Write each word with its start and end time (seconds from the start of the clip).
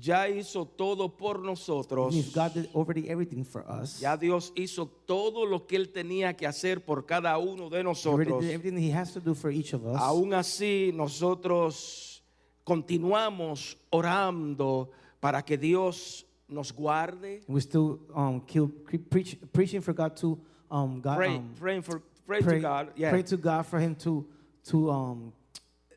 ya 0.00 0.28
hizo 0.28 0.66
todo 0.66 1.16
por 1.16 1.40
nosotros. 1.40 2.14
God 2.34 2.52
did 2.54 2.68
already 2.74 3.08
everything 3.08 3.44
for 3.44 3.64
us, 3.68 4.00
Ya 4.00 4.16
Dios 4.16 4.52
hizo 4.54 4.86
todo 4.86 5.46
lo 5.46 5.66
que 5.66 5.76
Él 5.76 5.90
tenía 5.92 6.36
que 6.36 6.46
hacer 6.46 6.84
por 6.84 7.06
cada 7.06 7.38
uno 7.38 7.70
de 7.70 7.82
nosotros. 7.82 8.44
everything 8.44 8.78
He 8.78 8.90
has 8.92 9.12
to 9.12 9.20
do 9.20 9.34
for 9.34 9.50
each 9.50 9.72
of 9.72 9.84
us. 9.86 10.00
Aún 10.00 10.34
así, 10.34 10.92
nosotros 10.94 12.22
continuamos 12.64 13.76
orando 13.90 14.90
para 15.20 15.42
que 15.42 15.56
Dios 15.56 16.26
nos 16.48 16.72
guarde. 16.72 17.42
we 17.48 17.60
still 17.60 18.00
um, 18.14 18.40
keep 18.40 19.08
preach, 19.10 19.36
preaching 19.52 19.80
for 19.80 19.92
God 19.92 20.16
to 20.16 20.38
um, 20.70 21.00
God, 21.00 21.16
Pray, 21.16 21.36
um, 21.36 21.54
praying 21.58 21.82
for, 21.82 22.02
pray, 22.26 22.40
pray, 22.40 22.56
to 22.56 22.60
God. 22.60 22.92
Yeah. 22.96 23.10
pray 23.10 23.22
to 23.22 23.36
God 23.36 23.66
for 23.66 23.78
Him 23.78 23.94
to 23.96 24.26
to 24.64 24.90
um, 24.90 25.32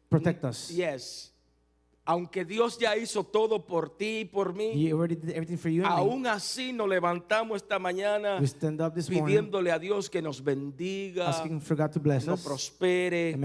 protect 0.09 0.44
us. 0.45 0.71
Yes. 0.71 1.28
Aunque 2.09 2.43
Dios 2.43 2.79
ya 2.79 2.97
hizo 2.97 3.23
todo 3.23 3.67
por 3.67 3.95
ti 3.95 4.21
y 4.21 4.25
por 4.25 4.55
mí, 4.55 4.89
aún 5.85 6.25
así 6.25 6.73
nos 6.73 6.89
levantamos 6.89 7.57
esta 7.57 7.77
mañana 7.77 8.41
pidiéndole 9.07 9.71
a 9.71 9.77
Dios 9.77 10.09
que 10.09 10.19
nos 10.19 10.43
bendiga, 10.43 11.31
bless 12.01 12.25
nos 12.25 12.43
prospere, 12.43 13.38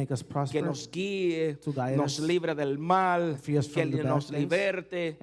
que 0.50 0.62
nos 0.62 0.90
guíe, 0.90 1.58
nos 1.94 2.18
libre 2.20 2.54
del 2.54 2.78
mal, 2.78 3.38
que 3.42 3.84
nos 4.02 4.30
liberte. 4.30 5.18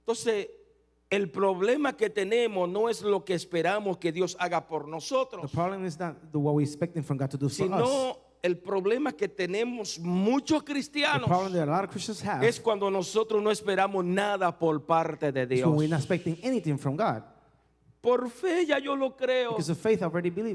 Entonces, 0.00 0.50
el 1.08 1.30
problema 1.30 1.96
que 1.96 2.10
tenemos 2.10 2.68
no 2.68 2.88
es 2.88 3.00
lo 3.00 3.24
que 3.24 3.34
esperamos 3.34 3.98
que 3.98 4.10
Dios 4.10 4.36
haga 4.40 4.66
por 4.66 4.88
nosotros, 4.88 5.52
problem 5.52 5.84
is 5.84 5.96
not 6.00 6.16
the, 6.32 6.38
what 6.38 6.54
we're 6.54 6.66
expecting 6.66 7.04
from 7.04 7.16
God 7.16 7.28
to 7.30 7.38
do 7.38 7.48
for 7.48 7.64
us. 7.66 7.70
sino 7.70 8.31
el 8.42 8.58
problema 8.58 9.12
que 9.12 9.28
tenemos 9.28 9.98
muchos 10.00 10.64
The 10.64 10.72
cristianos 10.72 11.30
have 11.30 12.48
es 12.48 12.60
cuando 12.60 12.90
nosotros 12.90 13.40
no 13.40 13.50
esperamos 13.50 14.04
nada 14.04 14.58
por 14.58 14.84
parte 14.84 15.30
de 15.30 15.46
Dios. 15.46 15.68
when 15.68 15.76
we're 15.76 15.88
not 15.88 16.00
expecting 16.00 16.36
anything 16.42 16.76
from 16.76 16.96
God. 16.96 17.22
Por 18.00 18.28
fe 18.30 18.66
ya 18.66 18.80
yo 18.80 18.96
lo 18.96 19.16
creo, 19.16 19.56
of 19.56 19.78
faith, 19.78 20.02
I 20.02 20.08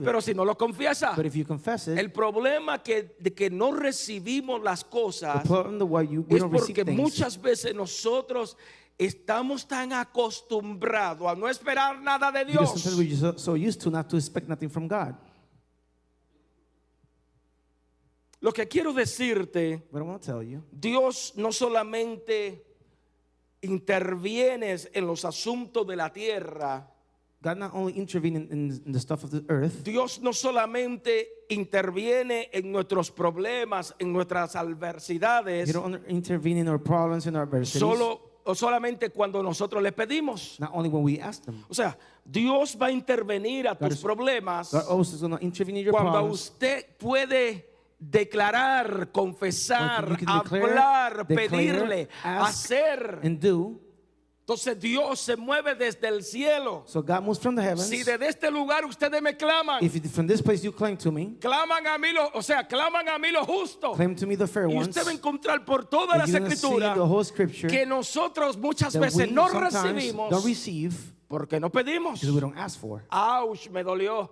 pero 0.04 0.20
si 0.20 0.34
no 0.34 0.44
lo 0.44 0.58
confiesa, 0.58 1.14
But 1.16 1.28
if 1.28 1.34
you 1.34 1.46
confess 1.46 1.88
it, 1.88 1.98
el 1.98 2.12
problema 2.12 2.84
que, 2.84 3.16
de 3.18 3.34
que 3.34 3.50
no 3.50 3.72
recibimos 3.72 4.62
las 4.62 4.84
the 4.84 4.90
cosas 4.90 5.44
you 5.46 6.26
es 6.30 6.44
porque 6.44 6.84
things 6.84 7.00
muchas 7.00 7.42
veces 7.42 7.74
nosotros 7.74 8.58
estamos 8.98 9.66
tan 9.66 9.94
acostumbrados 9.94 11.26
a 11.26 11.36
no 11.36 11.48
esperar 11.48 12.02
nada 12.02 12.34
de 12.34 12.44
Dios. 12.44 12.70
sometimes 12.70 12.98
we're 12.98 13.10
just 13.10 13.22
so, 13.22 13.38
so 13.38 13.56
used 13.56 13.80
to 13.80 13.90
not 13.90 14.10
to 14.10 14.18
expect 14.18 14.50
nothing 14.50 14.70
from 14.70 14.90
God. 14.90 15.16
Lo 18.40 18.52
que 18.52 18.68
quiero 18.68 18.94
decirte, 18.94 19.88
Dios 20.72 21.34
no 21.38 21.52
solamente 21.52 22.64
interviene 23.62 24.76
en 24.94 25.08
los 25.08 25.26
asuntos 25.26 25.86
de 25.88 25.96
la 25.96 26.12
tierra, 26.14 26.88
God 27.42 27.56
not 27.58 27.72
only 27.76 27.94
intervening 27.98 28.48
in, 28.52 28.82
in 28.86 28.92
the 28.92 29.00
stuff 29.00 29.24
of 29.24 29.30
the 29.32 29.44
earth, 29.50 29.84
Dios 29.84 30.20
no 30.22 30.34
solamente 30.34 31.28
interviene 31.50 32.50
en 32.52 32.72
nuestros 32.72 33.12
problemas, 33.12 33.94
en 34.00 34.12
nuestras 34.12 34.56
adversidades, 34.56 35.70
He 35.70 35.74
don't 35.74 36.00
intervene 36.10 36.60
in 36.60 36.68
our 36.68 36.80
problems 36.82 37.28
and 37.28 37.36
our 37.38 37.44
adversities. 37.44 37.80
solo 37.80 38.40
o 38.44 38.56
solamente 38.56 39.10
cuando 39.12 39.44
nosotros 39.44 39.84
le 39.84 39.92
pedimos. 39.92 40.60
not 40.60 40.72
only 40.74 40.90
when 40.90 41.04
we 41.04 41.20
ask 41.20 41.44
them. 41.44 41.64
O 41.70 41.74
sea, 41.76 41.98
Dios 42.26 42.76
va 42.80 42.88
a 42.88 42.92
intervenir 42.92 43.68
a 43.68 43.76
tus 43.76 43.94
is- 43.96 44.02
problemas 44.04 44.72
God 44.72 44.86
also 44.90 45.16
is 45.16 45.42
intervene 45.42 45.80
in 45.80 45.86
your 45.86 45.92
cuando 45.94 46.12
problems. 46.14 46.42
usted 46.42 46.86
puede 46.98 47.77
declarar, 48.00 49.12
confesar, 49.12 50.18
hablar, 50.28 51.28
declare, 51.28 51.50
pedirle, 51.50 52.10
ask, 52.24 52.50
hacer. 52.66 53.20
and 53.24 53.40
do. 53.40 53.82
Entonces 54.50 54.80
Dios 54.80 55.20
se 55.20 55.36
mueve 55.36 55.76
desde 55.76 56.08
el 56.08 56.24
cielo. 56.24 56.84
So 56.86 57.02
God 57.04 57.22
moves 57.22 57.38
from 57.38 57.54
the 57.56 57.62
heavens. 57.62 57.90
Si 57.90 58.02
desde 58.04 58.30
este 58.30 58.50
lugar 58.50 58.86
ustedes 58.86 59.22
me 59.22 59.36
claman, 59.36 59.84
if 59.84 59.94
from 60.10 60.26
this 60.26 60.42
place 60.42 60.64
you 60.64 60.72
claim 60.72 60.96
to 60.96 61.12
me, 61.12 61.36
claman 61.42 61.86
a 61.86 61.98
mí, 61.98 62.14
lo- 62.14 62.32
o 62.34 62.42
sea, 62.42 62.66
claman 62.66 63.10
a 63.10 63.18
mí 63.20 63.30
los 63.30 63.46
justos. 63.46 63.98
claim 63.98 64.16
to 64.16 64.26
me 64.26 64.38
the 64.38 64.48
fair 64.48 64.68
Y 64.70 64.74
ones, 64.78 64.88
usted 64.88 65.06
va 65.06 65.10
a 65.12 65.14
encontrar 65.14 65.66
por 65.66 65.84
todas 65.84 66.12
and 66.14 66.20
las 66.22 66.30
you're 66.30 66.40
going 66.40 66.50
to 66.52 66.56
see 66.56 66.66
escrituras 66.66 66.96
the 66.96 67.06
whole 67.06 67.26
scripture 67.26 67.68
que 67.68 67.86
nosotros 67.86 68.56
muchas 68.58 68.96
veces 68.98 69.30
no 69.30 69.50
recibimos 69.50 70.30
don't 70.30 70.46
receive 70.46 70.96
porque 71.28 71.60
no 71.60 71.70
pedimos. 71.70 72.14
because 72.22 72.32
we 72.32 72.40
don't 72.40 72.58
ask 72.58 72.80
for. 72.80 73.04
Ouch, 73.12 73.70
me 73.70 73.84
dolió. 73.84 74.32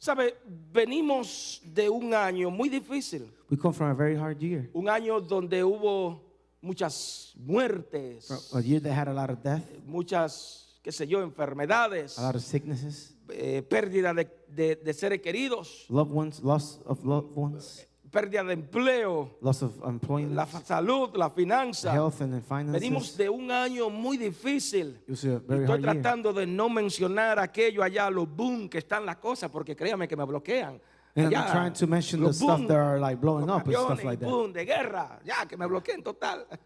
Sabe, 0.00 0.34
venimos 0.72 1.60
de 1.64 1.88
un 1.90 2.14
año 2.14 2.50
muy 2.50 2.68
difícil, 2.68 3.32
We 3.50 3.56
come 3.56 3.74
from 3.74 3.90
a 3.90 3.94
very 3.94 4.14
hard 4.16 4.38
year. 4.40 4.70
un 4.72 4.88
año 4.88 5.20
donde 5.20 5.64
hubo 5.64 6.22
muchas 6.60 7.32
muertes, 7.36 8.26
From 8.50 8.60
a 8.60 8.62
year 8.62 8.80
that 8.82 8.92
had 8.92 9.08
a 9.08 9.12
lot 9.12 9.30
of 9.30 9.42
death, 9.42 9.62
muchas, 9.86 10.78
qué 10.84 10.92
sé 10.92 11.06
yo, 11.08 11.22
enfermedades, 11.22 12.16
a 12.18 12.22
lot 12.22 12.36
of 12.36 12.42
sicknesses, 12.42 13.16
eh, 13.30 13.62
pérdida 13.62 14.14
de, 14.14 14.28
de- 14.54 14.76
de 14.76 14.92
seres 14.94 15.20
queridos, 15.20 15.86
loved 15.88 16.12
ones, 16.12 16.40
loss 16.44 16.80
of 16.86 17.04
loved 17.04 17.32
ones, 17.36 17.84
pérdida 18.10 18.42
de 18.44 18.54
empleo, 18.54 19.36
loss 19.40 19.62
of 19.62 19.72
employment, 19.84 20.34
la 20.34 20.46
salud, 20.46 21.14
la 21.16 21.30
finanza. 21.30 21.92
health, 21.92 22.20
and 22.22 22.32
then 22.32 22.42
Venimos 22.72 23.12
finances. 23.12 23.16
de 23.16 23.28
un 23.28 23.50
año 23.50 23.90
muy 23.90 24.16
difícil. 24.16 25.00
A 25.08 25.12
Estoy 25.12 25.64
hard 25.66 25.66
year. 25.66 25.80
tratando 25.80 26.32
de 26.32 26.46
no 26.46 26.68
mencionar 26.68 27.38
aquello 27.38 27.82
allá, 27.82 28.10
los 28.10 28.28
boom 28.28 28.68
que 28.68 28.78
están 28.78 29.04
las 29.04 29.16
cosas, 29.16 29.50
porque 29.50 29.76
créame 29.76 30.08
que 30.08 30.16
me 30.16 30.24
bloquean. 30.24 30.80
And 31.16 31.26
Allá, 31.28 31.46
I'm 31.46 31.52
trying 31.52 31.72
to 31.72 31.86
mention 31.86 32.22
the 32.22 32.32
stuff 32.32 32.58
boom, 32.58 32.66
that 32.68 32.76
are 32.76 33.00
like 33.00 33.20
blowing 33.20 33.50
up 33.50 33.66
and 33.66 33.74
stuff 33.76 34.04
like 34.04 34.20
that. 34.20 34.28
boom 34.28 34.52
de 34.52 34.64
guerra, 34.64 35.20
ya 35.24 35.46
que 35.46 35.56
me 35.56 35.66
bloqueen 35.66 36.02
total. 36.02 36.46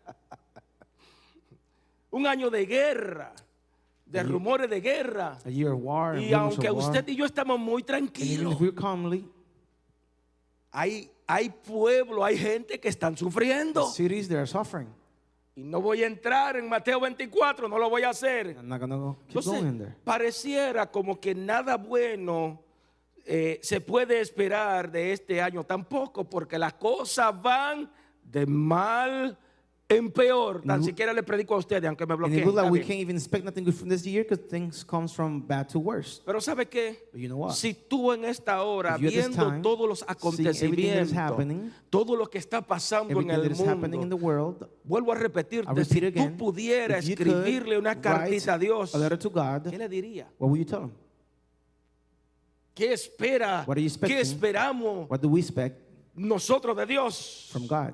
un 2.10 2.26
año 2.26 2.50
de 2.50 2.66
guerra, 2.66 3.32
de 4.04 4.22
rumores 4.22 4.68
de 4.68 4.80
guerra. 4.80 5.38
A 5.44 5.50
year 5.50 5.72
of 5.72 5.80
war 5.80 6.18
Y 6.18 6.32
aunque 6.34 6.68
of 6.68 6.76
war. 6.76 6.86
usted 6.86 7.08
y 7.08 7.16
yo 7.16 7.24
estamos 7.24 7.58
muy 7.58 7.82
tranquilos, 7.82 8.56
calmly, 8.74 9.26
hay, 10.70 11.10
hay 11.26 11.48
pueblo, 11.50 12.24
hay 12.24 12.36
gente 12.36 12.78
que 12.80 12.88
están 12.88 13.16
sufriendo. 13.16 13.86
cities 13.88 14.28
that 14.28 14.38
are 14.38 14.46
suffering. 14.46 14.88
Y 15.54 15.62
no 15.64 15.80
voy 15.82 16.02
a 16.02 16.06
entrar 16.06 16.56
en 16.56 16.66
Mateo 16.68 16.98
24, 17.00 17.68
no 17.68 17.78
lo 17.78 17.90
voy 17.90 18.02
a 18.04 18.10
hacer. 18.10 18.56
I'm 18.56 18.68
not 18.68 18.80
gonna 18.80 18.96
go 18.96 19.16
keep 19.26 19.36
Entonces, 19.36 19.52
going 19.52 19.66
in 19.68 19.78
there. 19.78 19.94
pareciera 20.04 20.90
como 20.90 21.20
que 21.20 21.34
nada 21.34 21.76
bueno 21.76 22.62
eh, 23.26 23.60
se 23.62 23.80
puede 23.80 24.20
esperar 24.20 24.90
de 24.90 25.12
este 25.12 25.40
año 25.42 25.62
tampoco, 25.64 26.24
porque 26.24 26.58
las 26.58 26.72
cosas 26.74 27.40
van 27.40 27.90
de 28.24 28.46
mal 28.46 29.38
en 29.96 30.10
peor. 30.10 30.62
Tan 30.62 30.82
siquiera 30.82 31.12
le 31.12 31.22
predico 31.22 31.54
a 31.54 31.58
ustedes, 31.58 31.84
aunque 31.88 32.06
me 32.06 32.12
And 32.14 32.18
bloqueen. 32.20 32.38
it 32.40 32.44
looks 32.46 32.56
like 32.56 32.66
está 32.66 32.72
we 32.72 32.78
bien. 32.80 32.88
can't 32.88 33.00
even 33.00 33.16
expect 33.16 33.44
nothing 33.44 33.64
good 33.64 33.74
from 33.74 33.88
this 33.88 34.04
year 34.06 34.24
because 34.24 34.44
things 34.48 34.84
comes 34.84 35.12
from 35.12 35.40
bad 35.40 35.68
to 35.68 35.78
worse. 35.78 36.20
Pero 36.24 36.40
¿sabe 36.40 36.66
qué? 36.68 36.96
But 37.12 37.20
you 37.20 37.28
know 37.28 37.38
what? 37.38 37.52
Si 37.54 37.74
tú 37.74 38.12
en 38.12 38.24
esta 38.24 38.62
hora, 38.62 38.96
If 38.96 39.00
you 39.02 39.08
at 39.08 39.12
this 39.12 39.26
viendo 39.28 39.44
time, 39.48 39.62
todos 39.62 39.88
los 39.88 39.98
seeing 40.00 40.10
everything 40.10 40.44
that 40.44 40.50
is 40.50 40.62
acontecimientos, 41.12 41.12
happening, 41.12 41.72
todo 41.90 42.16
lo 42.16 42.26
que 42.30 42.38
está 42.38 42.60
pasando 42.60 43.10
en 43.12 43.30
Everything 43.30 43.36
that 43.36 43.44
el 43.46 43.52
is 43.52 43.60
happening 43.60 44.02
in 44.02 44.08
the 44.08 44.16
mundo, 44.16 44.26
world, 44.26 44.68
vuelvo 44.84 45.12
a 45.12 45.16
repetirte, 45.16 45.70
I 45.70 45.74
repeat 45.74 45.86
si 45.86 46.00
tú 46.12 46.36
pudieras 46.36 47.04
if 47.04 47.10
you 47.10 47.16
could 47.16 47.26
escribirle 47.28 47.78
una 47.78 48.00
cartita 48.00 48.54
a 48.54 48.58
Dios, 48.58 48.94
a 48.94 48.98
letter 48.98 49.18
to 49.18 49.30
God, 49.30 49.68
¿qué 49.70 49.78
le 49.78 49.88
diría? 49.88 50.28
what 50.38 50.48
will 50.50 50.58
you 50.58 50.64
tell 50.64 50.82
him? 50.84 50.92
¿Qué 52.74 52.92
espera? 52.94 53.64
What 53.66 53.76
are 53.76 53.82
you 53.82 53.88
¿Qué 54.00 54.18
expecting? 54.18 54.18
esperamos 54.18 55.10
What 55.10 55.20
do 55.20 55.28
we 55.28 55.40
expect 55.40 55.78
nosotros 56.14 56.74
de 56.76 56.86
Dios? 56.86 57.48
from 57.52 57.66
God? 57.66 57.92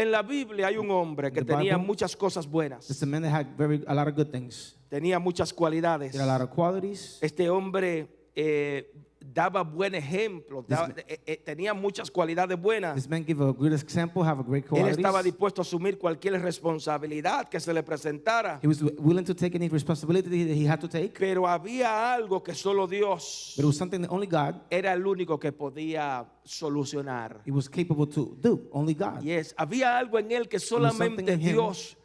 En 0.00 0.10
la 0.10 0.22
Biblia 0.22 0.68
hay 0.68 0.78
un 0.78 0.90
hombre 0.90 1.30
que 1.30 1.42
tenía 1.42 1.74
Bible- 1.76 1.86
muchas 1.86 2.16
cosas 2.16 2.46
buenas, 2.46 2.88
It's 2.90 3.02
a 3.02 3.06
man 3.06 3.22
that 3.22 3.32
had 3.32 3.46
very 3.58 3.84
a 3.86 3.94
lot 3.94 4.08
of 4.08 4.14
good 4.16 4.30
things. 4.30 4.76
tenía 4.88 5.18
muchas 5.18 5.52
cualidades. 5.52 6.12
There 6.12 6.22
a 6.22 6.26
lot 6.26 6.40
of 6.42 6.48
qualities. 6.50 7.18
Este 7.20 7.50
hombre 7.50 8.08
eh, 8.34 8.90
daba 9.20 9.62
buen 9.62 9.94
ejemplo, 9.94 10.64
daba- 10.66 10.94
eh, 11.06 11.20
eh, 11.26 11.36
tenía 11.44 11.74
muchas 11.74 12.10
cualidades 12.10 12.58
buenas. 12.58 12.94
This 12.94 13.08
man 13.08 13.22
gave 13.26 13.42
a 13.44 13.52
good 13.52 13.72
example, 13.74 14.22
have 14.24 14.40
a 14.40 14.42
great 14.42 14.64
Él 14.72 14.88
estaba 14.88 15.22
dispuesto 15.22 15.60
a 15.60 15.64
asumir 15.64 15.98
cualquier 15.98 16.40
responsabilidad 16.40 17.46
que 17.48 17.60
se 17.60 17.74
le 17.74 17.82
presentara. 17.82 18.58
He 18.62 18.66
was 18.68 18.80
willing 18.98 19.24
to 19.26 19.34
take 19.34 19.54
any 19.56 19.68
responsibility 19.68 20.44
that 20.46 20.56
he 20.56 20.66
had 20.66 20.80
to 20.80 20.88
take. 20.88 21.10
Pero 21.18 21.46
había 21.46 22.14
algo 22.14 22.42
que 22.42 22.54
solo 22.54 22.86
Dios 22.86 23.52
But 23.56 23.64
it 23.64 23.66
was 23.66 23.76
something 23.76 24.00
that 24.00 24.10
only 24.10 24.26
God, 24.26 24.62
era 24.70 24.94
el 24.94 25.04
único 25.06 25.38
que 25.38 25.52
podía 25.52 26.24
solucionar. 26.50 27.40
he 27.46 27.50
was 27.50 27.68
capable 27.68 28.06
to 28.06 28.36
do. 28.40 28.68
Only 28.72 28.94
God. 28.94 29.22
Y 29.22 29.30
es, 29.30 29.54
había 29.56 29.96
algo 29.96 30.18
en 30.18 30.32
él 30.32 30.48
que 30.48 30.58
solamente 30.58 31.36
Dios 31.36 31.96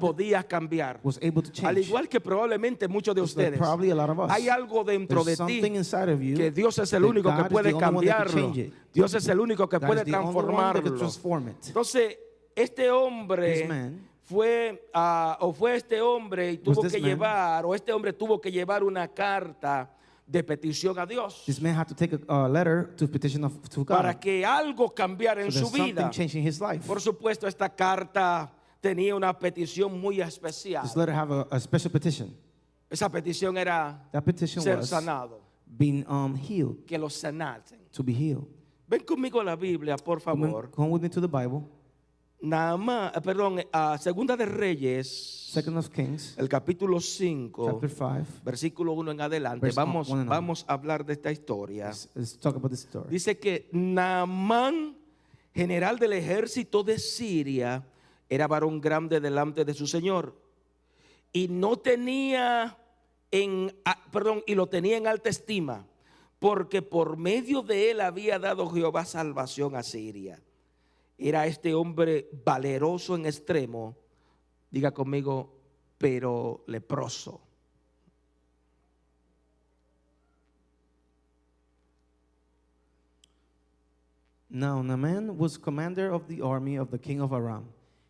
podía 0.00 0.42
cambiar. 0.46 1.00
was 1.02 1.18
able 1.18 1.42
to 1.42 1.48
Al 1.48 1.74
change. 1.74 1.80
igual 1.88 2.08
que 2.08 2.20
probablemente 2.20 2.86
muchos 2.86 3.14
de 3.14 3.20
ustedes, 3.20 3.58
probably 3.58 3.90
a 3.90 3.94
lot 3.94 4.10
of 4.10 4.18
us. 4.20 4.30
hay 4.30 4.48
algo 4.48 4.84
dentro 4.84 5.24
de 5.24 5.36
There's 5.36 5.46
ti 5.48 6.00
of 6.12 6.20
you 6.20 6.36
que 6.36 6.50
Dios 6.52 6.78
es 6.78 6.92
el 6.92 7.04
único 7.04 7.34
que 7.34 7.42
God 7.42 7.48
puede 7.50 7.76
cambiarlo. 7.76 8.52
Dios 8.94 9.14
es 9.14 9.26
el 9.28 9.40
único 9.40 9.68
que 9.68 9.78
God 9.78 9.86
puede 9.86 10.04
transformarlo. 10.04 10.94
transform. 10.94 11.48
Entonces, 11.66 12.18
este 12.54 12.90
hombre 12.90 13.66
man 13.66 14.12
fue, 14.22 14.88
ah, 14.94 15.36
o 15.40 15.52
fue 15.52 15.76
este 15.76 16.00
hombre 16.00 16.52
y 16.52 16.58
tuvo 16.58 16.82
que 16.82 17.00
man. 17.00 17.02
llevar, 17.02 17.64
o 17.66 17.74
este 17.74 17.92
hombre 17.92 18.12
tuvo 18.12 18.40
que 18.40 18.52
llevar 18.52 18.84
una 18.84 19.08
carta 19.08 19.90
de 20.32 20.42
petición 20.42 20.98
a 20.98 21.04
Dios 21.06 21.42
This 21.44 21.60
man 21.60 21.74
had 21.76 21.86
to 21.88 21.94
take 21.94 22.18
a 22.26 22.48
letter 22.48 22.88
to 22.96 23.06
petition 23.06 23.44
of, 23.44 23.52
to 23.68 23.84
God. 23.84 23.98
para 23.98 24.18
que 24.18 24.44
algo 24.44 24.88
cambiara 24.94 25.42
en 25.44 25.52
so 25.52 25.66
su 25.66 25.76
there's 25.76 25.94
vida. 25.94 26.10
his 26.40 26.60
life. 26.60 26.86
Por 26.86 27.00
supuesto, 27.00 27.46
esta 27.46 27.68
carta 27.68 28.50
tenía 28.80 29.14
una 29.14 29.38
petición 29.38 30.00
muy 30.00 30.20
especial. 30.22 30.82
This 30.84 30.96
letter 30.96 31.14
have 31.14 31.30
a, 31.30 31.46
a 31.50 31.60
special 31.60 31.90
petition. 31.92 32.34
Esa 32.90 33.08
petición 33.10 33.56
era 33.58 34.08
That 34.12 34.24
petition 34.24 34.62
ser 34.62 34.78
was 34.78 34.88
sanado, 34.88 35.40
being 35.66 36.04
um, 36.08 36.34
healed, 36.34 36.84
que 36.86 36.96
los 36.98 37.14
sanasen. 37.14 37.78
to 37.92 38.02
be 38.02 38.12
healed. 38.14 38.46
Ven 38.88 39.00
conmigo 39.04 39.40
a 39.40 39.44
la 39.44 39.54
Biblia, 39.56 39.96
por 39.96 40.20
Come, 40.20 40.46
favor. 40.46 40.70
come 40.70 40.88
with 40.90 41.02
me 41.02 41.08
to 41.10 41.20
the 41.20 41.28
Bible, 41.28 41.68
Naamán, 42.42 43.12
eh, 43.14 43.20
perdón, 43.20 43.60
a 43.72 43.96
Segunda 43.98 44.36
de 44.36 44.46
Reyes, 44.46 45.06
Second 45.52 45.78
of 45.78 45.88
Kings, 45.90 46.36
el 46.36 46.48
capítulo 46.48 46.98
5, 47.00 47.80
chapter 47.80 47.88
5. 47.90 48.42
versículo 48.44 48.92
1 48.94 49.12
en 49.12 49.20
adelante. 49.20 49.66
Verse 49.66 49.76
Vamos, 49.76 50.10
one 50.10 50.22
and 50.22 50.28
on. 50.28 50.36
vamos 50.36 50.64
a 50.66 50.72
hablar 50.72 51.06
de 51.06 51.12
esta 51.12 51.30
historia. 51.30 51.86
Let's, 51.86 52.08
let's 52.14 52.38
talk 52.38 52.56
about 52.56 52.72
this 52.72 52.80
story. 52.80 53.08
Dice 53.10 53.38
que 53.38 53.68
Naamán, 53.70 54.96
general 55.54 56.00
del 56.00 56.14
ejército 56.14 56.82
de 56.82 56.98
Siria, 56.98 57.86
era 58.28 58.48
varón 58.48 58.80
grande 58.80 59.20
delante 59.20 59.64
de 59.64 59.74
su 59.74 59.86
señor 59.86 60.36
y 61.32 61.46
no 61.46 61.76
tenía 61.76 62.76
en, 63.30 63.72
perdón, 64.10 64.42
y 64.48 64.56
lo 64.56 64.66
tenía 64.66 64.96
en 64.96 65.06
alta 65.06 65.30
estima, 65.30 65.86
porque 66.40 66.82
por 66.82 67.16
medio 67.16 67.62
de 67.62 67.92
él 67.92 68.00
había 68.00 68.40
dado 68.40 68.68
Jehová 68.68 69.04
salvación 69.04 69.76
a 69.76 69.84
Siria. 69.84 70.42
Era 71.22 71.46
este 71.46 71.72
hombre 71.72 72.28
valeroso 72.44 73.14
en 73.14 73.26
extremo, 73.26 73.94
diga 74.72 74.92
conmigo, 74.92 75.50
pero 75.96 76.64
leproso. 76.66 77.40
Now 84.50 84.82
Naaman 84.82 85.38
was 85.38 85.56
commander 85.56 86.10
of 86.10 86.26
the 86.26 86.42
army 86.42 86.76
of 86.76 86.90
the 86.90 86.98
king 86.98 87.22
of 87.22 87.32
Aram. 87.32 87.68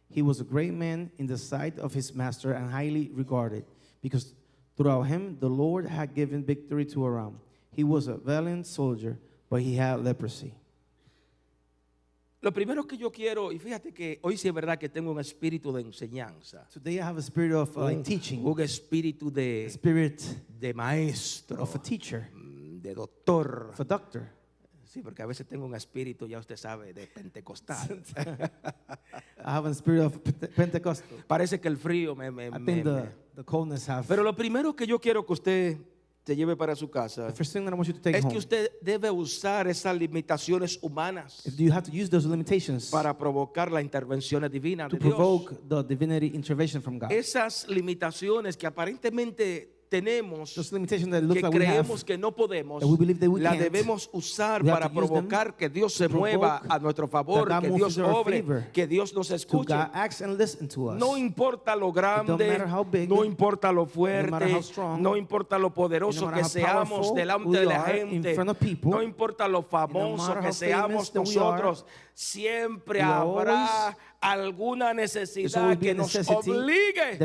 He 0.09 0.23
was 0.23 0.41
a 0.41 0.45
great 0.45 0.73
man 0.73 1.11
in 1.19 1.27
the 1.27 1.37
sight 1.37 1.79
of 1.79 1.93
his 1.93 2.15
master 2.15 2.53
and 2.53 2.71
highly 2.71 3.11
regarded, 3.15 3.65
because 4.01 4.35
throughout 4.77 5.03
him 5.03 5.37
the 5.39 5.51
Lord 5.51 5.87
had 5.87 6.15
given 6.15 6.43
victory 6.43 6.87
to 6.87 7.05
Aram. 7.05 7.39
He 7.71 7.85
was 7.85 8.09
a 8.09 8.17
valiant 8.17 8.67
soldier, 8.67 9.19
but 9.51 9.61
he 9.61 9.77
had 9.77 10.03
leprosy. 10.03 10.55
Lo 12.43 12.53
primero 12.53 12.85
que 12.85 12.97
yo 12.99 13.13
quiero, 13.13 13.53
y 13.53 13.59
fíjate 13.61 13.93
que 13.95 14.19
hoy 14.23 14.37
sí 14.37 14.49
es 14.49 14.55
verdad 14.55 14.77
que 14.77 14.89
tengo 14.89 15.13
un 15.13 15.21
espíritu 15.21 15.73
de 15.73 15.83
enseñanza, 15.83 16.67
Today 16.75 16.97
I 16.97 17.01
have 17.01 17.17
a 17.17 17.23
spirit 17.23 17.55
of 17.55 17.77
uh, 17.77 17.83
un, 17.85 18.03
teaching, 18.03 18.45
un 18.45 18.61
espíritu 18.61 19.31
de, 19.31 19.67
spirit 19.67 20.21
de 20.59 20.75
maestro, 20.75 21.63
of 21.63 21.77
a 21.77 21.79
teacher, 21.81 22.29
de 22.35 22.95
doctor. 22.95 23.69
of 23.73 23.81
a 23.81 23.85
doctor. 23.85 24.29
Sí, 24.83 25.03
porque 25.03 25.23
a 25.23 25.27
veces 25.27 25.47
tengo 25.47 25.65
un 25.65 25.75
espíritu, 25.77 26.27
ya 26.27 26.41
usted 26.41 26.57
sabe, 26.57 26.93
de 26.93 27.07
pentecostal. 27.07 28.03
I 29.39 29.49
have 29.49 29.67
a 29.69 29.73
spirit 29.73 30.03
of 30.03 30.17
Pente- 30.19 30.49
Pentecostal. 30.49 31.25
Parece 31.29 31.61
que 31.61 31.69
el 31.69 31.77
frío 31.77 32.15
me... 32.17 32.31
me- 32.33 32.49
I 32.49 32.51
me- 32.51 32.59
think 32.67 32.85
the, 32.85 32.91
me- 32.91 33.09
the 33.37 33.45
coldness 33.45 33.89
have. 33.89 34.05
Pero 34.09 34.23
lo 34.25 34.35
primero 34.35 34.75
que 34.75 34.85
yo 34.87 35.01
quiero 35.01 35.25
que 35.25 35.33
usted 35.33 35.79
se 36.25 36.37
lleve 36.37 36.57
para 36.57 36.75
su 36.77 36.89
casa 36.89 37.27
the 37.27 37.33
first 37.33 37.53
thing 37.53 37.65
that 37.65 37.73
I 37.73 37.77
want 37.77 37.89
you 37.89 37.95
to 37.95 38.01
take 38.01 38.17
es 38.19 38.25
home 38.25 38.33
que 38.33 38.39
usted 38.39 38.71
debe 38.81 39.11
usar 39.11 39.67
esas 39.67 39.97
limitaciones 39.97 40.79
humanas 40.81 41.45
is 41.47 41.57
you 41.57 41.73
have 41.73 41.83
to 41.83 41.91
use 41.93 42.09
those 42.09 42.29
limitations 42.29 42.91
para 42.91 43.17
provocar 43.17 43.71
las 43.71 43.83
intervenciones 43.83 44.51
divinas 44.51 44.89
to 44.89 44.97
de 44.97 45.03
Dios. 45.03 45.15
provoke 45.15 45.55
the 45.69 45.83
divinity 45.83 46.29
intervention 46.35 46.81
from 46.83 46.99
God. 46.99 47.11
Esas 47.11 47.67
limitaciones 47.69 48.57
que 48.57 48.67
aparentemente 48.67 49.82
tenemos 49.93 50.55
que 50.55 51.43
creemos 51.51 52.03
que 52.03 52.17
no 52.17 52.35
podemos, 52.35 52.81
that 52.81 52.89
we 52.89 52.97
believe 52.97 53.21
that 53.21 53.29
we 53.29 53.43
la 53.43 53.53
debemos 53.53 54.09
usar 54.13 54.65
para 54.65 54.89
provocar 54.89 55.55
que 55.55 55.69
Dios 55.69 55.93
se 55.93 56.09
mueva 56.09 56.63
a 56.67 56.79
nuestro 56.79 57.07
favor, 57.07 57.47
que 57.61 57.69
Dios 57.69 57.99
obre, 57.99 58.71
que 58.73 58.87
Dios 58.87 59.13
nos 59.13 59.31
escuche. 59.31 59.75
No 60.97 61.19
importa 61.19 61.77
lo 61.77 61.93
grande, 61.93 62.59
no 63.07 63.23
importa 63.23 63.71
lo 63.71 63.85
fuerte, 63.85 64.61
no 64.99 65.15
importa 65.15 65.59
lo 65.59 65.75
poderoso 65.75 66.31
que 66.31 66.45
seamos 66.45 67.15
delante 67.15 67.51
we 67.51 67.59
de 67.59 67.67
la 67.67 67.81
gente, 67.83 68.35
no 68.85 69.03
importa 69.03 69.47
lo 69.47 69.63
famoso 69.63 70.41
que 70.41 70.55
seamos 70.55 71.15
nosotros, 71.15 71.85
siempre 72.15 73.03
habrá 73.03 73.95
alguna 74.23 74.95
necesidad 74.95 75.51
que 75.79 75.95
nos 75.95 76.13
obligue 76.63 77.19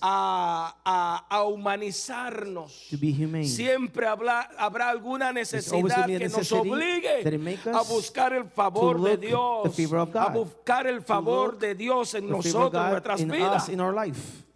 a, 0.00 0.74
a- 0.84 1.26
a 1.28 1.42
humanizarnos. 1.44 2.88
to 2.90 2.96
be 2.98 3.12
humane. 3.12 3.44
Siempre 3.46 4.06
habrá, 4.06 4.48
habrá 4.58 4.88
alguna 4.90 5.32
necesidad 5.32 6.06
que 6.06 6.28
nos 6.28 6.52
obligue 6.72 7.22
a 7.74 7.82
buscar 7.82 8.32
el 8.32 8.44
favor 8.44 9.00
de 9.02 9.16
Dios, 9.26 9.62
a 10.04 10.28
buscar 10.32 10.86
el 10.86 11.02
favor 11.02 11.58
de 11.58 11.74
Dios 11.74 12.14
en 12.14 12.28
nosotros, 12.28 12.82
en 12.84 12.90
nuestras 12.90 13.20
in 13.20 13.28
vidas. 13.30 13.68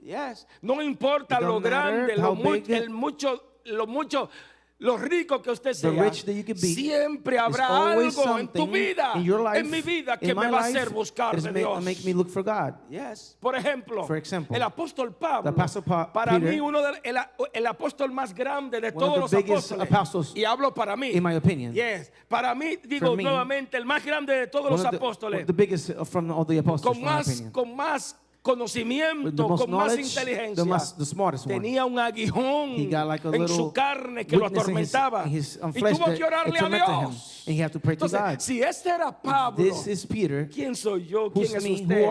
Yes. 0.02 0.46
No 0.62 0.80
importa 0.80 1.38
lo 1.40 1.60
grande, 1.60 2.16
lo, 2.16 2.34
mu- 2.34 2.42
el 2.76 2.90
mucho, 2.90 3.42
lo 3.64 3.86
mucho, 3.86 4.30
lo 4.80 4.96
rico 4.96 5.42
que 5.42 5.50
usted 5.50 5.72
sea. 5.72 5.90
rich 5.90 6.24
that 6.24 6.32
you 6.34 6.44
can 6.44 6.54
be, 6.54 6.68
siempre 6.74 7.36
habrá 7.38 7.92
algo 7.92 8.38
en 8.38 8.46
tu 8.48 8.66
vida, 8.68 9.14
life, 9.16 9.58
en 9.58 9.70
mi 9.70 9.82
vida, 9.82 10.16
que 10.16 10.32
me 10.34 10.48
va 10.48 10.58
a 10.58 10.64
hacer 10.66 10.90
buscar 10.90 11.34
de 11.40 11.50
make, 11.50 11.58
Dios. 11.58 11.84
make 11.84 12.04
me 12.04 12.14
look 12.14 12.28
for 12.30 12.42
God. 12.44 12.74
Yes. 12.88 13.36
Por 13.40 13.56
ejemplo, 13.56 14.06
For 14.06 14.16
example, 14.16 14.56
el 14.56 14.62
apóstol 14.62 15.12
Pablo, 15.14 15.52
the 15.52 15.82
Pa- 15.82 16.12
para 16.12 16.32
Peter, 16.38 16.52
mí 16.54 16.60
uno 16.60 16.80
del 16.80 17.00
el, 17.02 17.16
el 17.52 17.66
apóstol 17.66 18.12
más 18.12 18.32
grande 18.32 18.80
de 18.80 18.92
todos 18.92 19.30
the 19.30 19.42
los 19.42 19.72
apóstoles. 19.72 20.32
y 20.36 20.44
hablo 20.44 20.72
para 20.72 20.96
mí. 20.96 21.10
in 21.10 21.22
my 21.24 21.34
opinion. 21.34 21.72
Yes. 21.74 22.12
Para 22.28 22.54
mí 22.54 22.76
digo 22.84 23.16
me, 23.16 23.24
nuevamente 23.24 23.76
el 23.76 23.84
más 23.84 24.04
grande 24.04 24.32
de 24.34 24.46
todos 24.46 24.70
los 24.70 24.82
the, 24.82 24.96
apóstoles. 24.96 25.40
of 25.40 25.46
the 25.48 25.52
biggest 25.52 25.90
from 26.04 26.30
all 26.30 26.44
the 26.46 26.58
apostles, 26.58 26.94
con 26.96 27.02
más 27.04 27.42
con 27.52 27.74
más 27.74 28.16
conocimiento, 28.42 29.48
con 29.48 29.70
más 29.70 29.98
inteligencia. 29.98 30.62
the, 30.62 30.64
most, 30.64 30.98
the 30.98 31.04
smartest 31.04 31.46
one. 31.46 31.54
Tenía 31.54 31.84
un 31.84 31.98
aguijón 31.98 32.90
like 32.90 33.28
en 33.28 33.48
su 33.48 33.72
carne 33.72 34.26
que 34.26 34.36
lo 34.36 34.46
his- 34.46 34.52
atormentaba. 34.52 35.26
his, 35.26 35.58
um, 35.62 35.70
y 35.74 35.80
tuvo 35.80 36.14
que 36.14 36.24
orarle 36.24 36.58
a. 36.58 36.68
Dios. 36.68 37.44
Entonces, 37.46 38.20
God. 38.20 38.38
si 38.38 38.62
este 38.62 38.90
era 38.90 39.10
Pablo, 39.10 39.64
Peter. 40.08 40.48
¿quién 40.50 40.74
soy 40.74 41.06
yo? 41.06 41.30
¿Quién 41.32 41.56
es 41.56 41.64
usted? 41.64 42.06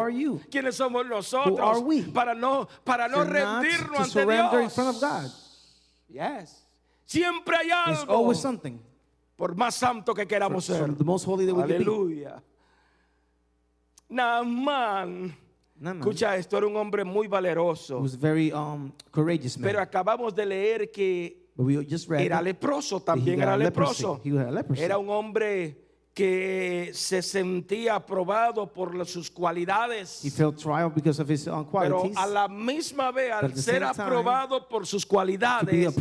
¿Quiénes 0.50 0.75
somos 0.75 1.05
nosotros? 1.05 1.84
Para 2.13 2.34
no, 2.34 2.67
para 2.84 3.07
no 3.07 3.24
rendirnos 3.24 4.15
ante 4.15 4.25
Dios. 4.25 4.75
Yes. 6.10 6.65
Siempre 7.05 7.55
hay 7.57 7.69
algo. 7.72 8.13
always 8.13 8.39
something. 8.39 8.79
Por 9.36 9.55
más 9.55 9.75
santo 9.75 10.13
que 10.13 10.25
queramos 10.27 10.65
ser. 10.65 10.84
Aleluya. 10.84 12.41
Naamán, 14.10 15.38
escucha 15.81 16.36
esto, 16.36 16.57
era 16.57 16.67
un 16.67 16.75
hombre 16.75 17.03
muy 17.03 17.27
valeroso. 17.27 18.00
was 18.00 18.15
very 18.15 18.51
um, 18.51 18.91
courageous 19.12 19.57
man. 19.57 19.69
Pero 19.69 19.81
acabamos 19.81 20.34
de 20.36 20.46
leer 20.46 20.91
que 20.91 21.48
but 21.55 21.65
we 21.65 21.86
just 21.86 22.10
read 22.10 22.22
era 22.22 22.41
leproso, 22.41 22.98
he 22.98 23.01
también 23.01 23.41
era 23.41 23.57
leproso. 23.57 24.22
Era 24.75 24.98
un 24.98 25.10
hombre 25.10 25.87
que 26.17 26.89
se 26.95 27.21
sentía 27.21 27.93
aprobado 27.93 28.65
por 28.74 29.05
sus 29.05 29.29
cualidades. 29.29 30.25
He 30.25 30.31
felt 30.31 30.57
trial 30.57 30.89
because 30.91 31.21
of 31.21 31.29
his 31.29 31.43
Pero 31.45 31.63
qualities. 31.69 32.17
a 32.17 32.25
la 32.25 32.47
misma 32.47 33.12
vez, 33.12 33.31
al 33.31 33.55
ser 33.55 33.83
aprobado 33.83 34.67
por 34.67 34.88
sus 34.88 35.05
cualidades, 35.05 35.93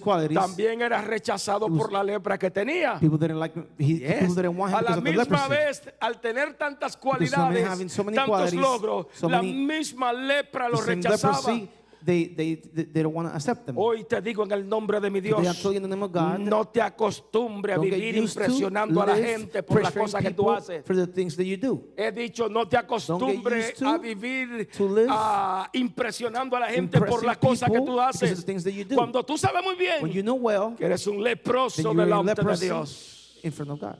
qualities, 0.00 0.38
también 0.38 0.80
era 0.80 1.02
rechazado 1.02 1.66
was- 1.66 1.78
por 1.78 1.92
la 1.92 2.02
lepra 2.02 2.38
que 2.38 2.50
tenía. 2.50 2.98
people 2.98 3.18
didn't 3.18 3.38
like. 3.38 3.54
He, 3.78 3.98
Yes. 3.98 4.20
People 4.20 4.42
didn't 4.42 4.56
want 4.58 4.72
him 4.72 4.78
A 4.78 4.82
la 4.82 4.96
misma 5.02 5.48
vez, 5.48 5.82
al 6.00 6.18
tener 6.18 6.54
tantas 6.54 6.92
so 6.94 7.00
cualidades, 7.00 7.92
so 7.92 8.02
many 8.04 8.16
tantos 8.16 8.54
logros, 8.54 9.06
so 9.12 9.28
la 9.28 9.42
misma 9.42 10.14
lepra 10.14 10.66
lo 10.70 10.80
rechazaba. 10.80 11.36
leprosy 11.52 11.68
they, 12.04 12.26
they, 12.26 12.54
they, 12.56 12.84
they 12.84 13.02
don't 13.02 13.14
want 13.14 13.28
to 13.28 13.34
accept 13.34 13.66
them. 13.66 13.76
Hoy 13.76 14.04
te 14.04 14.20
digo 14.20 14.44
en 14.44 14.52
el 14.52 14.68
nombre 14.68 15.00
de 15.00 15.10
mi 15.10 15.20
Today 15.20 15.34
I'm 15.36 15.42
Dios, 15.42 15.62
telling 15.62 15.74
you 15.78 15.84
in 15.84 15.90
the 15.90 15.96
name 15.96 16.02
of 16.02 16.12
God, 16.12 16.38
no 16.40 16.64
te 16.64 16.80
acostumbre 16.80 17.72
a 17.72 17.76
don't 17.76 17.84
get 17.88 17.94
vivir 17.98 18.14
to 18.14 18.20
impresionando 18.22 19.02
a 19.02 19.06
la 19.06 19.14
live 19.14 19.26
gente 19.26 19.62
por 19.62 19.82
las 19.82 19.92
pressuring 19.92 20.04
cosas 20.04 20.22
que 20.22 20.30
tú 20.30 20.36
people 20.44 20.56
haces. 20.56 20.84
for 20.84 20.96
the 20.96 21.06
things 21.06 21.36
that 21.36 21.44
you 21.44 21.56
do. 21.56 21.84
He 21.96 22.10
dicho, 22.10 22.48
no 22.48 22.66
te 22.66 22.76
used 22.76 23.76
to 23.78 23.86
a 23.88 23.98
vivir 23.98 24.68
to 24.76 24.88
live 24.88 25.08
ah, 25.10 25.68
impresionando 25.72 26.56
a 26.56 26.60
la 26.60 26.68
gente 26.70 26.98
por 26.98 27.08
impressing 27.08 27.26
las 27.26 27.36
cosas 27.38 27.68
que 27.70 27.78
people 27.78 27.94
tú 27.94 27.96
because 27.96 28.22
of 28.22 28.28
haces. 28.30 28.40
the 28.40 28.46
things 28.46 28.64
that 28.64 28.72
you 28.72 28.84
do. 28.84 28.96
Cuando 28.96 29.22
tú 29.22 29.36
sabes 29.38 29.62
muy 29.62 29.76
bien 29.76 30.02
When 30.02 30.12
you 30.12 30.22
know 30.22 30.34
well 30.36 30.74
que 30.76 30.84
eres 30.84 31.06
un 31.06 31.18
that 31.18 31.24
leproso 31.24 31.82
you're 31.82 32.02
a 32.02 32.04
delante 32.04 32.34
de 32.34 32.40
leprosy 32.42 32.66
Dios. 32.66 33.40
in 33.42 33.52
front 33.52 33.70
of 33.70 33.80
God. 33.80 33.98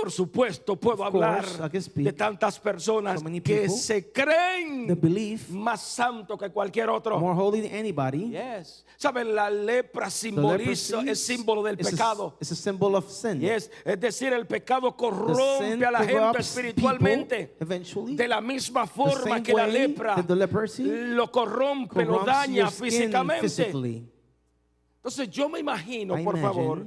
Por 0.00 0.12
supuesto, 0.12 0.76
puedo 0.76 1.02
Of 1.02 1.14
hablar 1.14 1.44
de 1.94 2.12
tantas 2.12 2.58
personas 2.60 3.20
so 3.20 3.26
que 3.42 3.68
se 3.68 4.12
creen 4.12 4.86
belief 5.00 5.50
más 5.50 5.80
santo 5.80 6.38
que 6.38 6.50
cualquier 6.50 6.88
otro. 6.88 7.18
more 7.18 7.34
holy 7.34 7.60
than 7.62 7.74
anybody. 7.74 8.30
Yes. 8.30 8.84
¿Saben? 8.96 9.34
La 9.34 9.50
lepra 9.50 10.08
simboliza, 10.10 11.02
es 11.02 11.24
símbolo 11.24 11.62
del 11.62 11.74
a- 11.74 11.90
pecado. 11.90 12.36
It's 12.40 12.52
a 12.52 12.54
symbol 12.54 12.94
of 12.94 13.10
sin. 13.10 13.40
Yes. 13.40 13.70
Es 13.84 13.98
decir, 14.00 14.32
el 14.32 14.46
pecado 14.46 14.96
corrompe 14.96 15.84
a 15.84 15.90
la 15.90 16.04
gente 16.04 16.38
espiritualmente. 16.38 17.56
De 17.58 18.28
la 18.28 18.40
misma 18.40 18.86
forma 18.86 19.42
que 19.42 19.52
la 19.52 19.66
lepra 19.66 20.16
lo 20.28 21.30
corrompe, 21.32 22.04
lo 22.04 22.24
daña 22.24 22.70
físicamente. 22.70 23.72
Entonces 24.96 25.30
yo 25.30 25.48
me 25.48 25.58
imagino, 25.60 26.18
I 26.18 26.24
por 26.24 26.38
favor, 26.38 26.86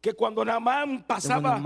que 0.00 0.12
cuando 0.12 0.42
when 0.42 1.02
pasaba 1.04 1.58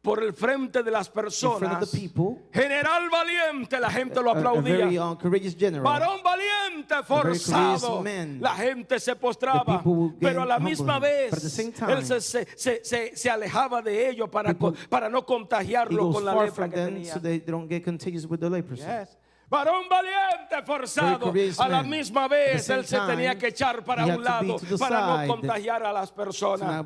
por 0.00 0.22
el 0.22 0.32
frente 0.32 0.82
de 0.82 0.90
las 0.90 1.08
personas, 1.10 1.90
the 1.90 1.98
people, 1.98 2.40
general 2.52 3.10
valiente, 3.10 3.78
la 3.80 3.90
gente 3.90 4.22
lo 4.22 4.30
a, 4.30 4.34
a 4.34 4.38
aplaudía. 4.38 5.02
uh, 5.10 5.18
courageous 5.18 5.56
general, 5.56 5.82
Varón 5.84 6.20
valiente, 6.22 6.94
forzado. 7.04 8.02
man. 8.02 8.38
La 8.40 8.54
gente 8.54 9.00
se 9.00 9.14
postraba. 9.16 9.82
Pero 10.20 10.42
a 10.42 10.46
la 10.46 10.56
humble 10.58 10.70
misma 10.70 10.98
vez, 11.00 11.54
time, 11.54 11.92
él 11.92 12.04
se, 12.06 12.20
se, 12.20 12.46
se, 12.84 13.16
se- 13.16 13.30
alejaba 13.30 13.82
de 13.82 14.08
ellos 14.08 14.28
para, 14.30 14.50
People- 14.54 14.78
para 14.88 15.08
no 15.08 15.26
contagiarlo 15.26 16.10
con 16.12 16.24
la 16.24 16.34
lepra 16.44 16.68
que 16.68 16.76
tenía. 16.76 17.12
so 17.12 17.20
they, 17.20 17.40
they 17.40 17.50
don't 17.52 17.68
get 17.68 17.84
contagious 17.84 18.24
with 18.24 18.38
the 18.38 18.48
leprosy. 18.48 18.82
Yes. 18.82 19.16
Varón 19.50 19.84
valiente, 19.88 20.62
forzado. 20.66 21.32
A 21.58 21.68
la 21.68 21.82
misma 21.82 22.28
vez 22.28 22.68
él 22.68 22.84
se 22.84 22.98
tenía 23.00 23.36
que 23.38 23.48
echar 23.48 23.82
para 23.82 24.04
un 24.04 24.22
lado 24.22 24.56
para 24.78 25.26
no 25.26 25.34
contagiar 25.34 25.82
a 25.82 25.92
las 25.92 26.12
personas. 26.12 26.84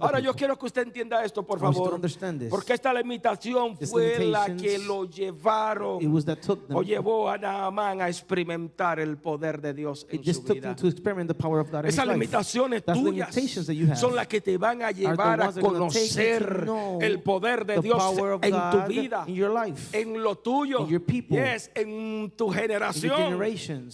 Ahora 0.00 0.18
yo 0.20 0.34
quiero 0.34 0.58
que 0.58 0.66
usted 0.66 0.82
entienda 0.82 1.22
esto, 1.24 1.44
por 1.44 1.60
favor. 1.60 2.00
Porque 2.48 2.72
esta 2.72 2.92
limitación 2.94 3.76
fue 3.76 4.24
la 4.26 4.56
que 4.56 4.78
lo 4.78 5.04
llevaron 5.04 5.98
o 6.70 6.82
llevó 6.82 7.28
a 7.28 7.36
Naamán 7.36 8.00
a 8.00 8.08
experimentar 8.08 8.98
el 8.98 9.18
poder 9.18 9.60
de 9.60 9.74
Dios 9.74 10.06
en 10.10 10.24
su 10.24 10.42
vida. 10.42 10.74
Esas 11.84 12.06
limitaciones 12.06 12.82
tuyas 12.84 13.34
son 13.98 14.16
las 14.16 14.26
que 14.26 14.40
te 14.40 14.56
van 14.56 14.82
a 14.82 14.90
llevar 14.90 15.42
a 15.42 15.52
conocer 15.52 16.66
el 17.00 17.20
poder 17.22 17.66
de 17.66 17.78
Dios 17.80 18.02
en 18.40 18.54
tu 18.70 18.82
vida, 18.88 19.26
en 19.92 20.22
lo 20.22 20.36
tuyo, 20.38 20.86
yes, 20.88 21.70
en 21.74 22.32
tu 22.36 22.50
generación. 22.50 23.38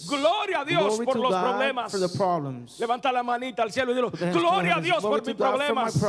Gloria 0.07 0.61
a 0.61 0.65
Dios 0.65 0.83
Glory 0.83 1.05
por 1.05 1.17
los 1.17 1.31
God 1.31 1.41
problemas. 1.41 2.79
Levanta 2.79 3.11
la 3.11 3.23
manita 3.23 3.63
al 3.63 3.71
cielo 3.71 3.91
y 3.91 3.95
dilo, 3.95 4.11
gloria 4.11 4.75
a. 4.75 4.81
Dios 4.81 5.01
por 5.01 5.25
mis 5.25 5.35
problemas. 5.35 5.99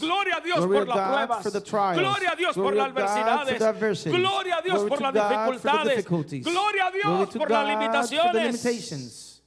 Gloria 0.00 0.36
a 0.36 0.40
Dios 0.40 0.58
por 0.58 0.88
las 0.88 1.08
pruebas. 1.08 1.96
Gloria 1.96 2.30
a 2.32 2.36
Dios 2.36 2.54
por 2.54 2.74
las 2.74 2.88
adversidades. 2.88 4.04
Gloria 4.06 4.56
a 4.56 4.62
Dios 4.62 4.84
por 4.84 5.00
las 5.00 5.14
dificultades. 5.14 6.06
Gloria 6.42 6.86
a 6.86 6.90
Dios 6.90 7.28
por 7.36 7.50
las 7.50 7.68
limitaciones. 7.68 9.42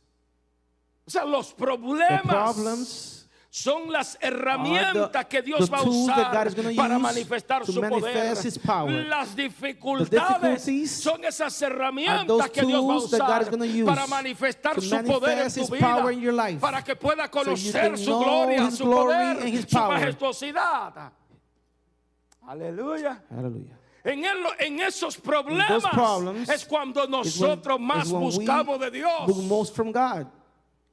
O 1.05 1.11
sea, 1.11 1.25
los 1.25 1.53
problemas 1.53 3.12
son 3.55 3.91
las 3.91 4.17
herramientas 4.19 5.11
the- 5.11 5.25
que 5.29 5.41
Dios 5.43 5.69
va 5.71 5.77
a 5.77 5.81
usar 5.83 6.31
para 6.75 6.97
manifestar 7.03 7.63
su 7.67 7.79
poder. 8.01 8.35
Las 9.07 9.35
dificultades 9.35 10.63
son 11.03 11.23
esas 11.23 11.61
herramientas 11.61 12.25
que 12.49 12.61
Dios 12.65 12.81
va 12.81 12.93
a 12.93 12.97
usar 12.97 13.19
para 13.85 14.07
manifestar 14.07 14.73
su 14.81 14.89
poder 15.05 15.37
en 15.37 15.43
tu 15.67 15.75
vida, 15.75 15.85
para 16.59 16.83
que 16.83 16.95
pueda 16.95 17.29
conocer 17.29 17.95
su 17.99 18.17
gloria, 18.17 18.71
su 18.71 18.85
poder, 19.05 19.37
su 19.37 19.77
majestuosidad. 19.93 21.11
Aleluya. 22.47 23.23
Hallelujah. 23.29 23.77
En, 24.03 24.25
el- 24.25 24.45
en 24.67 24.79
esos 24.81 25.15
problemas 25.17 25.83
problems 25.93 26.49
es 26.49 26.65
cuando 26.65 27.03
when- 27.05 27.11
nosotros 27.11 27.79
más 27.79 28.09
buscamos 28.19 28.79
de 28.79 28.89
Dios. 28.91 29.27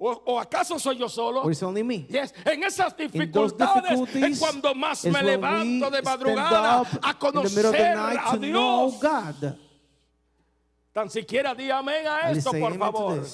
¿O, 0.02 0.22
o 0.32 0.40
acaso 0.40 0.78
soy 0.78 0.96
yo 0.96 1.10
solo? 1.10 1.42
Or 1.42 1.52
it's 1.52 1.62
only 1.62 1.82
me. 1.82 2.06
Yes, 2.08 2.32
En 2.46 2.62
esas 2.64 2.96
dificultades 2.96 4.14
es 4.14 4.38
cuando 4.38 4.74
más 4.74 5.04
me 5.04 5.22
levanto 5.22 5.90
de 5.90 6.00
madrugada 6.00 6.82
a 7.02 7.18
conocer 7.18 7.66
a 7.98 8.34
Dios. 8.38 8.98
God. 8.98 9.54
Tan 10.90 11.10
siquiera 11.10 11.54
di 11.54 11.70
amén 11.70 12.06
a 12.06 12.30
esto, 12.30 12.50
por 12.50 12.78
favor. 12.78 13.26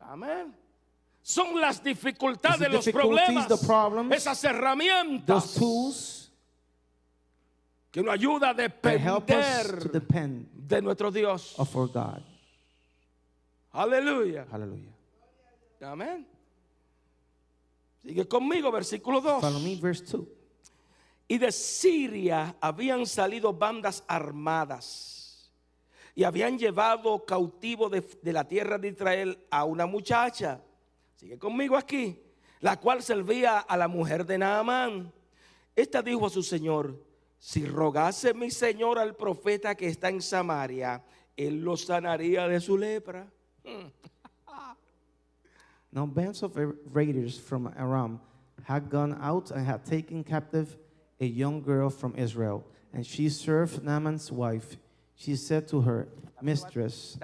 Amén. 0.00 0.54
Son 1.22 1.58
las 1.58 1.82
dificultades, 1.82 2.70
los 2.70 2.86
problems, 2.88 3.46
problems, 3.66 4.14
esas 4.14 4.44
herramientas 4.44 5.54
tools 5.54 6.30
que 7.90 8.02
nos 8.02 8.12
ayuda 8.12 8.50
a 8.50 8.54
depender 8.54 9.90
depend 9.90 10.48
de 10.52 10.82
nuestro 10.82 11.10
Dios. 11.10 11.54
Aleluya. 13.72 14.44
Amén. 15.82 16.26
Sigue 18.02 18.26
conmigo, 18.26 18.70
versículo 18.70 19.20
2. 19.20 19.40
Follow 19.40 19.60
me, 19.60 19.76
verse 19.76 20.04
2. 20.04 20.26
Y 21.28 21.38
de 21.38 21.52
Siria 21.52 22.56
habían 22.60 23.06
salido 23.06 23.52
bandas 23.52 24.04
armadas 24.06 25.50
y 26.14 26.24
habían 26.24 26.58
llevado 26.58 27.24
cautivo 27.24 27.88
de, 27.88 28.00
de 28.00 28.32
la 28.32 28.46
tierra 28.46 28.78
de 28.78 28.88
Israel 28.88 29.46
a 29.50 29.64
una 29.64 29.86
muchacha. 29.86 30.60
Sigue 31.16 31.38
conmigo 31.38 31.76
aquí. 31.76 32.18
La 32.60 32.78
cual 32.78 33.02
servía 33.02 33.58
a 33.58 33.76
la 33.76 33.88
mujer 33.88 34.24
de 34.24 34.38
Naamán. 34.38 35.12
Esta 35.74 36.00
dijo 36.00 36.26
a 36.26 36.30
su 36.30 36.42
señor: 36.42 37.04
Si 37.38 37.66
rogase 37.66 38.34
mi 38.34 38.50
señor 38.50 38.98
al 38.98 39.16
profeta 39.16 39.74
que 39.74 39.88
está 39.88 40.10
en 40.10 40.22
Samaria, 40.22 41.02
él 41.36 41.60
lo 41.60 41.76
sanaría 41.76 42.46
de 42.46 42.60
su 42.60 42.78
lepra. 42.78 43.28
Now, 45.92 46.06
bands 46.06 46.42
of 46.42 46.56
raiders 46.90 47.38
from 47.38 47.72
Aram 47.76 48.20
had 48.62 48.88
gone 48.88 49.18
out 49.20 49.50
and 49.50 49.66
had 49.66 49.84
taken 49.84 50.24
captive 50.24 50.78
a 51.20 51.26
young 51.26 51.60
girl 51.62 51.90
from 51.90 52.14
Israel, 52.16 52.66
and 52.92 53.06
she 53.06 53.28
served 53.28 53.84
Naaman's 53.84 54.32
wife. 54.32 54.76
She 55.14 55.36
said 55.36 55.68
to 55.68 55.82
her, 55.82 56.08
Mistress, 56.40 57.16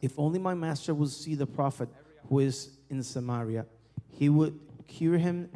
if 0.00 0.18
only 0.18 0.38
my 0.38 0.54
master 0.54 0.94
would 0.94 1.10
see 1.10 1.34
the 1.34 1.46
prophet 1.46 1.88
who 2.28 2.38
is 2.38 2.76
in 2.88 3.02
Samaria, 3.02 3.66
he 4.08 4.28
would 4.28 4.60
cure 4.86 5.18
him 5.18 5.50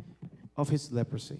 of 0.57 0.69
his 0.71 0.91
leprosy. 0.91 1.38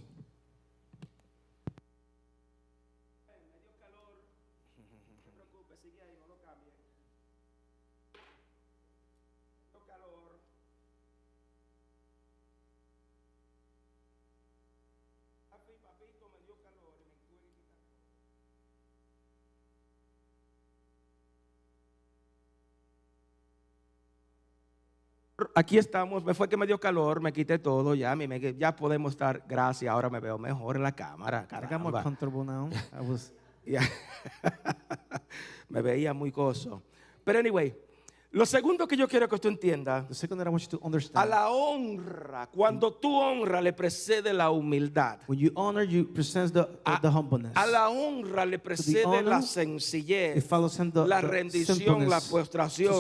Aquí 25.59 25.77
estamos, 25.77 26.25
me 26.25 26.35
fue 26.35 26.49
que 26.49 26.57
me 26.57 26.69
dio 26.69 26.79
calor, 26.79 27.21
me 27.21 27.33
quité 27.33 27.59
todo, 27.59 27.97
ya, 27.97 28.15
me- 28.15 28.55
ya 28.57 28.77
podemos 28.77 29.11
estar, 29.11 29.43
gracias, 29.49 29.93
ahora 29.93 30.09
me 30.09 30.21
veo 30.21 30.38
mejor 30.38 30.77
en 30.77 30.85
la 30.85 30.93
cámara, 30.93 31.49
caramba. 31.49 32.00
me 35.69 35.83
veía 35.83 36.15
muy 36.15 36.31
gozo. 36.31 36.81
Pero 37.25 37.41
anyway, 37.41 37.77
lo 38.31 38.47
segundo 38.47 38.87
que 38.87 38.97
yo 38.97 39.09
quiero 39.09 39.29
que 39.29 39.37
tú 39.37 39.49
entiendas, 39.49 40.07
the 40.07 40.15
second 40.15 40.38
that 40.38 40.47
I 40.47 40.50
want 40.50 40.62
you 40.62 40.79
to 40.79 41.11
a 41.15 41.27
la 41.27 41.50
honra, 41.50 42.49
cuando 42.55 42.93
tú 42.93 43.17
honra 43.17 43.61
le 43.61 43.73
precede 43.73 44.33
la 44.33 44.53
humildad. 44.53 45.19
When 45.27 45.41
you 45.41 45.50
honor, 45.57 45.83
you 45.83 46.07
present 46.07 46.53
the, 46.53 46.67
the, 46.85 46.99
the 47.03 47.09
humbleness. 47.09 47.57
A 47.57 47.67
la 47.67 47.88
honra 47.88 48.47
le 48.47 48.61
precede 48.61 49.05
honor, 49.05 49.25
la 49.25 49.43
sencillez, 49.43 50.49
the, 50.49 51.05
la 51.05 51.21
rendición, 51.21 52.09
la 52.09 52.21
postración. 52.21 52.95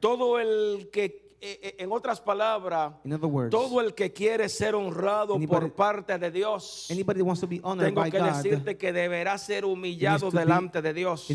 Todo 0.00 0.40
el 0.40 0.90
que 0.90 1.25
en 1.40 1.92
otras 1.92 2.20
palabras, 2.20 2.92
words, 3.04 3.50
todo 3.50 3.80
el 3.80 3.94
que 3.94 4.12
quiere 4.12 4.48
ser 4.48 4.74
honrado 4.74 5.36
Anybody- 5.36 5.46
por 5.48 5.72
parte 5.72 6.18
de 6.18 6.30
Dios, 6.30 6.86
tengo 6.88 8.02
que 8.10 8.18
God, 8.18 8.26
decirte 8.42 8.76
que 8.76 8.92
deberá 8.92 9.36
ser 9.38 9.64
humillado 9.64 10.30
be- 10.30 10.38
delante 10.40 10.80
de 10.82 10.94
Dios. 10.94 11.26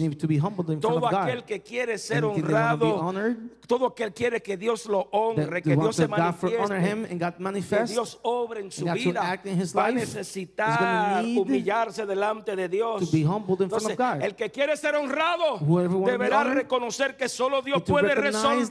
Todo 0.81 1.07
aquel 1.07 1.43
que 1.43 1.61
quiere 1.61 1.97
ser 1.97 2.23
Anything 2.23 2.43
honrado, 2.45 2.95
honored, 2.95 3.35
todo 3.67 3.85
aquel 3.87 4.11
quiere 4.13 4.41
que 4.41 4.57
Dios 4.57 4.85
lo 4.87 5.07
honre, 5.11 5.61
que 5.61 5.75
Dios 5.75 5.95
se 5.95 6.07
manifieste, 6.07 6.57
God 7.17 7.33
que 7.33 7.33
manifest. 7.43 7.93
Dios 7.93 8.19
obre 8.23 8.61
en 8.61 8.71
su 8.71 8.85
vida, 8.85 9.21
va 9.75 9.85
a 9.85 9.91
necesitar 9.91 11.23
humillarse 11.23 12.05
delante 12.05 12.55
de 12.55 12.67
Dios. 12.69 13.11
Entonces, 13.13 13.97
el 14.21 14.35
que 14.35 14.49
quiere 14.49 14.75
ser 14.77 14.95
honrado 14.95 15.59
deberá 16.05 16.43
reconocer 16.43 17.15
que 17.15 17.29
solo 17.29 17.61
Dios 17.61 17.81
puede 17.83 18.15
resolver 18.15 18.69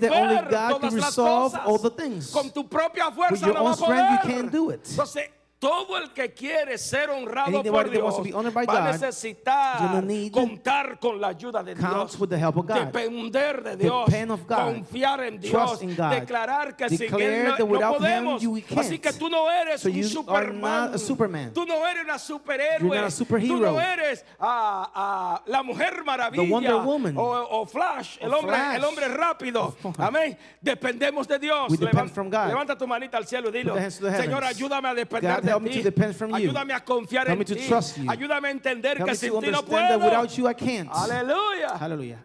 todas 0.71 0.93
las 0.95 1.15
cosas. 1.25 1.61
all 1.67 1.79
the 1.79 1.91
things. 1.91 2.31
Con 2.31 2.51
tu 2.51 2.65
propia 2.65 3.11
fuerza 3.11 3.47
your 3.47 3.55
no 3.55 3.67
own 3.67 3.75
strength, 3.75 4.25
you 4.25 4.31
can't 4.31 4.51
do 4.51 4.71
it. 4.71 4.85
Entonces, 4.85 5.29
todo 5.61 5.99
el 5.99 6.11
que 6.13 6.33
quiere 6.33 6.79
ser 6.79 7.11
honrado 7.11 7.63
por 7.63 7.91
Dios 7.91 8.21
va 8.67 8.89
a 8.89 8.93
necesitar 8.93 10.03
contar 10.33 10.99
con 10.99 11.21
la 11.21 11.29
ayuda 11.29 11.63
de 11.63 11.75
Dios. 11.75 12.19
Depender 12.19 13.63
de 13.63 13.77
Dios, 13.77 14.09
confiar 14.47 15.23
en 15.25 15.39
Dios, 15.39 15.81
declarar 16.11 16.75
que 16.75 16.89
sin 16.89 17.15
Él 17.21 17.53
no, 17.59 17.93
podemos. 17.93 18.43
Así 18.77 18.99
que 18.99 19.13
tú 19.13 19.29
no 19.29 19.51
eres 19.51 19.83
So 19.83 19.89
un 19.89 20.05
Superman. 20.05 20.99
Superman. 20.99 21.53
Tú 21.53 21.67
no 21.67 21.87
eres 21.87 22.05
una 22.05 22.19
superhéroe. 22.19 23.11
Tú 23.47 23.57
no 23.59 23.81
eres 23.81 24.25
la 24.39 25.63
Mujer 25.63 26.03
Maravilla 26.05 26.77
o, 26.77 27.61
o 27.61 27.67
Flash, 27.67 28.17
el 28.21 28.33
hombre, 28.33 28.57
Flash. 28.57 28.77
el 28.77 28.85
hombre 28.85 29.09
rápido. 29.09 29.77
Amén. 29.99 30.39
Dependemos 30.61 31.29
de 31.29 31.39
Dios. 31.39 31.79
Levanta 31.79 32.79
tu 32.79 32.87
manita 32.87 33.19
al 33.19 33.27
cielo 33.27 33.51
y 33.51 33.53
dilo, 33.53 33.77
Señor, 33.91 34.43
ayúdame 34.43 34.89
a 34.89 34.95
depender 34.95 35.37
God, 35.37 35.43
de 35.43 35.50
help 35.51 35.63
me 35.63 35.71
to 35.71 35.83
depend 35.83 36.15
from 36.17 36.31
you. 36.31 36.37
Ayúdame 36.51 36.73
a 36.75 36.81
confiar 36.81 37.27
Help 37.27 37.33
en 37.33 37.39
me 37.39 37.45
to 37.45 37.55
ti. 37.55 37.67
trust 37.69 37.99
you. 37.99 38.09
Ayúdame 38.11 38.49
a 38.49 38.51
entender 38.51 38.97
Help 38.97 39.07
que 39.07 39.13
me 39.13 39.17
sin 39.17 39.33
to 39.33 39.41
ti 39.41 39.51
no 39.51 39.59
understand 39.59 39.91
that 39.91 39.99
puedo. 40.01 40.05
without 40.05 40.39
you 40.39 40.47
I 40.49 40.55
can't. 40.55 40.89
Aleluya. 40.91 41.77
Hallelujah. 41.79 42.25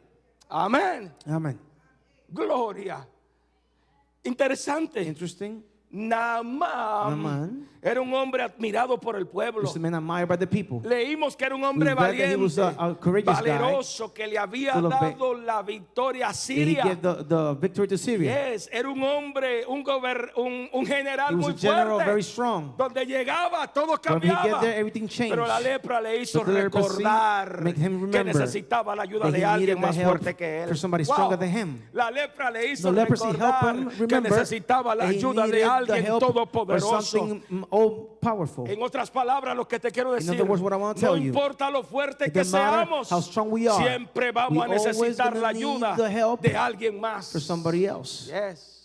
Amén. 0.50 1.12
Amen. 1.28 1.60
Gloria. 2.34 3.06
Interesante. 4.24 5.02
Interesting. 5.04 5.64
Naaman 5.96 7.68
era 7.82 8.02
un 8.02 8.12
hombre 8.16 8.42
admirado 8.42 9.00
por 9.00 9.16
el 9.16 9.28
pueblo. 9.28 9.62
Leímos 10.84 11.36
que 11.38 11.46
era 11.46 11.54
un 11.56 11.64
hombre 11.64 11.90
We 11.90 11.94
valiente, 11.96 12.62
a- 12.62 12.70
a 12.70 12.94
valeroso, 13.24 14.12
que 14.12 14.26
le 14.26 14.40
había 14.40 14.74
dado 14.82 15.36
la 15.36 15.62
victoria 15.62 16.30
a 16.30 16.34
Siria. 16.34 16.84
the, 17.00 17.88
the 17.88 17.98
Syria. 17.98 18.50
Yes, 18.54 18.68
era 18.74 18.90
un 18.90 19.04
hombre, 19.04 19.64
un, 19.68 19.84
gober- 19.84 20.32
un, 20.36 20.68
un 20.74 20.86
general 20.86 21.34
He 21.34 21.36
was 21.36 21.46
muy 21.46 21.54
a 21.54 21.58
general, 21.58 21.88
fuerte. 21.90 22.10
very 22.10 22.24
strong. 22.24 22.76
Donde 22.76 23.06
llegaba, 23.06 23.68
todo 23.72 24.02
cambiaba. 24.02 24.62
there. 24.62 24.92
Pero 25.30 25.46
la 25.46 25.60
lepra 25.60 26.02
le 26.02 26.22
hizo 26.22 26.40
But 26.40 26.48
recordar 26.48 27.64
que 28.12 28.24
necesitaba 28.24 28.96
la 28.96 29.04
ayuda 29.04 29.30
de 29.30 29.46
alguien 29.46 29.80
más 29.80 29.96
fuerte 29.96 30.36
que 30.36 30.64
él. 30.64 30.70
Wow. 30.70 31.04
stronger 31.04 31.38
than 31.38 31.50
him. 31.56 31.82
La 31.94 32.10
lepra 32.10 32.50
le 32.50 32.72
hizo 32.72 32.92
recordar 32.92 33.76
que 34.08 34.22
necesitaba 34.22 34.96
la 34.96 35.08
ayuda 35.08 35.46
de 35.46 35.52
the 35.85 35.85
alguien 35.94 36.20
todopoderoso. 36.20 37.26
mm. 37.50 38.68
En 38.68 38.82
otras 38.82 39.12
palabras, 39.12 39.56
lo 39.56 39.68
que 39.68 39.80
te 39.80 39.92
quiero 39.92 40.12
decir, 40.14 40.42
words, 40.42 41.02
no 41.02 41.18
importa 41.18 41.70
lo 41.70 41.84
fuerte 41.84 42.32
que 42.32 42.44
seamos, 42.44 43.12
how 43.12 43.22
strong 43.22 43.52
we 43.52 43.68
are, 43.68 43.84
siempre 43.84 44.32
vamos 44.32 44.58
we 44.58 44.64
a 44.64 44.68
necesitar 44.68 45.28
always 45.28 45.42
la 45.42 45.48
ayuda 45.50 45.96
the 45.96 46.10
help 46.10 46.42
de 46.42 46.56
alguien 46.56 47.00
más. 47.00 47.32
For 47.32 47.42
somebody 47.42 47.86
else. 47.86 48.32
Yes. 48.32 48.76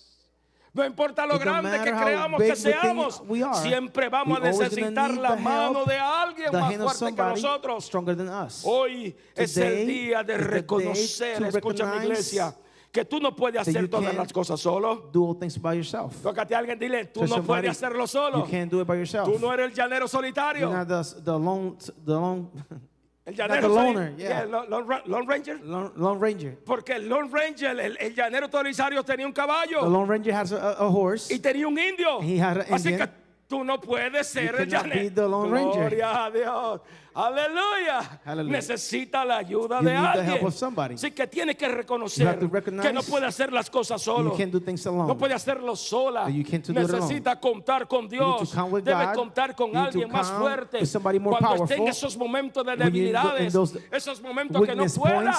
No 0.72 0.84
importa 0.84 1.26
lo 1.26 1.34
It 1.34 1.42
grande 1.42 1.80
que 1.82 1.90
creamos 1.90 2.40
que 2.40 2.54
seamos, 2.54 3.22
are, 3.42 3.60
siempre 3.60 4.08
vamos 4.08 4.38
a 4.38 4.40
necesitar 4.40 5.12
la 5.16 5.34
mano 5.34 5.84
de 5.84 5.98
alguien 5.98 6.52
más 6.52 6.76
fuerte 6.96 7.16
que 7.16 7.22
nosotros. 7.22 7.84
stronger 7.84 8.16
than 8.16 8.28
us. 8.28 8.62
Hoy 8.64 9.16
es 9.34 9.56
el 9.56 9.64
Today 9.64 9.86
día 9.86 10.22
de 10.22 10.38
reconocer, 10.38 11.42
escucha 11.42 11.86
mi 11.86 12.04
iglesia, 12.04 12.54
que 12.92 13.04
tú 13.04 13.20
no 13.20 13.34
puedes 13.36 13.60
hacer 13.60 13.88
todas 13.88 14.14
las 14.14 14.32
cosas 14.32 14.60
solo. 14.60 15.10
Do 15.12 15.24
all 15.28 15.34
things 15.38 15.56
by 15.60 15.74
yourself. 15.76 16.16
Tócate 16.22 16.54
a 16.54 16.58
alguien, 16.58 16.78
dile, 16.78 17.04
tú 17.06 17.20
no 17.22 17.26
somebody, 17.28 17.46
puedes 17.62 17.70
hacerlo 17.70 18.06
solo. 18.06 18.38
You 18.44 18.50
can't 18.50 18.70
do 18.70 18.80
it 18.80 18.86
by 18.86 18.96
yourself. 18.96 19.28
Tú 19.28 19.38
no 19.40 19.52
eres 19.52 19.66
el 19.70 19.74
llanero 19.74 20.08
solitario. 20.08 20.68
You're 20.68 20.76
not 20.76 20.88
the, 20.88 21.20
the 21.22 21.38
lone, 21.38 21.76
the 22.04 22.12
lone, 22.12 22.48
El 23.26 23.34
llanero 23.36 23.60
the 23.62 23.68
loner, 23.68 24.16
yeah. 24.16 24.44
Lone, 24.44 24.68
Lone- 24.70 25.02
Lone 25.06 25.26
Ranger. 25.26 25.60
lone, 25.62 25.90
lone 25.94 26.18
ranger. 26.18 26.58
Porque 26.64 26.94
el 26.96 27.06
Lone 27.08 27.28
Ranger, 27.30 27.78
el, 27.78 27.96
el 28.00 28.14
llanero 28.14 28.48
solitario 28.50 29.04
tenía 29.04 29.26
un 29.26 29.32
The 29.34 29.40
caballo 29.40 29.88
lone 29.88 30.06
ranger 30.08 30.32
has 30.34 30.52
a, 30.52 30.72
a 30.72 30.88
horse. 30.88 31.32
y 31.32 31.38
tenía 31.38 31.68
un 31.68 31.78
indio. 31.78 32.20
He 32.22 32.38
had 32.40 32.58
an 32.58 32.66
Así 32.74 32.88
Indian. 32.88 33.08
que 33.08 33.14
tú 33.50 33.64
no 33.64 33.80
puedes 33.80 34.28
ser 34.28 34.54
el 34.60 34.68
llanero. 34.68 35.28
Lone 35.28 35.50
Ranger. 35.50 35.90
Gloria 35.90 36.24
a 36.24 36.30
Dios. 36.30 36.80
Aleluya. 37.12 38.20
Necesita 38.44 39.24
la 39.24 39.38
ayuda 39.38 39.80
You 39.80 39.86
de 39.86 39.96
alguien. 39.96 40.94
Así 40.94 41.10
que 41.10 41.26
tiene 41.26 41.56
que 41.56 41.66
reconocer 41.66 42.38
que 42.38 42.92
no 42.92 43.02
puede 43.02 43.26
hacer 43.26 43.52
las 43.52 43.68
cosas 43.68 44.00
solo. 44.00 44.30
You 44.30 44.36
can't 44.36 44.52
do 44.52 44.60
things 44.60 44.86
alone. 44.86 45.08
No 45.08 45.18
puede 45.18 45.34
hacerlo 45.34 45.74
sola. 45.74 46.28
Necesita 46.28 47.40
contar 47.40 47.88
con 47.88 48.08
Dios. 48.08 48.52
count 48.54 48.72
Debe 48.84 49.06
God. 49.06 49.14
contar 49.14 49.56
con 49.56 49.76
alguien 49.76 50.10
más 50.10 50.30
fuerte. 50.30 50.78
Cuando 50.78 51.64
esté 51.64 51.74
en 51.74 51.80
powerful. 51.80 51.88
esos 51.88 52.16
momentos 52.16 52.64
de 52.64 52.76
debilidades, 52.76 53.52
those 53.52 53.80
esos 53.90 54.22
momentos 54.22 54.64
que 54.64 54.76
no 54.76 54.84
pueda, 54.86 55.34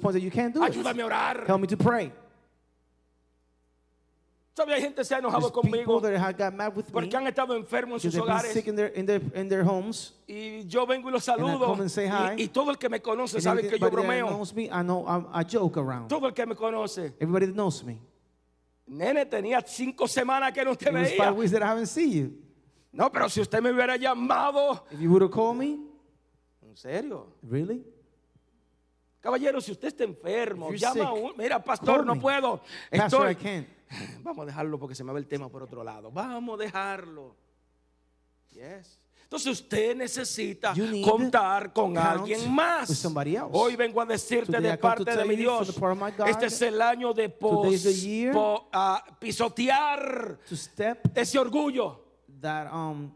points 0.00 0.58
ayúdame 0.60 1.02
a 1.02 1.06
orar. 1.06 1.44
Help 1.48 1.60
me 1.60 1.66
to 1.66 1.78
pray. 1.78 2.12
¿Sabe? 4.56 4.74
Hay 4.74 4.82
gente 4.82 4.96
que 5.00 5.04
se 5.04 5.14
ha 5.16 5.18
enojado 5.18 5.50
conmigo 5.52 6.00
porque 6.92 7.16
han 7.16 7.26
estado 7.26 7.56
enfermos 7.56 8.04
en 8.04 8.12
sus 8.12 8.20
hogares. 8.20 8.52
sick 8.52 8.68
in 8.68 8.76
their, 8.76 8.92
in 8.96 9.04
their, 9.04 9.20
in 9.34 9.48
their 9.48 9.62
homes. 9.64 10.14
Y 10.28 10.64
yo 10.66 10.86
vengo 10.86 11.08
y 11.08 11.12
los 11.12 11.24
saludo. 11.24 11.72
and 11.74 11.90
hi. 11.90 12.40
Y, 12.40 12.44
y 12.44 12.48
todo 12.48 12.70
el 12.70 12.78
que 12.78 12.88
me 12.88 13.02
conoce 13.02 13.40
sabe 13.40 13.68
que 13.68 13.78
yo 13.78 13.90
bromeo. 13.90 14.40
me, 14.54 14.66
I 14.66 14.82
know 14.84 15.04
I, 15.08 15.40
I 15.40 15.44
joke. 15.44 15.74
Todo 16.08 16.28
el 16.28 16.34
que 16.34 16.46
me 16.46 16.54
conoce. 16.54 17.14
Everybody 17.18 17.46
that 17.46 17.54
knows 17.54 17.82
me. 17.82 17.98
Nene, 18.86 19.26
tenía 19.26 19.60
cinco 19.66 20.06
semanas 20.06 20.52
que 20.52 20.64
no 20.64 20.76
te 20.76 20.88
It 20.88 20.94
veía. 20.94 21.16
five 21.16 21.36
weeks 21.36 21.50
that 21.50 21.62
I 21.62 21.66
haven't 21.66 21.86
seen 21.88 22.12
you. 22.12 22.32
No, 22.92 23.10
pero 23.10 23.28
si 23.28 23.40
usted 23.40 23.60
me 23.60 23.72
hubiera 23.72 23.96
llamado. 23.96 24.84
If 24.92 25.00
you 25.00 25.10
would 25.10 25.22
have 25.22 25.32
called 25.32 25.56
me, 25.56 25.80
¿En 26.62 26.76
serio? 26.76 27.26
really? 27.42 27.82
Caballero, 29.24 29.58
si 29.58 29.72
usted 29.72 29.88
está 29.88 30.04
enfermo, 30.04 30.70
llama 30.74 31.04
a 31.06 31.12
un. 31.14 31.32
Mira, 31.38 31.58
pastor, 31.64 32.04
no 32.04 32.20
puedo. 32.20 32.60
Pastor, 32.94 33.28
I 33.28 33.32
Estoy. 33.32 33.36
can't. 33.36 33.68
Vamos 34.22 34.42
a 34.42 34.46
dejarlo 34.46 34.78
porque 34.78 34.94
se 34.94 35.02
me 35.02 35.12
va 35.14 35.18
el 35.18 35.26
tema 35.26 35.48
por 35.48 35.62
otro 35.62 35.82
lado. 35.82 36.10
Vamos 36.12 36.60
a 36.60 36.62
dejarlo. 36.62 37.34
Yes. 38.52 39.00
Entonces 39.22 39.50
usted 39.50 39.96
necesita 39.96 40.74
contar 41.02 41.72
con 41.72 41.96
alguien 41.96 42.52
más. 42.52 43.02
Hoy 43.50 43.76
vengo 43.76 44.02
a 44.02 44.04
decirte 44.04 44.52
Today 44.52 44.72
de 44.72 44.76
parte 44.78 45.16
de 45.16 45.24
mi 45.24 45.36
Dios. 45.36 45.74
este 46.26 46.46
es 46.46 46.60
el 46.62 46.82
año 46.82 47.14
de 47.14 47.30
pos- 47.30 47.66
po- 48.30 48.68
ah, 48.74 49.02
pisotear 49.18 50.38
ese 51.14 51.38
orgullo. 51.38 52.04
that 52.42 52.70
um. 52.70 53.10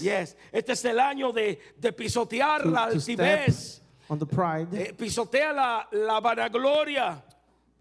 Yes. 0.00 0.36
Este 0.50 0.72
es 0.72 0.84
el 0.86 0.98
año 0.98 1.32
de, 1.32 1.60
de 1.76 1.92
pisotear 1.92 2.62
To, 2.62 2.70
la 2.70 2.84
altivez. 2.84 3.82
On 4.08 4.18
the 4.18 4.26
pride. 4.26 4.68
Eh, 4.72 4.92
pisotea 4.92 5.52
la, 5.52 5.86
la 5.90 6.20
vanagloria. 6.20 7.22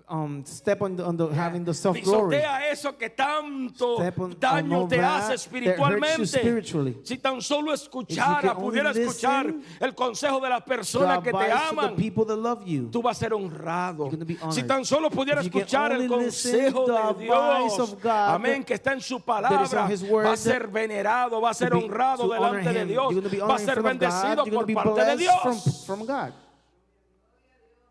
Um, 0.08 0.44
step 0.46 0.82
on 0.82 0.96
the, 0.96 1.04
on 1.04 1.18
the 1.18 1.28
having 1.34 1.64
the 1.64 1.74
self 1.74 2.00
glory. 2.02 2.38
Pisotea 2.38 2.70
eso 2.72 2.98
que 2.98 3.10
tanto 3.10 3.98
Step 3.98 4.20
on- 4.20 4.40
daño 4.40 4.84
on 4.84 4.90
te 4.90 5.00
hace 5.00 5.34
espiritualmente. 5.34 6.28
spiritually. 6.28 6.98
Si 7.04 7.18
tan 7.18 7.42
solo 7.42 7.74
escuchara, 7.74 8.56
pudiera 8.56 8.92
escuchar 8.92 9.46
listen 9.46 9.64
el 9.80 9.96
consejo 9.96 10.40
de 10.40 10.50
las 10.50 10.64
personas 10.64 11.20
que 11.20 11.32
te 11.32 11.52
aman, 11.52 11.96
you. 12.66 12.90
tú 12.92 13.02
vas 13.02 13.18
a 13.18 13.20
ser 13.20 13.34
honrado. 13.34 14.10
Si 14.52 14.64
tan 14.64 14.86
solo 14.86 15.10
pudiera 15.10 15.42
escuchar 15.42 15.92
el 15.94 16.08
consejo 16.08 16.86
de 16.86 17.26
Dios, 17.26 17.96
God 18.02 18.10
amén, 18.10 18.64
que 18.64 18.76
está 18.76 18.94
en 18.94 19.02
su 19.02 19.20
palabra, 19.20 19.88
word, 20.10 20.26
va 20.26 20.34
a 20.34 20.38
ser 20.38 20.68
venerado, 20.68 21.42
va 21.42 21.50
a 21.50 21.54
ser 21.54 21.74
honrado 21.74 22.28
delante 22.28 22.74
de. 22.74 22.86
Dios, 22.86 23.14
va 23.50 23.56
a 23.56 23.60
ser 23.60 23.82
bendecido 23.82 24.46
por 24.46 24.72
parte 24.74 25.06
de 25.06 25.16
blessed 25.16 25.42
from, 25.42 25.54
Dios. 25.54 25.86
from 25.86 26.00
God. 26.06 26.45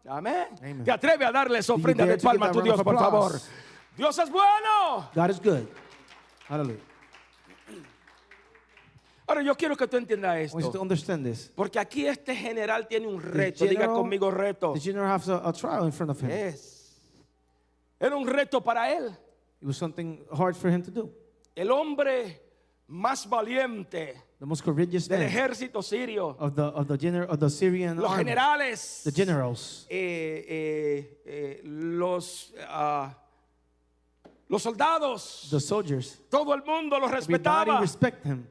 Amén. 0.07 0.49
Amen. 0.61 0.85
Te 0.85 0.91
atreve 0.91 1.25
a 1.25 1.33
darles 1.33 1.69
ofrenda 1.71 2.05
de 2.05 2.19
palma 2.19 2.47
a 2.47 2.53
tu 2.53 2.61
Dios, 2.61 2.83
por 2.83 2.97
favor. 2.97 3.41
Dios 3.97 4.19
es 4.19 4.31
bueno. 4.31 5.11
God 5.15 5.31
is 5.31 5.41
good. 5.41 5.67
Hallelujah. 6.49 6.81
Ahora 9.27 9.43
yo 9.43 9.55
quiero 9.55 9.75
que 9.77 9.87
tú 9.87 9.97
entiendas 9.97 10.55
esto. 10.55 10.81
understand 10.81 11.25
this. 11.25 11.51
Porque 11.55 11.79
aquí 11.79 12.07
este 12.07 12.37
general 12.37 12.87
tiene 12.87 13.07
un 13.07 13.23
reto. 13.23 13.65
Diga 13.65 13.83
general- 13.83 13.97
conmigo 13.97 14.31
reto. 14.31 14.75
The 14.75 14.81
general 14.81 15.11
has 15.11 15.29
a, 15.29 15.49
a 15.49 15.53
trial 15.53 15.87
in 15.87 15.93
front 15.93 16.11
of 16.11 16.23
him. 16.23 16.31
Es. 16.31 17.01
Era 17.99 18.17
un 18.17 18.27
reto 18.27 18.61
para 18.63 18.93
él. 18.93 19.17
It 19.63 19.67
was 19.67 19.79
something 19.79 20.27
hard 20.31 20.55
for 20.57 20.71
him 20.71 20.83
to 20.83 20.91
do. 20.91 21.11
El 21.55 21.71
hombre 21.71 22.43
más 22.89 23.27
valiente 23.27 24.23
The 24.41 24.47
most 24.47 24.63
courageous 24.65 25.07
del 25.09 25.23
ejército 25.23 25.81
sirio. 25.83 26.37
of 26.39 26.55
the 26.55 26.63
of 26.65 26.87
the 26.89 26.99
gener- 26.99 27.27
of 27.27 27.39
the 27.39 27.49
Syrian 27.49 27.97
Los 27.99 28.11
army. 28.11 28.25
generales. 28.25 29.03
The 29.05 29.13
generals. 29.13 29.87
eh, 29.89 30.45
eh, 30.49 31.21
eh, 31.25 31.61
los, 31.65 32.53
ah, 32.69 33.15
los 34.49 34.63
soldados, 34.63 35.49
The 35.51 35.61
soldiers, 35.61 36.19
todo 36.31 36.53
el 36.53 36.63
mundo 36.65 36.99
lo 36.99 37.07
everybody 37.07 37.39
respetaba. 37.39 37.81
respect 37.81 38.25
him. 38.25 38.47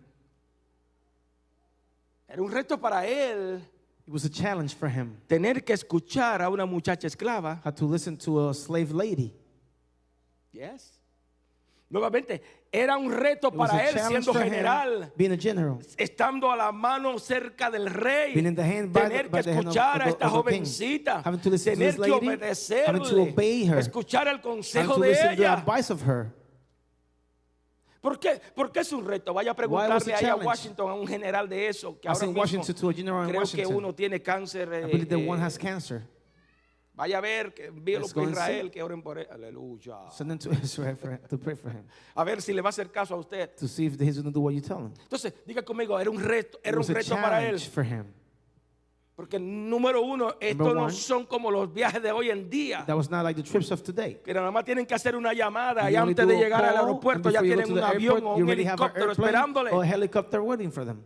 Era 2.28 2.41
un 2.41 2.50
reto 2.52 2.78
para 2.82 3.06
él 3.06 3.62
It 4.08 4.12
was 4.12 4.26
a 4.26 4.30
challenge 4.30 4.74
for 4.74 4.89
him. 4.89 5.17
tener 5.28 5.63
que 5.63 5.74
escuchar 5.76 6.41
a 6.41 6.50
una 6.50 6.65
muchacha 6.65 7.08
esclava. 7.08 7.62
Had 7.63 7.76
to 7.78 7.86
listen 7.86 8.17
to 8.17 8.50
a 8.50 8.54
slave 8.54 8.91
lady. 8.91 9.36
Yes. 10.52 10.92
Nuevamente, 11.93 12.41
era 12.71 12.97
un 12.97 13.12
reto 13.12 13.51
para 13.51 13.88
él 13.88 13.99
siendo 14.08 14.34
general. 14.34 15.13
being 15.15 15.32
a 15.32 15.38
general. 15.38 15.77
estando 15.95 16.51
a 16.51 16.58
la 16.58 16.71
mano 16.71 17.19
cerca 17.19 17.69
del 17.69 17.86
rey, 17.86 18.34
tener 18.34 19.29
que 19.29 19.39
escuchar 19.39 20.01
a 20.01 20.10
esta 20.10 20.27
jovencita, 20.27 21.21
tener 21.21 21.95
que 21.95 22.12
obedecerle, 22.12 23.32
obey 23.32 23.69
her, 23.69 23.77
escuchar 23.77 24.27
el 24.27 24.41
consejo 24.41 24.99
de 24.99 25.12
ella. 25.12 25.63
¿Por 28.01 28.19
qué? 28.19 28.41
Porque 28.56 28.79
es 28.79 28.91
un 28.91 29.06
reto. 29.06 29.32
Vaya 29.32 29.51
a 29.51 29.56
preguntarle 29.56 30.15
ahí 30.15 30.25
a? 30.25 30.36
Washington, 30.36 30.89
a 30.89 30.93
un 30.95 31.06
general 31.06 31.47
de 31.47 31.67
eso, 31.67 31.99
que 31.99 32.08
I 32.08 32.12
ahora 32.12 32.25
mismo 32.25 33.27
creo 33.27 33.43
que 33.43 33.67
uno 33.67 33.93
tiene 33.93 34.19
cáncer. 34.19 34.67
Eh, 34.73 34.88
eh. 34.91 36.12
Vaya 36.95 37.17
a 37.17 37.21
ver, 37.21 37.53
que 37.53 37.65
envíelo 37.65 38.08
por 38.08 38.29
Israel, 38.29 38.69
que 38.69 38.84
oren 38.84 39.01
por 39.01 39.17
él. 39.17 39.27
Aleluya. 39.32 40.12
Send 40.12 40.32
him 40.32 40.38
to 40.38 40.51
Israel 40.51 40.95
for, 40.95 41.17
to 41.27 41.38
pray 41.39 41.56
for 41.56 41.71
him. 41.71 41.86
A 42.15 42.23
ver 42.23 42.39
si 42.39 42.53
le 42.53 42.62
va 42.62 42.69
a 42.69 42.69
hacer 42.69 42.91
caso 42.91 43.15
a 43.15 43.17
usted. 43.17 43.49
To 43.56 43.67
see 43.67 43.88
if 43.88 43.99
he's 43.99 44.17
going 44.17 44.25
to 44.25 44.32
do 44.32 44.41
what 44.41 44.53
you 44.53 44.62
tell 44.62 44.77
him. 44.77 44.93
Entonces, 45.01 45.34
diga 45.45 45.63
conmigo, 45.63 45.99
era 45.99 46.12
un 46.12 46.19
reto, 46.19 46.60
era 46.63 46.77
un 46.77 46.88
reto 46.88 47.15
para 47.15 47.43
él. 47.47 47.60
for 47.60 47.84
him. 47.84 48.06
Porque 49.15 49.39
número 49.39 50.01
uno, 50.01 50.36
estos 50.39 50.73
no 50.73 50.89
son 50.89 51.25
como 51.25 51.51
los 51.51 51.71
viajes 51.71 52.01
de 52.01 52.12
hoy 52.12 52.32
en 52.32 52.49
día. 52.49 52.84
That 52.86 52.95
was 52.95 53.10
not 53.10 53.23
like 53.23 53.41
the 53.41 53.47
trips 53.47 53.71
of 53.71 53.84
today. 53.84 54.19
Que 54.23 54.34
nada 54.34 54.49
más 54.49 54.63
tienen 54.63 54.88
que 54.88 54.93
hacer 54.95 55.15
una 55.15 55.34
llamada 55.34 55.89
y 55.89 55.95
antes 55.95 56.27
de 56.27 56.36
llegar 56.36 56.65
al 56.65 56.77
aeropuerto 56.77 57.29
ya 57.29 57.41
tienen 57.41 57.71
un 57.71 57.79
avión 57.79 58.25
o 58.25 58.36
un 58.36 58.49
helicóptero 58.49 59.12
esperándole. 59.12 59.71
or 59.71 59.84
a 59.84 59.88
helicopter 59.88 60.41
waiting 60.41 60.71
for 60.71 60.84
them. 60.86 61.03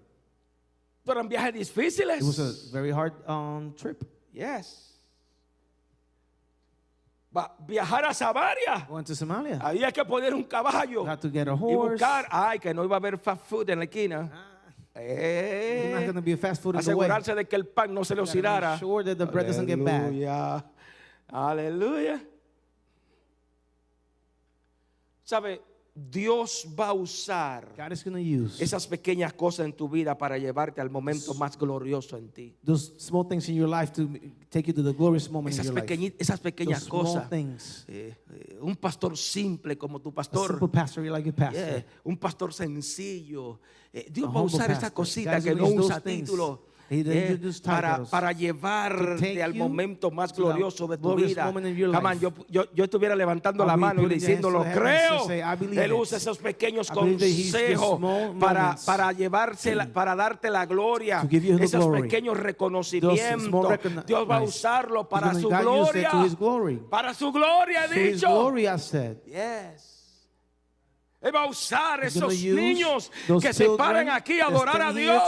Eran 1.06 1.28
viajes 1.30 1.54
difíciles. 1.54 2.22
It 2.22 2.24
was 2.24 2.40
a 2.40 2.72
very 2.74 2.92
hard 2.92 3.14
um, 3.28 3.74
trip. 3.76 4.04
Yes. 4.34 4.87
Viajar 7.68 8.06
a 8.06 8.14
Samaria. 8.14 8.86
Going 8.90 9.04
to 9.04 9.14
Somalia. 9.14 9.60
Había 9.62 9.92
que 9.92 10.04
poner 10.06 10.34
un 10.34 10.44
caballo 10.46 11.06
Had 11.08 11.20
to 11.20 11.30
get 11.30 11.48
a 11.48 11.52
y 11.54 11.58
horse. 11.60 11.92
buscar. 12.04 12.26
Ay, 12.32 12.58
que 12.60 12.74
no 12.74 12.84
iba 12.84 12.96
a 12.96 13.00
haber 13.00 13.18
fast 13.18 13.46
food 13.46 13.70
en 13.70 13.80
la 13.80 13.86
esquina. 13.86 14.22
Not 14.24 14.32
Eh, 15.00 16.12
be 16.24 16.34
a 16.34 16.38
fast 16.38 16.64
food 16.64 16.78
asegurarse 16.78 17.36
de 17.36 17.46
que 17.46 17.56
el 17.56 17.68
pan 17.68 17.94
no 17.94 18.04
se 18.04 18.16
le 18.16 18.22
oxidara. 18.22 18.80
sure 18.80 19.04
that 19.04 19.16
the 19.18 19.26
bread 19.26 19.46
doesn't 19.46 19.68
get 19.68 19.78
bad. 19.84 20.06
Aleluya. 20.12 20.66
Aleluya. 21.32 22.22
¿Sabe? 25.24 25.62
Dios 25.98 26.68
va 26.80 26.90
a 26.90 26.94
usar 26.94 27.74
God 27.76 27.92
is 27.92 28.06
use 28.06 28.64
esas 28.64 28.86
pequeñas 28.86 29.34
cosas 29.34 29.66
en 29.66 29.74
tu 29.74 29.90
vida 29.90 30.16
para 30.16 30.38
llevarte 30.38 30.80
al 30.80 30.92
momento 30.92 31.34
más 31.34 31.58
glorioso 31.58 32.18
en 32.18 32.30
ti. 32.30 32.56
those 32.64 32.94
small 33.00 33.28
things 33.28 33.50
in 33.50 33.56
your 33.56 33.68
life 33.68 33.92
to 33.92 34.08
take 34.50 34.68
you 34.68 34.74
to 34.76 34.84
the 34.84 34.94
glorious 34.94 35.28
moment 35.32 35.56
Esas, 35.56 35.66
in 35.66 35.72
your 35.74 35.82
life. 35.82 35.88
pequeñi- 35.88 36.14
esas 36.20 36.40
pequeñas 36.40 36.86
cosas. 36.86 37.28
Eh, 37.88 38.14
eh, 38.30 38.58
un 38.62 38.76
pastor 38.76 39.18
simple 39.18 39.76
como 39.76 40.00
tu 40.00 40.10
A 40.10 40.14
pastor. 40.14 40.50
simple 40.52 40.68
pastor, 40.68 41.04
like 41.06 41.34
pastor. 41.34 41.60
Yeah, 41.60 41.86
un 42.04 42.18
pastor 42.18 42.54
sencillo. 42.54 43.60
Eh, 43.92 44.08
Dios 44.12 44.30
A 44.30 44.34
va 44.34 44.40
a 44.42 44.44
usar 44.44 44.70
esa 44.70 44.82
pastor. 44.82 44.94
cosita 44.94 45.32
Guys 45.34 45.44
que 45.46 45.56
no 45.56 45.66
usa 45.68 46.00
those 46.00 46.60
eh, 47.12 47.38
para, 47.82 47.98
para 48.10 48.32
llevarte 48.32 49.44
al 49.44 49.54
momento 49.56 50.10
más 50.12 50.32
glorioso 50.34 50.88
de 50.88 50.98
tu 50.98 51.04
vida. 51.28 51.44
Come 52.00 52.10
on, 52.14 52.20
yo, 52.20 52.34
yo, 52.50 52.64
yo 52.74 52.84
estuviera 52.86 53.16
levantando 53.16 53.66
la 53.66 53.74
mano 53.76 54.02
y 54.02 54.06
diciéndolo, 54.16 54.64
the 54.64 54.70
heavens 54.70 55.00
creo. 55.28 55.28
Él 55.84 55.94
usa 55.94 56.18
esos 56.18 56.38
pequeños 56.38 56.90
consejos 57.18 58.00
para, 58.40 58.76
para 58.86 59.12
llevarse, 59.12 59.76
la- 59.76 59.86
para 59.88 60.16
darte 60.16 60.50
la 60.50 60.66
gloria. 60.66 61.22
Esos 61.62 61.86
pequeños 62.04 62.38
reconocimientos. 62.38 63.20
Dios 64.08 64.22
va 64.30 64.38
a 64.38 64.40
usarlo 64.48 65.10
para 65.10 65.28
su 65.42 65.50
gloria. 65.94 66.10
Para 66.90 67.14
su 67.14 67.32
gloria, 67.32 67.86
he 67.86 67.88
dicho. 68.14 68.28
Yes. 69.26 69.97
Él 71.28 71.36
va 71.36 71.44
a 71.44 71.48
usar 71.50 72.00
esos 72.04 72.34
niños 72.56 73.12
que 73.42 73.54
se 73.54 73.66
paran 73.78 74.08
aquí 74.10 74.40
a 74.40 74.48
adorar 74.48 74.82
a 74.82 74.92
Dios 74.94 75.22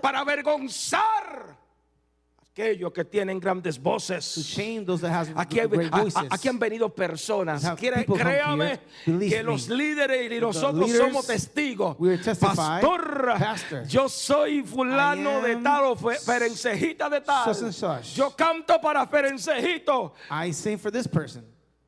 para 0.00 0.20
avergonzar 0.20 1.56
aquellos 2.56 2.92
que 2.92 3.04
tienen 3.04 3.40
grandes 3.40 3.76
voces. 3.82 4.24
Aquí, 5.36 5.58
a- 5.92 6.04
aquí 6.30 6.48
han 6.48 6.58
venido 6.60 6.88
personas. 6.94 7.64
Créame 8.16 8.78
que 9.28 9.42
los 9.42 9.68
líderes 9.68 10.30
y 10.30 10.40
nosotros 10.40 10.88
somos 10.98 11.26
testigos. 11.26 11.96
Pastor, 12.54 13.34
yo 13.88 14.08
soy 14.08 14.62
fulano 14.62 15.40
de 15.42 15.56
tal 15.64 15.84
o 15.86 15.96
de 17.10 17.20
tal. 17.20 17.44
Yo 18.14 18.30
canto 18.36 18.80
para. 18.80 19.04
I 20.30 20.52
sing 20.52 20.78
for 20.78 20.92
this 20.92 21.08
person. 21.08 21.44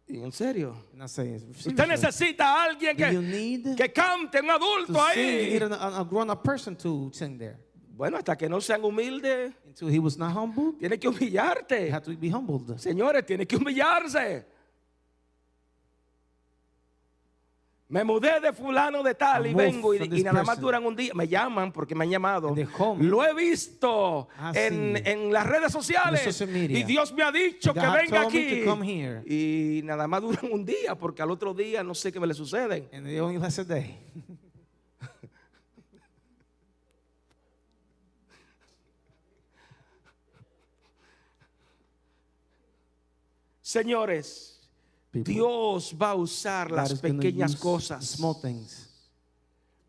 ¿Y 0.09 0.23
en 0.23 0.31
serio? 0.33 0.77
I'm 0.93 0.99
not 0.99 1.09
saying 1.09 1.51
Usted 1.51 1.87
necesita 1.87 2.45
a 2.45 2.65
alguien 2.65 2.97
que, 2.97 3.11
need 3.13 3.75
que 3.77 3.93
cante, 3.93 4.41
un 4.41 4.47
to 4.47 4.53
adulto 4.53 5.03
ahí. 5.03 5.59
a, 5.61 5.67
a- 5.75 6.01
a 6.01 6.05
grown-up 6.05 6.43
person 6.45 6.77
to 6.77 7.11
sing 7.13 7.37
there. 7.37 7.57
Bueno, 7.97 8.17
hasta 8.19 8.37
que 8.37 8.49
no 8.49 8.61
sean 8.61 8.83
humildes, 8.83 9.53
Until 9.67 9.89
he 9.89 9.99
was 9.99 10.17
not 10.17 10.33
humbled, 10.33 10.79
tiene 10.79 10.99
que 10.99 11.09
he 11.09 11.13
humillarte. 11.13 11.91
had 11.91 12.05
to 12.05 12.17
be 12.17 12.29
humbled. 12.31 12.79
Señores, 12.79 13.25
tiene 13.27 13.47
que 13.47 13.57
humillarse. 13.57 14.45
Me 17.89 18.03
mudé 18.03 18.41
de 18.41 18.53
fulano 18.53 19.01
de 19.05 19.15
tal 19.15 19.47
I 19.47 19.51
y 19.51 19.55
vengo 19.55 19.95
y, 19.95 20.01
nada 20.25 20.41
más 20.43 20.57
person. 20.57 20.63
duran 20.63 20.85
un 20.85 20.97
día. 20.97 21.13
Me 21.15 21.29
llaman 21.29 21.71
porque 21.71 21.95
me 21.95 22.03
han 22.05 22.11
llamado. 22.11 22.53
Lo 22.99 23.25
he 23.25 23.33
visto 23.33 24.27
Ah, 24.37 24.51
en, 24.55 24.97
sí. 24.97 25.03
en 25.05 25.33
las 25.33 25.47
redes 25.47 25.71
sociales. 25.71 26.23
Social 26.23 26.49
media. 26.51 26.79
Y 26.81 26.83
Dios 26.83 27.13
me 27.13 27.23
ha 27.23 27.31
dicho 27.31 27.73
que 27.73 27.79
venga 27.81 28.23
aquí. 28.23 28.65
Y 29.27 29.83
nada 29.85 30.09
más 30.09 30.21
duran 30.21 30.51
un 30.51 30.65
día 30.65 30.97
porque 30.97 31.23
al 31.23 31.31
otro 31.31 31.55
día 31.55 31.85
no 31.85 31.95
sé 31.95 32.11
qué 32.11 32.19
me 32.19 32.27
le 32.27 32.35
sucede. 32.35 32.89
And 32.93 33.07
they 33.07 33.21
only 33.21 33.39
last 33.39 33.61
a 33.61 33.65
day. 33.65 33.97
Señores, 43.63 44.56
People. 45.25 45.35
Dios 45.35 45.97
va 46.01 46.11
a 46.11 46.15
usar 46.15 46.69
God 46.69 46.77
las 46.77 47.01
pequeñas 47.01 47.57
cosas 47.57 48.19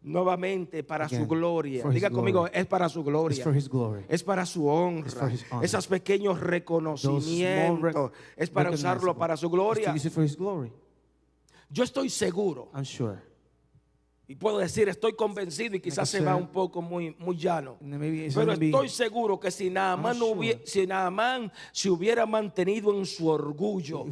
nuevamente 0.01 0.83
para 0.83 1.09
su 1.09 1.27
gloria. 1.27 1.83
Diga 1.89 2.09
conmigo, 2.09 2.41
glory. 2.41 2.51
es 2.53 2.65
para 2.65 2.89
su 2.89 3.03
gloria. 3.03 3.43
for 3.43 3.55
his 3.55 3.69
glory. 3.69 4.03
Es 4.07 4.23
para 4.23 4.45
su 4.45 4.67
honra. 4.67 5.31
Esos 5.61 5.87
pequeños 5.87 6.39
reconocimientos. 6.39 8.11
Es 8.35 8.49
para 8.49 8.71
usarlo 8.71 9.15
para 9.17 9.37
su 9.37 9.49
gloria. 9.49 9.93
Yo 11.69 11.83
estoy 11.83 12.09
seguro. 12.09 12.69
I'm 12.73 12.85
sure. 12.85 13.17
Y 14.29 14.35
puedo 14.35 14.57
decir, 14.57 14.89
estoy 14.89 15.13
convencido 15.13 15.77
y 15.77 15.79
quizás 15.79 16.09
se 16.09 16.19
va 16.19 16.35
un 16.35 16.47
poco 16.47 16.81
muy, 16.81 17.15
muy 17.17 17.37
llano. 17.37 17.77
And 17.79 17.93
Pero 18.35 18.51
estoy 18.67 18.89
seguro 18.89 19.39
que 19.39 19.49
si 19.51 19.69
Naamán, 19.69 20.19
no 20.19 20.25
sure. 20.27 20.39
hubie- 20.39 20.61
si 20.65 20.85
Naamán 20.85 21.49
se 21.71 21.89
hubiera 21.89 22.25
mantenido 22.25 22.93
en 22.97 23.05
su 23.05 23.27
orgullo. 23.29 24.03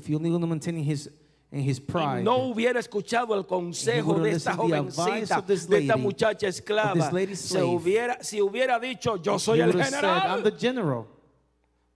His 1.52 1.78
y 1.78 1.82
pride, 1.82 2.24
no 2.24 2.38
hubiera 2.48 2.80
escuchado 2.80 3.34
el 3.36 3.46
consejo 3.46 4.16
de 4.20 4.32
esta 4.32 4.54
jovencita, 4.54 5.42
de 5.42 5.54
esta 5.80 5.96
muchacha 5.98 6.48
esclava, 6.48 6.94
se 7.36 7.62
hubiera, 7.64 8.18
si 8.22 8.42
hubiera 8.42 8.80
dicho, 8.80 9.16
yo 9.22 9.38
soy 9.40 9.60
el 9.62 9.72
said, 9.72 9.84
general, 9.86 10.44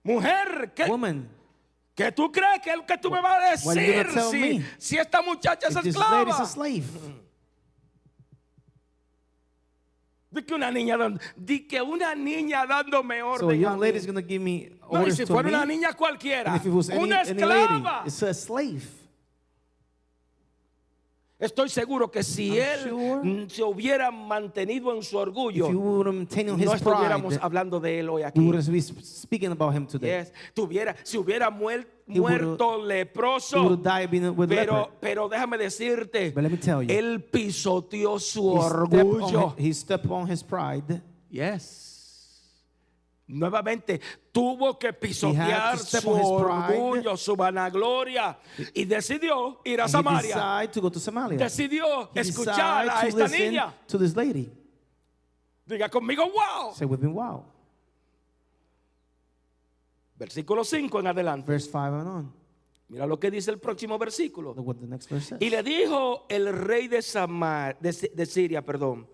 mujer, 0.02 0.72
¿qué, 0.74 0.84
Woman, 0.86 1.28
¿qué 1.94 2.10
tú 2.12 2.30
crees 2.32 2.60
que, 2.62 2.72
que 2.86 2.98
tú 2.98 3.10
me 3.10 3.20
vas 3.20 3.38
a 3.38 3.50
decir 3.50 4.06
si, 4.30 4.64
si 4.78 4.96
esta 4.96 5.20
muchacha 5.20 5.68
es 5.68 5.76
esclava? 5.88 6.46
Di 10.32 10.42
que 10.42 10.54
una 10.54 10.70
niña, 10.70 10.96
dan- 10.96 11.18
di 11.36 11.66
que 11.66 11.82
una 11.82 12.14
niña 12.14 12.64
dándome 12.64 13.18
so 13.18 13.26
a 13.26 13.30
orden. 13.32 13.50
a 13.50 13.54
young 13.54 13.74
mí. 13.78 13.80
lady 13.80 13.98
is 13.98 14.06
going 14.06 14.14
to 14.14 14.22
give 14.26 14.40
me 14.40 14.70
No, 14.80 14.98
y 14.98 15.02
orders 15.02 15.16
si 15.16 15.24
to 15.26 15.32
fuera 15.34 15.48
me. 15.50 15.56
una 15.56 15.66
niña 15.66 15.92
cualquiera, 15.96 16.52
And 16.52 16.60
if 16.60 16.66
it 16.66 16.72
was 16.72 16.88
any, 16.88 17.02
una 17.02 17.24
lady, 17.24 17.30
esclava, 17.40 18.02
it's 18.06 18.22
a 18.22 18.32
slave. 18.32 18.84
estoy 21.38 21.68
seguro 21.70 22.10
que 22.10 22.22
si 22.22 22.50
I'm 22.50 22.62
él 22.62 22.88
sure. 22.90 23.48
se 23.48 23.62
hubiera 23.64 24.10
mantenido 24.12 24.94
en 24.94 25.02
su 25.02 25.16
orgullo, 25.18 25.68
would 25.68 26.06
no 26.06 26.74
estuviéramos 26.74 27.34
pride, 27.34 27.40
hablando 27.42 27.80
de 27.80 27.98
él 27.98 28.08
hoy 28.10 28.22
aquí. 28.22 28.38
we 28.38 28.46
wouldn't 28.46 28.70
be 28.70 28.78
sp- 28.84 29.00
speaking 29.02 29.50
about 29.50 29.74
him 29.74 29.86
today. 29.86 30.20
Yes. 30.20 30.32
Tuviera, 30.54 30.94
si 31.02 31.16
hubiera 31.18 31.50
muer- 31.50 31.80
He 31.80 31.84
would've- 31.84 31.99
muerto 32.10 32.82
leproso. 32.84 33.80
Pero, 34.48 34.90
pero 35.00 35.28
déjame 35.28 35.58
decirte, 35.58 36.30
But 36.30 36.42
let 36.42 36.50
me 36.50 36.58
tell 36.58 36.82
you, 36.82 36.94
él 36.94 37.22
pisoteó 37.22 38.18
su 38.18 38.56
He 38.56 38.60
stepped 38.60 38.94
on 38.94 39.22
orgullo. 39.22 39.54
He 39.58 39.72
stepped 39.72 40.10
on 40.10 40.30
his 40.30 40.42
pride. 40.42 41.02
Yes. 41.30 41.88
Nuevamente 43.26 44.00
tuvo 44.32 44.76
que 44.76 44.92
pisotear 44.92 45.78
su 45.78 46.10
orgullo, 46.10 47.16
su 47.16 47.36
vanagloria 47.36 48.36
y 48.74 48.84
decidió 48.84 49.60
ir 49.64 49.80
a 49.80 49.88
Samaria. 49.88 50.68
to 50.72 50.80
go 50.80 50.90
to 50.90 50.98
Samaria. 50.98 51.38
Decidió 51.38 52.10
He 52.12 52.20
escuchar 52.20 52.88
a 52.88 53.06
esta 53.06 53.28
niña. 53.28 53.72
to 53.86 53.98
this 53.98 54.16
lady. 54.16 54.50
Diga 55.64 55.88
conmigo, 55.88 56.24
wow. 56.24 56.74
Say 56.74 56.86
with 56.86 57.00
me, 57.00 57.08
wow. 57.08 57.44
Versículo 60.20 60.64
5 60.64 61.00
en 61.00 61.06
adelante. 61.08 61.50
Verse 61.50 61.66
5 61.66 61.78
and 61.78 62.08
on. 62.08 62.32
Mira 62.88 63.06
lo 63.06 63.18
que 63.18 63.30
dice 63.30 63.50
el 63.50 63.58
próximo 63.58 63.98
versículo. 63.98 64.52
Look 64.54 64.66
what 64.66 64.76
the 64.76 64.86
next 64.86 65.08
verse 65.10 65.28
says. 65.30 65.40
Y 65.40 65.48
le 65.48 65.62
dijo 65.62 66.26
el 66.28 66.52
rey 66.52 66.88
de, 66.88 67.00
Samar, 67.02 67.78
de, 67.80 67.92
Si- 67.92 68.08
de 68.14 68.26
Siria, 68.26 68.64
perdón, 68.64 69.08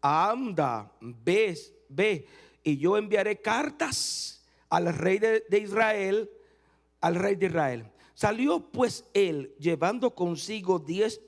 anda, 0.00 0.92
ve, 1.00 1.58
ve, 1.88 2.26
y 2.62 2.76
yo 2.76 2.96
enviaré 2.96 3.40
cartas 3.40 4.44
al 4.68 4.94
rey 4.94 5.18
de, 5.18 5.44
de 5.48 5.58
Israel, 5.58 6.30
al 7.00 7.14
rey 7.16 7.34
de 7.36 7.46
Israel. 7.46 7.86
Salió 8.14 8.60
pues 8.70 9.04
él 9.14 9.54
llevando 9.58 10.14
consigo 10.14 10.78
diez 10.78 11.20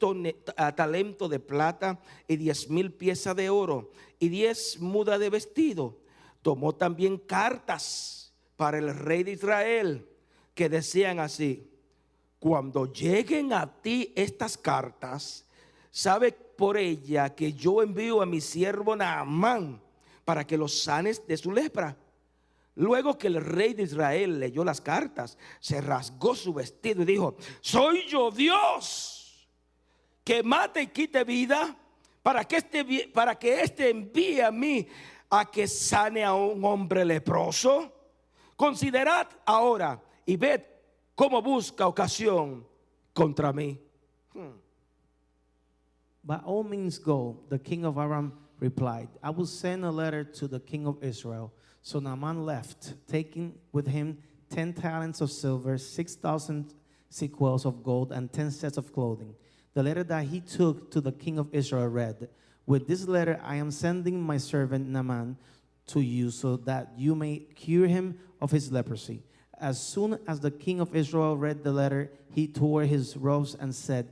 talentos 0.74 1.28
de 1.28 1.38
plata 1.38 1.98
y 2.26 2.36
diez 2.36 2.70
mil 2.70 2.92
piezas 2.92 3.36
de 3.36 3.50
oro 3.50 3.90
y 4.18 4.28
diez 4.28 4.80
mudas 4.80 5.20
de 5.20 5.28
vestido. 5.28 5.98
Tomó 6.40 6.74
también 6.74 7.18
cartas 7.18 8.27
para 8.58 8.78
el 8.78 8.92
rey 8.92 9.22
de 9.22 9.30
Israel 9.30 10.04
que 10.52 10.68
decían 10.68 11.20
así, 11.20 11.70
cuando 12.40 12.92
lleguen 12.92 13.52
a 13.52 13.80
ti 13.80 14.12
estas 14.16 14.58
cartas, 14.58 15.46
sabe 15.92 16.32
por 16.32 16.76
ella 16.76 17.32
que 17.36 17.52
yo 17.52 17.80
envío 17.82 18.20
a 18.20 18.26
mi 18.26 18.40
siervo 18.40 18.96
Naamán 18.96 19.80
para 20.24 20.44
que 20.44 20.58
los 20.58 20.82
sanes 20.82 21.24
de 21.24 21.36
su 21.36 21.52
lepra. 21.52 21.96
Luego 22.74 23.16
que 23.16 23.28
el 23.28 23.36
rey 23.36 23.74
de 23.74 23.84
Israel 23.84 24.40
leyó 24.40 24.64
las 24.64 24.80
cartas, 24.80 25.38
se 25.60 25.80
rasgó 25.80 26.34
su 26.34 26.52
vestido 26.52 27.02
y 27.02 27.06
dijo, 27.06 27.36
soy 27.60 28.08
yo 28.08 28.32
Dios 28.32 29.48
que 30.24 30.42
mate 30.42 30.82
y 30.82 30.86
quite 30.88 31.22
vida 31.22 31.76
para 32.24 32.44
que 32.44 32.56
este, 32.56 33.08
para 33.14 33.38
que 33.38 33.60
este 33.60 33.90
envíe 33.90 34.40
a 34.40 34.50
mí 34.50 34.88
a 35.30 35.48
que 35.48 35.68
sane 35.68 36.24
a 36.24 36.34
un 36.34 36.64
hombre 36.64 37.04
leproso. 37.04 37.97
Considerad 38.58 39.28
ahora 39.46 40.02
y 40.26 40.36
ved 40.36 40.62
cómo 41.14 41.40
busca 41.40 41.86
ocasión 41.86 42.64
contra 43.14 43.52
mí. 43.52 43.78
Hmm. 44.34 44.58
By 46.24 46.38
all 46.44 46.64
means 46.64 46.98
go, 46.98 47.38
the 47.48 47.58
king 47.60 47.84
of 47.84 47.96
Aram 47.96 48.32
replied. 48.58 49.08
I 49.22 49.30
will 49.30 49.46
send 49.46 49.84
a 49.84 49.92
letter 49.92 50.24
to 50.24 50.48
the 50.48 50.58
king 50.58 50.88
of 50.88 51.02
Israel. 51.04 51.52
So 51.82 52.00
Naaman 52.00 52.44
left, 52.44 52.94
taking 53.06 53.54
with 53.70 53.86
him 53.86 54.18
10 54.50 54.72
talents 54.74 55.20
of 55.20 55.30
silver, 55.30 55.78
6,000 55.78 56.74
sequels 57.10 57.64
of 57.64 57.84
gold, 57.84 58.10
and 58.10 58.32
10 58.32 58.50
sets 58.50 58.76
of 58.76 58.92
clothing. 58.92 59.36
The 59.74 59.84
letter 59.84 60.02
that 60.02 60.24
he 60.24 60.40
took 60.40 60.90
to 60.90 61.00
the 61.00 61.12
king 61.12 61.38
of 61.38 61.48
Israel 61.52 61.86
read, 61.86 62.28
With 62.66 62.88
this 62.88 63.06
letter 63.06 63.40
I 63.44 63.54
am 63.54 63.70
sending 63.70 64.20
my 64.20 64.38
servant 64.38 64.88
Naaman 64.88 65.36
to 65.88 66.00
you 66.00 66.30
so 66.30 66.56
that 66.58 66.92
you 66.96 67.14
may 67.14 67.38
cure 67.54 67.86
him 67.86 68.18
of 68.40 68.50
his 68.50 68.70
leprosy. 68.72 69.22
As 69.60 69.80
soon 69.80 70.18
as 70.26 70.40
the 70.40 70.50
king 70.50 70.80
of 70.80 70.94
Israel 70.94 71.36
read 71.36 71.64
the 71.64 71.72
letter, 71.72 72.10
he 72.32 72.46
tore 72.46 72.84
his 72.84 73.16
robes 73.16 73.56
and 73.58 73.74
said, 73.74 74.08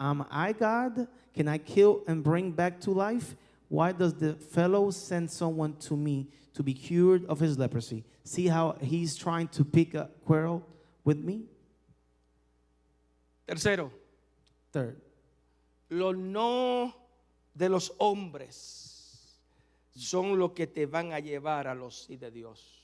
Am 0.00 0.24
I 0.30 0.52
God? 0.52 1.08
Can 1.34 1.48
I 1.48 1.58
kill 1.58 2.02
and 2.06 2.24
bring 2.24 2.52
back 2.52 2.80
to 2.82 2.90
life? 2.90 3.36
Why 3.68 3.92
does 3.92 4.14
the 4.14 4.34
fellow 4.34 4.90
send 4.90 5.30
someone 5.30 5.76
to 5.80 5.96
me 5.96 6.28
to 6.54 6.62
be 6.62 6.72
cured 6.72 7.26
of 7.26 7.38
his 7.38 7.58
leprosy? 7.58 8.04
See 8.24 8.46
how 8.46 8.76
he's 8.80 9.14
trying 9.14 9.48
to 9.48 9.64
pick 9.64 9.94
a 9.94 10.08
quarrel 10.24 10.66
with 11.04 11.18
me? 11.18 11.44
Tercero, 13.46 13.90
Third, 14.72 15.00
Lo 15.90 16.12
no 16.12 16.94
de 17.54 17.68
los 17.68 17.90
hombres 17.98 18.88
son 19.94 20.38
lo 20.38 20.52
que 20.52 20.66
te 20.66 20.86
van 20.86 21.12
a 21.12 21.18
llevar 21.18 21.66
a 21.66 21.74
los 21.74 22.06
sí 22.06 22.18
de 22.18 22.30
Dios. 22.30 22.77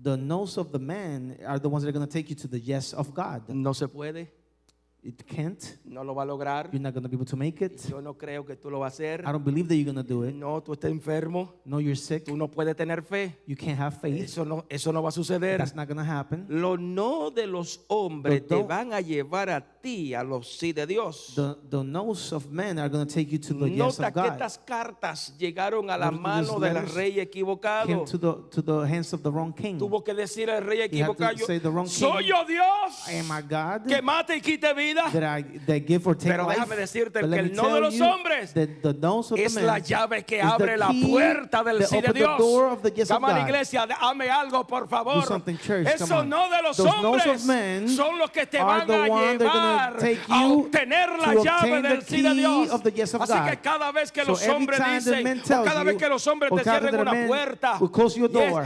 The 0.00 0.16
no's 0.16 0.56
of 0.56 0.72
the 0.72 0.78
man 0.78 1.38
are 1.46 1.58
the 1.58 1.68
ones 1.68 1.82
that 1.82 1.88
are 1.88 1.92
going 1.92 2.06
to 2.06 2.12
take 2.12 2.28
you 2.30 2.36
to 2.36 2.48
the 2.48 2.58
yes 2.58 2.92
of 2.92 3.14
God. 3.14 3.48
No 3.48 3.72
se 3.72 3.86
puede, 3.86 4.28
It 5.06 5.22
can't. 5.24 5.62
no 5.84 6.02
lo 6.02 6.14
va 6.14 6.22
a 6.24 6.26
lograr. 6.26 6.68
You're 6.72 6.82
not 6.82 6.92
going 6.92 7.04
to 7.04 7.08
be 7.08 7.14
able 7.14 7.26
to 7.26 7.36
make 7.36 7.64
it. 7.64 7.80
Yo 7.88 8.00
no 8.00 8.14
creo 8.18 8.44
que 8.44 8.56
tú 8.56 8.70
lo 8.70 8.80
vas 8.80 8.92
a 8.92 8.96
hacer. 8.96 9.20
I 9.20 9.30
don't 9.30 9.44
believe 9.44 9.68
that 9.68 9.76
you're 9.76 9.84
going 9.92 9.96
to 9.96 10.02
do 10.02 10.24
it. 10.24 10.34
No, 10.34 10.60
tú 10.62 10.72
estás 10.72 10.90
enfermo, 10.90 11.54
No, 11.64 11.78
you're 11.78 11.94
sick. 11.96 12.24
tú 12.24 12.36
no 12.36 12.48
puedes 12.50 12.74
tener 12.74 13.02
fe. 13.02 13.36
You 13.46 13.54
can't 13.56 13.78
have 13.78 14.00
faith. 14.00 14.24
Eso 14.24 14.44
no, 14.44 14.64
eso 14.68 14.92
no 14.92 15.02
va 15.02 15.10
a 15.10 15.12
suceder. 15.12 15.58
That's 15.58 15.74
not 15.76 15.86
going 15.86 15.98
to 15.98 16.04
happen. 16.04 16.46
Los 16.48 16.80
no 16.80 17.30
de 17.30 17.46
los 17.46 17.84
hombres 17.88 18.46
te 18.46 18.62
van 18.62 18.92
a 18.92 19.00
llevar 19.00 19.48
a 19.50 19.60
ti 19.60 20.12
a 20.14 20.24
los 20.24 20.58
sí 20.58 20.72
de 20.72 20.86
Dios. 20.86 21.34
The, 21.36 21.54
the 21.70 21.84
no's 21.84 22.32
of 22.32 22.50
men 22.50 22.78
are 22.80 22.88
going 22.88 23.06
to 23.06 23.14
take 23.14 23.30
you 23.30 23.38
to 23.38 23.54
the 23.54 23.68
yes 23.70 23.78
Nota 23.78 24.08
of 24.08 24.12
que 24.14 24.22
God. 24.22 24.32
estas 24.32 24.58
cartas 24.58 25.36
llegaron 25.38 25.88
a 25.90 25.96
la 25.96 26.10
Notice 26.10 26.20
mano 26.20 26.58
del 26.58 26.86
rey 26.94 27.12
Came 27.12 27.22
equivocado. 27.22 28.04
to 28.06 28.18
the, 28.18 28.34
to 28.50 28.62
the 28.62 28.86
hands 28.88 29.12
of 29.12 29.22
the 29.22 29.30
wrong 29.30 29.52
king. 29.52 29.78
Tuvo 29.78 30.02
que 30.02 30.12
decir 30.14 30.50
al 30.50 30.64
rey 30.64 30.80
equivocado, 30.82 31.36
soy 31.86 32.26
yo 32.26 32.44
Dios 32.44 33.08
Am 33.08 33.30
I 33.30 33.42
God? 33.42 33.86
que 33.86 34.02
mate 34.02 34.36
y 34.36 34.40
quite 34.40 34.74
vida. 34.74 34.95
That 35.12 35.38
I 35.38 35.42
that 35.66 35.86
give 35.86 36.06
or 36.06 36.16
take 36.16 36.30
Pero 36.30 36.46
déjame 36.46 36.76
decirte 36.76 37.20
que 37.20 37.38
el 37.38 37.54
no 37.54 37.74
de 37.74 37.80
los 37.80 38.00
hombres 38.00 38.54
Es 39.36 39.54
la 39.54 39.78
llave 39.78 40.24
que 40.24 40.40
abre 40.40 40.76
la 40.76 40.90
puerta 41.08 41.62
del 41.62 41.86
sí 41.86 42.00
de 42.00 42.12
Dios. 42.12 42.36
Come 42.36 43.26
on, 43.26 43.36
God. 43.36 43.48
iglesia, 43.48 43.86
dame 43.86 44.30
algo, 44.30 44.66
por 44.66 44.88
favor. 44.88 45.24
On. 45.32 46.28
no 46.28 46.48
de 46.50 46.62
los 46.62 46.78
hombres 46.80 47.42
son 47.94 48.18
los 48.18 48.30
que 48.30 48.46
te 48.46 48.62
van 48.62 48.90
a 48.90 49.06
llevar 49.06 49.96
a 50.28 50.46
obtener 50.46 51.18
la 51.18 51.34
llave 51.34 51.82
del 51.82 52.02
sí 52.02 52.22
de 52.22 52.34
Dios. 52.34 52.70
Así 52.70 53.50
que 53.50 53.56
cada 53.58 53.92
vez 53.92 54.12
que 54.12 54.24
los 54.24 54.46
hombres 54.48 54.80
dicen, 55.04 55.42
o 55.44 55.64
cada 55.64 55.82
vez 55.82 55.96
que 55.96 56.08
los 56.08 56.26
hombres 56.26 56.52
te 56.54 56.62
cierren 56.62 56.94
a 56.94 57.00
una 57.00 57.26
puerta, 57.26 57.78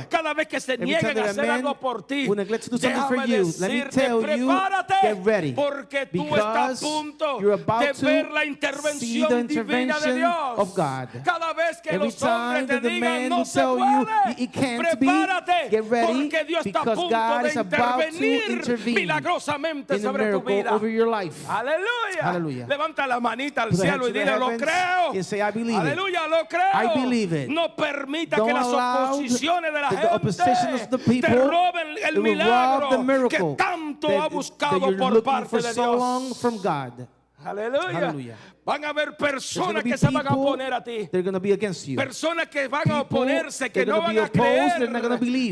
cada 0.08 0.34
vez 0.34 0.48
que 0.48 0.60
se 0.60 0.76
niegan 0.78 1.18
a 1.18 1.20
a 1.20 1.30
hacer 1.30 1.50
algo 1.50 1.74
por 1.74 2.06
ti, 2.06 2.26
déjame 2.26 3.26
decirte, 3.26 4.10
prepárate, 4.20 5.54
porque 5.54 6.06
tú 6.28 6.36
estás 6.36 6.46
a 6.46 6.62
Because 6.68 6.80
punto 6.80 7.40
you're 7.40 7.52
about 7.54 7.80
de 7.80 7.92
to 7.94 8.06
ver 8.06 8.30
la 8.30 8.40
see 8.40 8.44
the 8.44 8.50
intervención 8.50 9.28
divina 9.28 9.28
de 9.28 9.40
intervention 9.40 10.16
Dios. 10.16 10.58
of 10.58 10.74
God. 10.74 11.08
Cada 11.24 11.52
vez 11.54 11.80
que 11.82 11.90
Every 11.90 12.06
los 12.06 12.22
hombres 12.22 12.66
time 12.66 12.66
te 12.66 12.74
that 12.74 12.82
the 12.82 12.88
digan 12.88 13.00
man 13.00 13.28
no 13.28 13.36
will 13.38 13.44
se 13.46 13.60
tell 13.60 13.78
you 13.78 14.06
puede, 14.06 14.78
prepárate, 14.78 15.70
get 15.70 15.84
ready, 15.90 16.06
porque 16.30 16.44
Dios 16.44 16.66
está 16.66 16.80
a 16.80 16.84
because 16.84 16.96
punto 17.00 17.16
God 17.16 17.42
de 17.42 17.48
is 17.48 17.56
about 17.56 18.00
to 18.00 18.06
intervenir 18.06 18.50
intervene 18.50 18.94
milagrosamente 18.94 19.98
sobre 20.00 20.30
tu 20.32 20.40
vida. 20.40 20.72
over 20.74 20.88
your 20.88 21.08
life. 21.08 21.46
Aleluya. 21.48 22.22
Hallelujah. 22.22 22.66
Levanta 22.66 23.06
la 23.06 23.20
manita 23.20 23.62
al 23.62 23.72
cielo 23.74 24.08
y 24.08 24.12
dile, 24.12 24.38
lo 24.38 24.56
creo. 24.56 25.12
and 25.14 25.24
say, 25.24 25.40
I 25.40 25.50
believe 25.50 25.76
it. 25.76 25.92
Aleluya, 25.92 26.28
lo 26.28 26.44
creo. 26.48 26.70
I 26.74 26.94
believe 26.94 27.32
it. 27.32 27.48
No 27.50 27.74
permita 27.74 28.36
Don't 28.36 28.48
que 28.48 28.54
las 28.54 28.66
oposiciones 28.66 29.72
de 29.72 29.80
la 29.80 29.88
the 29.88 29.96
gente 29.96 30.14
opposition 30.14 30.74
of 30.74 30.88
the 30.90 30.98
people 30.98 31.28
te 31.28 31.34
roben 31.34 31.96
el 32.04 32.20
milagro 32.20 33.28
que 33.28 33.38
tanto 33.56 34.08
that- 34.08 34.20
ha 34.20 34.28
buscado 34.28 34.96
por 34.96 35.22
parte 35.22 35.56
de 35.56 35.72
so 35.74 35.82
Dios. 36.18 36.40
from 36.40 36.56
God. 36.62 37.06
Aleluya. 37.42 37.92
Hallelujah. 37.92 38.36
Van 38.66 38.84
a 38.84 38.88
haber 38.90 39.16
personas 39.16 39.82
que 39.82 39.96
se 39.96 40.08
van 40.10 40.26
a 40.26 40.34
oponer 40.34 40.74
a 40.74 40.84
ti. 40.84 41.08
They're 41.10 41.22
going 41.22 41.32
to 41.32 41.40
be 41.40 41.52
against 41.52 41.86
you. 41.86 41.96
Personas 41.96 42.48
que 42.48 42.68
van 42.68 42.90
a 42.90 43.00
oponerse, 43.00 43.70
que 43.70 43.84
they're 43.84 43.86
no 43.86 44.02
van 44.02 44.18
a 44.18 44.28
creer. 44.28 44.90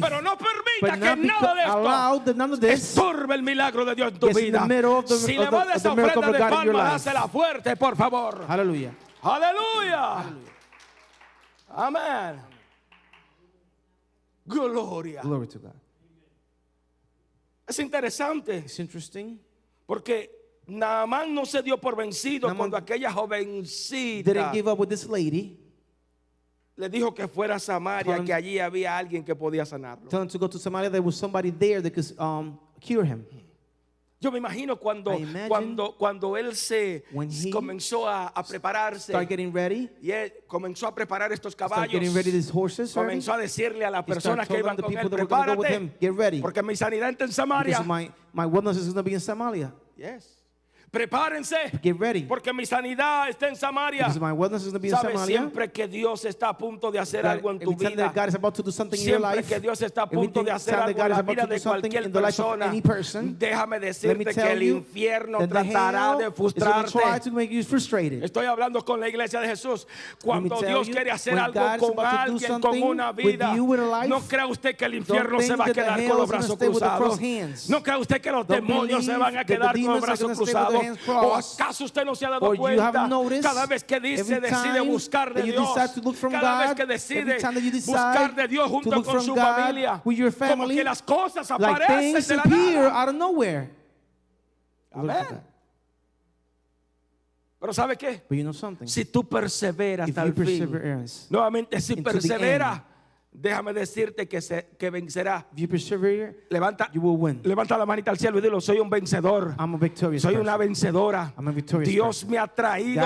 Pero 0.01 0.21
no 0.21 0.37
permita 0.37 0.81
But 0.83 0.91
que 0.91 0.99
nada 1.27 1.55
de 2.61 2.73
esto 2.73 3.01
estorbe 3.01 3.35
el 3.35 3.43
milagro 3.43 3.87
de 3.87 3.95
Dios 3.95 4.13
en 4.13 4.19
tu 4.19 4.29
vida. 4.29 4.61
the 4.61 4.67
middle 4.69 4.99
of 4.99 5.07
the- 5.07 5.17
si 5.17 5.39
of 5.39 5.45
le 5.45 5.51
va 5.51 5.73
esa 5.75 5.93
ofrenda 5.93 6.19
of 6.29 6.33
de 6.33 6.39
palmas, 6.39 7.05
dásela 7.05 7.27
fuerte, 7.29 7.75
por 7.77 7.97
favor. 7.97 8.45
Hallelujah. 8.47 8.93
Aleluya. 9.23 10.25
Amén. 11.71 12.41
Gloria. 14.47 15.23
Glory 15.23 15.47
to 15.47 15.59
God. 15.59 15.75
Es 17.67 17.79
interesante 17.79 18.59
It's 18.59 18.79
interesting. 18.79 19.39
porque 19.87 20.38
Naamán 20.69 21.35
no 21.35 21.45
se 21.47 21.63
dio 21.63 21.79
por 21.81 21.97
vencido 21.97 22.47
Naamán 22.47 22.71
cuando 22.71 22.77
aquella 22.77 23.11
jovencita 23.11 24.33
Didn't 24.33 24.53
give 24.53 24.69
up 24.71 24.79
with 24.79 24.89
this 24.89 25.07
lady. 25.09 25.59
le 26.77 26.89
dijo 26.89 27.13
que 27.15 27.27
fuera 27.27 27.57
a 27.57 27.59
Samaria, 27.59 28.19
him- 28.19 28.25
que 28.27 28.33
allí 28.33 28.59
había 28.61 28.97
alguien 28.97 29.25
que 29.25 29.35
podía 29.35 29.65
sanarlo. 29.67 30.09
Tell 30.09 30.23
him 30.23 30.29
to 30.29 30.39
go 30.39 30.49
to 30.49 30.59
Somalia. 30.59 30.91
There 30.91 31.03
was 31.03 31.17
somebody 31.17 31.51
there 31.51 31.81
that 31.83 31.93
could 31.93 32.13
um, 32.21 32.59
cure 32.81 33.05
him. 33.05 33.25
Yo 34.21 34.31
me 34.33 34.39
imagino 34.39 34.77
cuando, 34.79 35.13
I 35.13 35.23
imagine 35.23 35.49
cuando, 35.49 35.97
cuando 35.97 36.37
él 36.37 36.55
se 36.57 37.05
when 37.13 37.31
he 37.31 37.51
comenzó 37.53 38.09
a, 38.09 38.27
a 38.29 38.43
prepararse 38.43 39.13
Start 39.13 39.29
getting 39.29 39.53
ready. 39.53 39.89
y 40.03 40.11
él 40.11 40.33
comenzó 40.49 40.89
a 40.89 40.95
preparar 40.95 41.31
estos 41.33 41.53
Start 41.53 41.71
caballos. 41.71 41.93
getting 41.93 42.13
ready 42.13 42.31
these 42.33 42.51
horses. 42.51 42.97
already. 42.97 43.13
Comenzó 43.21 43.33
a 43.33 43.39
decirle 43.39 43.85
a 43.85 43.91
las 43.91 44.03
He 44.03 44.13
personas 44.13 44.47
que 44.49 44.59
iban 44.59 44.77
the 44.77 44.83
con 44.83 44.93
él, 44.93 44.99
people 45.03 45.11
that 45.11 45.21
were 45.21 45.27
gonna 45.29 45.55
go 45.55 45.61
with 45.61 45.69
prepárate, 45.69 45.77
him, 45.77 45.91
get 46.01 46.13
ready. 46.17 46.41
porque 46.43 46.63
mi 46.65 46.75
sanidad 46.75 47.11
está 47.11 47.25
en 47.27 47.33
Samaria. 47.33 47.79
Because 47.79 47.87
my, 47.87 48.11
my 48.33 48.45
wellness 48.45 48.77
is 48.77 48.87
going 48.87 48.97
to 48.97 49.03
be 49.05 49.15
in 49.15 49.21
Somalia. 49.21 49.73
Yes. 49.97 50.38
Prepárense. 50.91 51.57
Get 51.83 51.97
ready. 51.99 52.23
Porque 52.23 52.53
mi 52.53 52.65
sanidad 52.65 53.29
está 53.29 53.49
en 53.49 53.57
Samaria. 53.57 54.09
My 54.19 54.33
wellness 54.33 54.63
is 54.63 54.73
going 54.73 54.75
to 54.75 54.81
be 54.81 54.89
in 54.89 54.97
Samaria. 54.97 55.27
siempre 55.27 55.71
que 55.71 55.87
Dios 55.87 56.25
está 56.25 56.49
a 56.49 56.57
punto 56.57 56.91
de 56.91 56.99
hacer 56.99 57.23
That 57.23 57.37
algo 57.37 57.51
en 57.51 57.59
tu 57.59 57.75
vida. 57.75 58.11
God 58.15 58.29
is 58.29 58.35
about 58.35 58.55
to 58.55 58.63
do 58.63 58.73
something 58.73 58.99
in 58.99 59.07
your 59.07 59.19
Siempre 59.19 59.37
life, 59.37 59.49
que 59.49 59.61
Dios 59.61 59.83
está 59.83 60.03
a 60.03 60.09
punto 60.09 60.43
de 60.43 60.51
hacer 60.51 60.75
algo 60.75 61.03
en 61.03 61.11
la 61.11 61.23
vida 61.23 61.47
de 61.47 61.61
cualquier 61.61 62.11
persona, 62.11 62.73
person, 62.83 63.37
déjame 63.39 63.81
decirte 63.81 64.35
que 64.35 64.53
el 64.53 64.63
infierno 64.63 65.47
tratará 65.47 66.17
de 66.17 66.31
frustrarte. 66.31 66.99
Estoy 68.23 68.47
hablando 68.47 68.85
con 68.85 68.99
la 69.01 69.09
iglesia 69.09 69.41
de 69.41 69.49
Jesús. 69.49 69.87
Cuando 70.23 70.61
Dios 70.61 70.89
quiere 70.89 71.11
hacer 71.11 71.39
algo 71.39 71.61
con 71.79 72.07
alguien, 72.07 72.61
con 72.61 72.83
una 72.83 73.13
vida, 73.13 73.55
life, 73.55 74.09
no 74.09 74.21
crea 74.21 74.47
usted 74.47 74.75
que 74.75 74.87
el 74.87 74.95
infierno 74.95 75.41
se 75.41 75.55
va 75.55 75.67
a 75.67 75.73
quedar 75.73 76.07
con 76.07 76.17
los 76.17 76.29
brazos 76.29 76.57
cruzados. 76.57 77.69
No 77.69 77.83
crea 77.83 77.99
usted 77.99 78.21
que 78.21 78.31
los 78.31 78.47
demonios 78.47 79.05
se 79.05 79.17
van 79.17 79.37
a 79.37 79.45
quedar 79.45 79.75
con 79.75 79.85
los 79.85 80.01
brazos 80.01 80.37
cruzados. 80.37 80.78
Hands 80.81 81.09
¿O 81.09 81.35
acaso 81.35 81.85
usted 81.85 82.05
no 82.05 82.15
se 82.15 82.27
ha 82.27 82.31
dado 82.31 82.55
cuenta? 82.57 82.93
Cada 83.43 83.67
vez 83.67 83.85
que 83.85 84.01
dice, 84.01 84.41
decide 84.41 84.81
buscar 84.81 85.33
de 85.35 85.43
Dios. 85.43 85.75
decide 85.75 85.95
to 85.95 86.01
look 86.01 86.17
from 86.17 86.33
Cada 86.33 86.67
vez 86.67 86.75
que 86.75 86.87
decide 86.87 87.39
buscar 87.87 88.35
de 88.35 88.49
Dios 88.49 88.67
to 88.67 88.71
junto 88.71 89.03
con 89.03 89.23
su 89.23 89.35
God 89.35 89.43
familia. 89.43 90.03
Como 90.03 90.69
que 90.69 90.85
las 90.85 91.03
cosas 91.03 91.51
aparecen 91.51 92.15
de 92.15 92.37
la 92.37 92.43
appear 92.43 92.85
nada. 92.85 93.03
out 93.03 93.09
of 93.09 93.15
nowhere. 93.15 93.71
Amén. 94.93 95.49
Pero 97.61 97.73
¿sabe 97.73 97.97
qué? 97.97 98.23
But 98.29 98.37
you 98.37 98.45
know 98.45 98.53
something? 98.53 98.87
Si 98.87 99.05
tú 99.05 99.25
perseveras 99.29 100.09
If 100.09 100.17
hasta 100.17 100.31
you 100.31 100.43
el 100.43 100.47
fin, 100.47 101.29
nuevamente 101.29 101.81
si 101.81 101.97
perseveras, 101.97 102.83
déjame 103.33 103.73
decirte 103.73 104.27
que, 104.27 104.41
se, 104.41 104.69
que 104.79 104.91
vencerá. 104.91 105.47
if 105.53 105.59
you 105.59 105.69
persevere, 105.69 106.47
Levanta, 106.51 106.91
you 106.93 107.01
will 107.01 107.17
win. 107.19 107.41
levanta 107.45 107.77
la 107.79 107.87
manita 107.87 108.11
al 108.11 108.19
cielo 108.19 108.39
y 108.39 108.41
dilo, 108.43 108.61
soy 108.61 108.79
un 108.81 108.91
vencedor. 108.91 109.55
I'm 109.59 109.75
a 109.75 109.79
victorious 109.79 110.23
Soy 110.23 110.37
una 110.37 110.57
vencedora. 110.57 111.33
I'm 111.37 111.49
a 111.49 111.53
victorious 111.53 111.89
Dios 111.89 112.17
person. 112.25 112.31
me 112.31 112.39
ha 112.39 112.47
traído, 112.47 113.03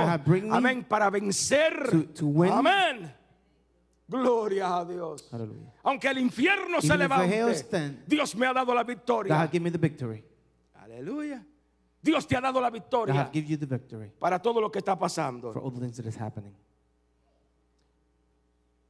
amén, 0.51 0.85
para 0.85 1.11
vencer. 1.11 1.91
to- 1.91 2.05
to 2.15 2.27
win. 2.27 2.53
Amén. 2.53 3.15
Gloria 4.09 4.77
a 4.79 4.85
Dios. 4.85 5.29
Hallelujah. 5.33 5.73
Aunque 5.85 6.09
el 6.09 6.19
infierno 6.19 6.81
se 6.83 6.89
Even 6.93 7.01
hell 7.01 7.09
levante, 7.09 7.55
stand, 7.55 8.05
Dios 8.07 8.37
me 8.37 8.47
ha 8.47 8.53
dado 8.53 8.75
la 8.75 8.85
victoria. 8.85 9.49
Aleluya. 10.75 11.47
Dios 12.03 12.27
te 12.27 12.37
ha 12.37 12.41
dado 12.41 12.61
la 12.61 12.69
victoria 12.69 13.31
para 14.19 14.39
todo 14.43 14.61
lo 14.61 14.71
que 14.71 14.79
está 14.81 14.99
pasando. 14.99 15.53
for 15.53 15.63
all 15.63 15.73
the 15.73 15.81
things 15.81 15.97
that 15.97 16.07
is 16.07 16.17
happening. 16.21 16.53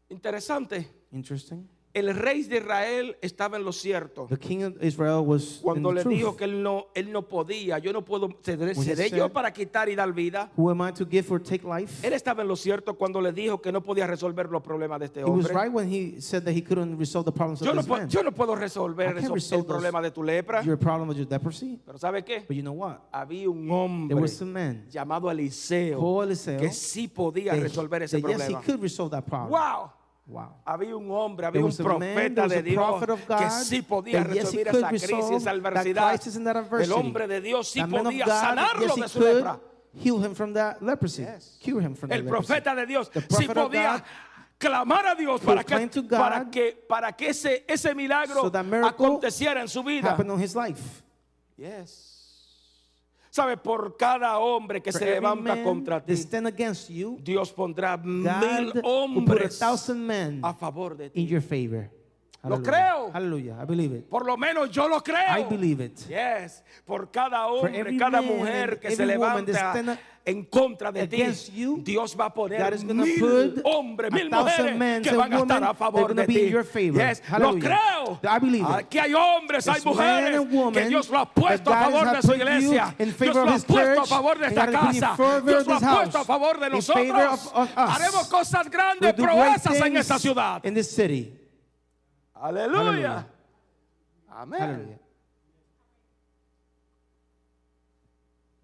Interesante. 0.08 1.01
Interesting. 1.12 1.68
El 1.94 2.14
rey 2.14 2.42
de 2.44 2.56
Israel 2.56 3.18
estaba 3.20 3.58
en 3.58 3.64
lo 3.64 3.70
cierto. 3.72 4.26
The 4.30 4.38
king 4.38 4.62
of 4.64 4.82
Israel 4.82 5.26
was 5.26 5.56
in 5.58 5.62
Cuando 5.62 5.90
the 5.90 5.96
le 5.96 6.02
truth. 6.04 6.14
dijo 6.14 6.36
que 6.38 6.44
él 6.46 6.62
no, 6.62 6.86
él 6.94 7.12
no 7.12 7.28
podía, 7.28 7.78
yo 7.80 7.92
no 7.92 8.02
puedo, 8.02 8.30
seré, 8.40 8.74
seré 8.74 9.10
yo 9.10 9.26
said- 9.26 9.30
para 9.30 9.52
quitar 9.52 9.90
y 9.90 9.94
dar 9.94 10.10
vida. 10.14 10.50
Who 10.56 10.70
am 10.70 10.80
I 10.80 10.90
to 10.94 11.04
give 11.04 11.30
or 11.30 11.38
take 11.38 11.62
life? 11.68 12.02
Él 12.06 12.14
estaba 12.14 12.40
en 12.40 12.48
lo 12.48 12.56
cierto 12.56 12.94
cuando 12.96 13.20
le 13.20 13.30
dijo 13.30 13.60
que 13.60 13.70
no 13.70 13.82
podía 13.82 14.06
resolver 14.06 14.48
los 14.48 14.62
problemas 14.62 15.00
de 15.00 15.04
este 15.04 15.20
He 15.20 15.24
was 15.24 15.44
hombre. 15.44 15.52
right 15.52 15.70
when 15.70 15.86
he 15.86 16.18
said 16.18 16.42
that 16.44 16.54
he 16.54 16.62
couldn't 16.64 16.98
resolve 16.98 17.26
the 17.26 17.30
problems 17.32 17.60
of 17.60 17.66
Yo 17.66 17.74
no, 17.74 17.82
this 17.82 17.90
pu- 17.90 17.98
man. 17.98 18.08
yo 18.08 18.22
no 18.22 18.32
puedo 18.32 18.54
resolver 18.56 19.14
el 19.14 19.64
problema 19.66 20.00
de 20.00 20.10
tu 20.10 20.22
lepra. 20.22 20.62
Your 20.62 20.78
problem 20.78 21.10
with 21.10 21.18
your 21.18 21.28
leprosy. 21.28 21.78
Pero 21.84 21.98
¿sabe 21.98 22.24
qué? 22.24 22.46
But 22.48 22.56
you 22.56 22.62
know 22.62 22.72
what? 22.72 23.00
Había 23.12 23.50
un 23.50 23.66
There 23.66 23.74
hombre 23.76 24.14
was 24.18 24.40
a 24.40 24.46
man 24.46 24.86
llamado 24.88 25.30
Eliseo 25.30 26.22
Eliseo 26.22 26.58
que 26.58 26.72
sí 26.72 27.06
podía 27.06 27.52
resolver 27.52 28.02
ese 28.02 28.18
that 28.18 28.26
yes, 28.30 28.40
he 28.40 28.44
problema. 28.54 28.62
could 28.64 28.80
resolve 28.80 29.10
that 29.10 29.26
problem. 29.26 29.50
¡Wow! 29.50 29.90
Wow. 30.24 30.62
Había 30.64 30.96
un 30.96 31.10
hombre, 31.10 31.46
había 31.46 31.64
un 31.64 31.76
profeta 31.76 32.46
de 32.46 32.62
Dios 32.62 33.04
que 33.26 33.50
sí 33.50 33.82
podía 33.82 34.22
yes, 34.24 34.54
resolver 34.54 34.68
esa 34.68 34.88
crisis, 34.88 35.30
esa 35.30 35.50
adversidad. 35.50 36.80
El 36.80 36.92
hombre 36.92 37.26
de 37.26 37.40
Dios 37.40 37.68
sí 37.68 37.82
podía 37.82 38.24
God, 38.24 38.32
sanarlo 38.32 38.94
yes, 38.94 39.02
de 39.02 39.08
su 39.08 39.20
lepra. 39.20 39.60
heal 39.94 40.24
him 40.24 40.34
from 40.34 40.54
that 40.54 40.80
leprosy, 40.80 41.22
Yes. 41.22 41.58
cure 41.62 41.82
him 41.84 41.94
from 41.94 42.10
El 42.12 42.24
profeta 42.24 42.74
de 42.74 42.86
Dios 42.86 43.10
sí 43.28 43.46
podía 43.48 43.94
God 43.94 44.02
clamar 44.58 45.06
a 45.08 45.14
Dios 45.16 45.40
para 45.40 45.64
que, 45.64 45.88
para 46.08 46.50
que, 46.50 46.84
para 46.88 47.12
que 47.12 47.28
ese, 47.30 47.64
ese 47.66 47.94
milagro 47.94 48.42
so 48.42 48.86
aconteciera 48.86 49.60
en 49.60 49.68
su 49.68 49.82
vida. 49.82 50.12
happened 50.12 50.30
on 50.30 50.40
his 50.40 50.54
life. 50.54 51.02
Yes. 51.56 52.11
¿Sabe? 53.32 53.56
Por 53.56 53.96
cada 53.96 54.38
hombre 54.38 54.82
que 54.82 54.92
se 54.92 55.06
levanta 55.06 55.62
contra 55.62 56.04
ti, 56.04 56.14
you, 56.90 57.18
Dios 57.18 57.50
pondrá 57.50 57.96
mil 57.96 58.74
hombres 58.84 59.58
a 59.62 60.52
favor 60.52 60.94
de 60.94 61.08
ti. 61.08 61.22
in 61.22 61.26
your 61.26 61.40
favor. 61.40 61.90
Lo 62.44 62.62
creo. 62.62 63.10
Hallelujah. 63.10 63.62
I 63.62 63.64
believe 63.64 63.96
it. 63.96 64.04
Por 64.04 64.26
lo 64.26 64.36
menos 64.36 64.70
yo 64.70 64.86
lo 64.86 65.00
creo. 65.00 65.38
I 65.38 65.44
believe 65.44 65.82
it. 65.82 65.98
Yes. 66.08 66.62
Por 66.84 67.10
cada 67.10 67.46
hombre, 67.46 67.96
cada 67.96 68.20
man 68.20 68.36
mujer 68.36 68.78
que 68.78 68.94
se 68.94 69.06
levanta 69.06 69.98
en 70.24 70.44
contra 70.44 70.92
de 70.92 71.08
ti, 71.08 71.16
you, 71.52 71.80
Dios 71.82 72.16
va 72.18 72.26
a 72.26 72.32
poner 72.32 72.60
mil 72.84 73.60
hombres, 73.64 74.12
mil 74.12 74.30
mujeres 74.30 75.02
que 75.02 75.16
van 75.16 75.32
a 75.32 75.38
estar 75.38 75.64
a 75.64 75.74
favor 75.74 76.14
de 76.14 76.26
ti. 76.26 76.34
Yes. 77.08 77.22
Lo 77.38 77.58
creo. 77.58 78.20
Aquí 78.76 78.98
hay 78.98 79.14
hombres, 79.14 79.66
hay 79.66 79.82
mujeres 79.84 80.40
que 80.72 80.86
Dios 80.86 81.08
lo 81.10 81.18
ha 81.18 81.28
puesto 81.34 81.72
a 81.72 81.82
favor 81.82 82.12
de 82.16 82.22
su 82.22 82.34
iglesia. 82.34 82.94
Dios 82.98 83.34
lo 83.34 83.42
ha 83.50 83.58
puesto 83.58 84.00
a 84.02 84.06
favor 84.06 84.38
de 84.38 84.46
esta 84.46 84.70
casa. 84.70 85.16
Dios 85.44 85.66
lo 85.66 85.74
ha 85.74 85.80
puesto 85.80 86.18
a 86.18 86.24
favor 86.24 86.60
de 86.60 86.70
nosotros. 86.70 87.52
Haremos 87.74 88.28
cosas 88.28 88.70
grandes, 88.70 89.12
proezas 89.14 89.80
en 89.80 89.96
esta 89.96 90.18
ciudad. 90.18 90.62
Aleluya. 92.34 93.26
Amén. 94.28 94.98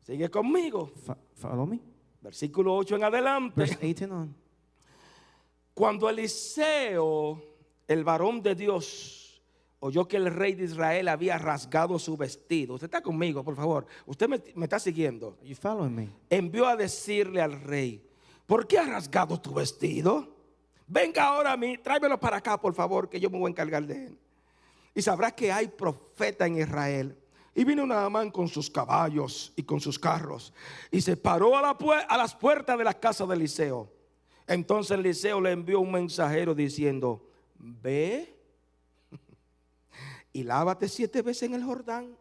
Sigue 0.06 0.30
conmigo. 0.30 0.92
Fo- 1.38 1.48
Follow 1.48 1.66
me. 1.66 1.80
Versículo 2.20 2.74
8 2.76 2.96
en 2.96 3.04
adelante. 3.04 3.54
Verse 3.56 3.76
18 3.80 4.14
on. 4.14 4.34
Cuando 5.74 6.08
Eliseo, 6.10 7.40
el 7.86 8.02
varón 8.04 8.42
de 8.42 8.54
Dios, 8.56 9.40
oyó 9.80 10.08
que 10.08 10.16
el 10.16 10.34
rey 10.34 10.54
de 10.54 10.64
Israel 10.64 11.06
había 11.08 11.38
rasgado 11.38 11.98
su 11.98 12.16
vestido. 12.16 12.74
Usted 12.74 12.86
está 12.86 13.00
conmigo, 13.00 13.44
por 13.44 13.54
favor. 13.54 13.86
Usted 14.06 14.28
me, 14.28 14.42
me 14.56 14.64
está 14.64 14.80
siguiendo. 14.80 15.36
Are 15.40 15.48
you 15.48 15.54
following 15.54 15.94
me? 15.94 16.08
Envió 16.30 16.66
a 16.66 16.74
decirle 16.76 17.40
al 17.40 17.60
rey, 17.60 18.04
¿por 18.46 18.66
qué 18.66 18.78
has 18.78 18.88
rasgado 18.88 19.40
tu 19.40 19.54
vestido? 19.54 20.36
Venga 20.88 21.24
ahora 21.28 21.52
a 21.52 21.56
mí, 21.56 21.78
tráemelo 21.78 22.18
para 22.18 22.38
acá, 22.38 22.58
por 22.60 22.74
favor, 22.74 23.08
que 23.08 23.20
yo 23.20 23.30
me 23.30 23.38
voy 23.38 23.48
a 23.48 23.50
encargar 23.50 23.86
de 23.86 24.06
él. 24.06 24.18
Y 24.94 25.02
sabrás 25.02 25.34
que 25.34 25.52
hay 25.52 25.68
profeta 25.68 26.46
en 26.46 26.56
Israel. 26.58 27.16
Y 27.58 27.64
vino 27.64 27.84
Naamán 27.84 28.30
con 28.30 28.46
sus 28.46 28.70
caballos 28.70 29.52
y 29.56 29.64
con 29.64 29.80
sus 29.80 29.98
carros. 29.98 30.52
Y 30.92 31.00
se 31.00 31.16
paró 31.16 31.56
a, 31.56 32.16
las 32.16 32.32
puertas 32.36 32.78
de 32.78 32.84
la 32.84 32.94
casa 32.94 33.26
de 33.26 33.34
Eliseo. 33.34 33.92
Entonces 34.46 34.96
Eliseo 34.96 35.40
le 35.40 35.50
envió 35.50 35.80
un 35.80 35.90
mensajero 35.90 36.54
diciendo, 36.54 37.20
ve 37.58 38.32
y 40.32 40.44
lávate 40.44 40.88
siete 40.88 41.20
veces 41.20 41.48
en 41.48 41.54
el 41.54 41.64
Jordán. 41.64 42.16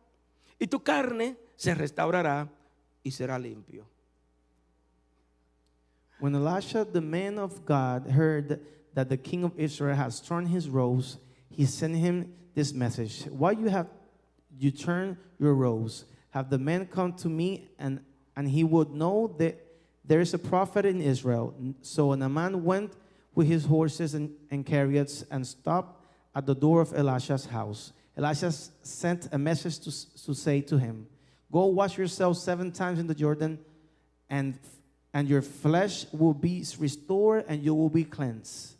Y 0.58 0.65
tu 0.65 0.82
carne 0.82 1.38
se 1.56 1.76
restaurará 1.76 2.50
y 3.04 3.12
será 3.12 3.38
limpio. 3.38 3.86
When 6.19 6.34
Elisha, 6.34 6.84
the 6.84 7.00
man 7.00 7.38
of 7.38 7.63
God, 7.63 8.10
heard 8.10 8.60
that 8.95 9.08
the 9.08 9.17
king 9.17 9.43
of 9.43 9.52
Israel 9.56 9.97
has 9.97 10.19
torn 10.19 10.47
his 10.47 10.67
robes, 10.67 11.19
he 11.52 11.67
sent 11.67 11.95
him 11.95 12.34
this 12.56 12.73
message 12.73 13.26
Why 13.30 13.52
you 13.52 13.67
have 13.67 13.86
you 14.58 14.72
turn 14.72 15.17
your 15.39 15.54
robes? 15.54 16.06
Have 16.32 16.50
the 16.50 16.58
man 16.58 16.86
come 16.86 17.13
to 17.13 17.30
me, 17.30 17.70
and, 17.80 18.00
and 18.36 18.50
he 18.50 18.63
would 18.63 18.91
know 18.91 19.36
that 19.39 19.63
there 20.06 20.22
is 20.22 20.34
a 20.34 20.39
prophet 20.39 20.86
in 20.86 21.02
Israel. 21.02 21.54
So 21.82 22.13
Naaman 22.13 22.63
went 22.63 22.93
with 23.36 23.48
his 23.48 23.65
horses 23.65 24.13
and, 24.13 24.32
and 24.50 24.65
chariots 24.65 25.24
and 25.30 25.46
stopped 25.46 26.04
at 26.36 26.46
the 26.46 26.56
door 26.56 26.82
of 26.82 26.93
Elisha's 26.93 27.46
house. 27.46 27.93
Elisha 28.15 28.52
sent 28.52 29.28
a 29.32 29.38
message 29.38 29.80
to, 29.80 30.24
to 30.24 30.34
say 30.34 30.62
to 30.62 30.78
him, 30.78 31.08
Go 31.52 31.65
wash 31.67 31.98
yourself 31.98 32.38
seven 32.38 32.72
times 32.72 33.00
in 33.00 33.08
the 33.08 33.15
Jordan, 33.15 33.60
and 34.30 34.60
and 35.13 35.28
your 35.28 35.41
flesh 35.41 36.06
will 36.12 36.34
be 36.34 36.63
restored 36.78 37.46
and 37.48 37.63
you 37.63 37.74
will 37.74 37.89
be 37.89 38.04
cleansed. 38.04 38.76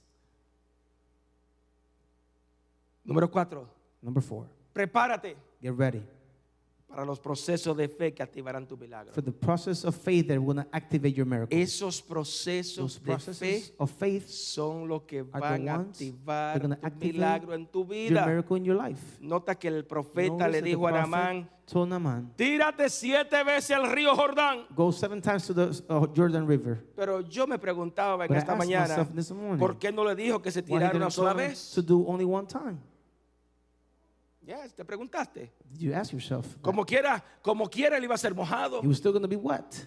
Número 3.08 3.28
cuatro, 3.28 3.66
Number 4.04 4.22
four, 4.22 4.46
prepárate 4.72 5.36
get 5.62 5.74
ready 5.78 6.04
para 6.88 7.06
los 7.06 7.20
procesos 7.20 7.76
de 7.76 7.88
fe 7.90 8.14
que 8.14 8.24
activarán 8.24 8.66
tu 8.66 8.78
milagro. 8.78 9.14
for 9.14 9.22
the 9.24 9.32
process 9.32 9.84
of 9.84 9.96
faith 9.96 10.28
that 10.28 10.40
will 10.40 10.56
to 10.56 10.66
activate 10.72 11.16
your 11.16 11.28
miracle. 11.28 11.56
Esos 11.56 12.02
procesos 12.02 12.78
Those 12.78 13.00
de 13.00 13.06
fe 13.06 13.12
processes 13.12 13.74
of 13.78 13.92
faith, 13.92 14.28
son 14.28 14.88
los 14.88 15.04
que 15.04 15.22
van 15.22 15.68
a 15.68 15.76
activar 15.76 16.60
tu 16.60 16.72
activate 16.74 17.14
milagro 17.14 17.54
en 17.54 17.68
tu 17.68 17.80
your 17.80 17.88
vida. 17.88 18.26
miracle 18.26 18.58
in 18.58 18.66
your 18.66 18.78
life. 18.82 19.20
Nota 19.22 19.56
que 19.56 19.68
el 19.68 19.86
profeta 19.86 20.48
Notice 20.48 20.52
le 20.52 20.62
dijo 20.62 20.88
a 20.88 20.92
Naamán, 20.92 21.50
told 21.66 21.90
Naaman, 21.90 22.34
tírate 22.36 22.90
siete 22.90 23.44
veces 23.44 23.72
al 23.72 23.92
río 23.92 24.16
Jordán. 24.16 24.66
Go 24.74 24.92
seven 24.92 25.22
times 25.22 25.46
to 25.46 25.54
the 25.54 25.84
uh, 25.90 26.08
Jordan 26.16 26.48
River. 26.48 26.84
Pero 26.96 27.20
yo 27.20 27.46
me 27.46 27.60
preguntaba 27.60 28.26
But 28.28 28.38
I 28.38 28.40
esta 28.40 28.56
mañana, 28.56 29.08
morning, 29.36 29.60
¿por 29.60 29.78
qué 29.78 29.92
no 29.92 30.06
le 30.06 30.16
dijo 30.16 30.42
que 30.42 30.52
se 30.52 30.64
tirara 30.64 30.96
una 30.96 31.12
sola 31.12 31.34
vez? 31.34 31.74
to 31.76 31.82
do 31.82 32.06
only 32.08 32.26
one 32.26 32.48
time? 32.48 32.80
Yes, 34.48 34.74
te 34.74 34.86
preguntaste. 34.86 35.52
Did 35.70 35.82
you 35.82 35.94
ask 35.94 36.14
yourself? 36.14 36.56
Como 36.62 36.86
quiera, 36.86 37.22
como 37.42 37.68
quiera 37.70 37.98
él 37.98 38.06
iba 38.06 38.16
a 38.16 38.18
ser 38.18 38.34
mojado. 38.34 38.82
He 38.82 38.88
was 38.88 38.98
still 38.98 39.12
going 39.12 39.24
to 39.24 39.28
be 39.28 39.36
wet. 39.36 39.86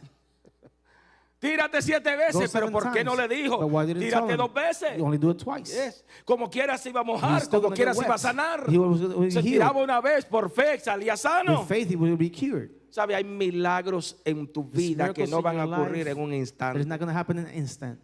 Tírate 1.39 1.81
siete 1.81 2.15
veces, 2.15 2.53
pero 2.53 2.71
¿por 2.71 2.93
qué 2.93 3.03
no 3.03 3.17
le 3.17 3.27
dijo? 3.27 3.67
Tírate 3.95 4.37
dos 4.37 4.53
veces. 4.53 4.99
You 4.99 5.07
only 5.07 5.17
do 5.17 5.31
it 5.31 5.39
twice. 5.39 5.73
Yes. 5.73 6.05
Como 6.27 6.51
quiera 6.51 6.77
se 6.77 6.91
iba 6.91 7.01
a 7.01 7.05
mojar, 7.05 7.49
como 7.49 7.71
quiera 7.71 7.95
se 7.95 8.05
iba 8.05 8.15
a 8.15 8.19
sanar. 8.19 8.67
He 8.69 8.77
was 8.77 9.33
Se 9.33 9.43
tiraba 9.43 9.83
una 9.83 10.03
vez 10.03 10.27
por 10.27 10.51
fe, 10.51 10.79
salía 10.79 11.17
sano. 11.17 11.61
With 11.61 11.67
faith, 11.67 11.89
he 11.89 11.97
will 11.97 12.19
be 12.19 12.31
cured. 12.31 12.69
Sabe, 12.91 13.15
hay 13.15 13.25
milagros 13.25 14.21
en 14.27 14.47
tu 14.53 14.63
vida 14.63 15.15
que 15.15 15.27
no 15.27 15.41
van 15.41 15.59
a 15.59 15.65
ocurrir 15.65 16.09
en 16.09 16.19
un 16.19 16.31
But 16.31 16.35
it's 16.35 16.51
instante. 16.51 16.85
not 16.85 16.99
going 16.99 17.09
to 17.09 17.19
happen 17.19 17.39
in 17.39 17.47
an 17.47 17.55
instant. 17.55 17.99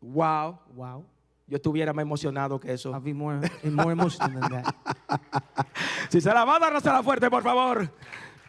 Wow. 0.00 0.60
Wow. 0.74 1.04
Yo 1.48 1.56
estuviera 1.56 1.92
más 1.92 2.02
emocionado 2.02 2.60
que 2.60 2.72
eso. 2.72 2.90
I'll 2.90 3.00
be 3.00 3.14
more, 3.14 3.40
more 3.64 3.92
emotional 3.92 4.40
than 4.40 4.62
that. 4.62 4.74
Si 6.10 6.20
se 6.20 6.32
la 6.32 6.44
va 6.44 6.56
a 6.56 6.58
dar, 6.58 6.72
la 6.72 7.02
fuerte, 7.02 7.30
por 7.30 7.42
favor. 7.42 7.90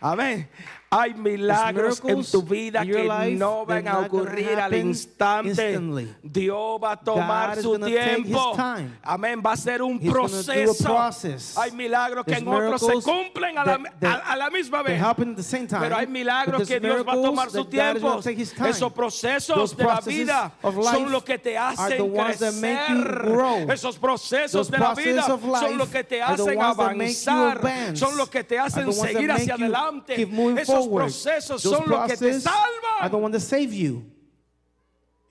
Amén. 0.01 0.49
Hay 0.91 1.13
milagros 1.13 2.01
en 2.03 2.15
tu 2.31 2.41
vida 2.41 2.81
que 2.83 3.07
no 3.37 3.63
van 3.65 3.87
a 3.87 3.91
ocurrir 3.99 4.59
al 4.59 4.73
instante. 4.73 5.49
instantly. 5.49 6.15
Dios 6.23 6.79
va 6.83 6.93
a 6.93 6.97
tomar 6.97 7.55
God 7.55 7.61
su 7.61 7.69
tiempo. 8.25 8.55
Amén. 9.03 9.41
Va 9.45 9.51
a 9.51 9.57
ser 9.57 9.81
un 9.83 9.99
He's 10.01 10.11
proceso. 10.11 10.83
Hay 11.59 11.71
milagros 11.73 12.25
que 12.25 12.33
en 12.33 12.47
otros 12.47 12.81
se 12.81 12.87
cumplen 13.11 13.57
a 13.59 13.65
la, 13.65 13.77
that- 13.77 13.99
that- 13.99 14.21
a- 14.25 14.31
a 14.31 14.35
la 14.35 14.49
misma 14.49 14.81
vez. 14.81 14.99
time. 15.67 15.79
Pero 15.81 15.95
hay 15.95 16.07
milagros 16.07 16.67
que 16.67 16.79
Dios 16.79 17.07
va 17.07 17.11
a 17.11 17.15
tomar 17.27 17.49
su 17.51 17.65
tiempo. 17.69 18.07
Esos 18.69 18.91
procesos 18.93 19.77
de 19.77 19.83
la 19.83 19.89
vida 20.17 20.51
son 20.91 21.11
los 21.11 21.23
que 21.23 21.37
te 21.37 21.55
hacen 21.57 21.97
crecer. 22.49 22.49
Esos 23.71 23.99
procesos 23.99 24.71
de 24.71 24.77
la 24.79 24.85
vida 24.95 25.21
son 25.59 25.77
los 25.77 25.89
que 25.89 26.03
te 26.03 26.15
hacen 26.23 26.57
avanzar. 27.35 27.61
Son 27.95 28.17
los 28.17 28.29
que 28.29 28.43
te 28.43 28.57
hacen 28.57 28.85
seguir 29.13 29.31
hacia 29.31 29.53
adelante. 29.53 30.15
Forward. 30.85 31.03
procesos 31.05 31.63
Those 31.63 31.75
son 31.77 31.89
los 31.89 32.07
que 32.09 32.17
te 32.17 32.25
processes 32.25 32.45
Are 32.47 33.09
the 33.09 33.15
salvan. 33.17 33.21
ones 33.21 33.31
that 33.33 33.41
save 33.41 33.73
you. 33.73 34.03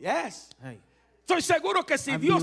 Yes. 0.01 0.51
Hey. 0.63 0.79
Estoy 1.27 1.43
seguro 1.43 1.85
que 1.85 1.99
si 1.99 2.13
I 2.13 2.17
Dios 2.17 2.43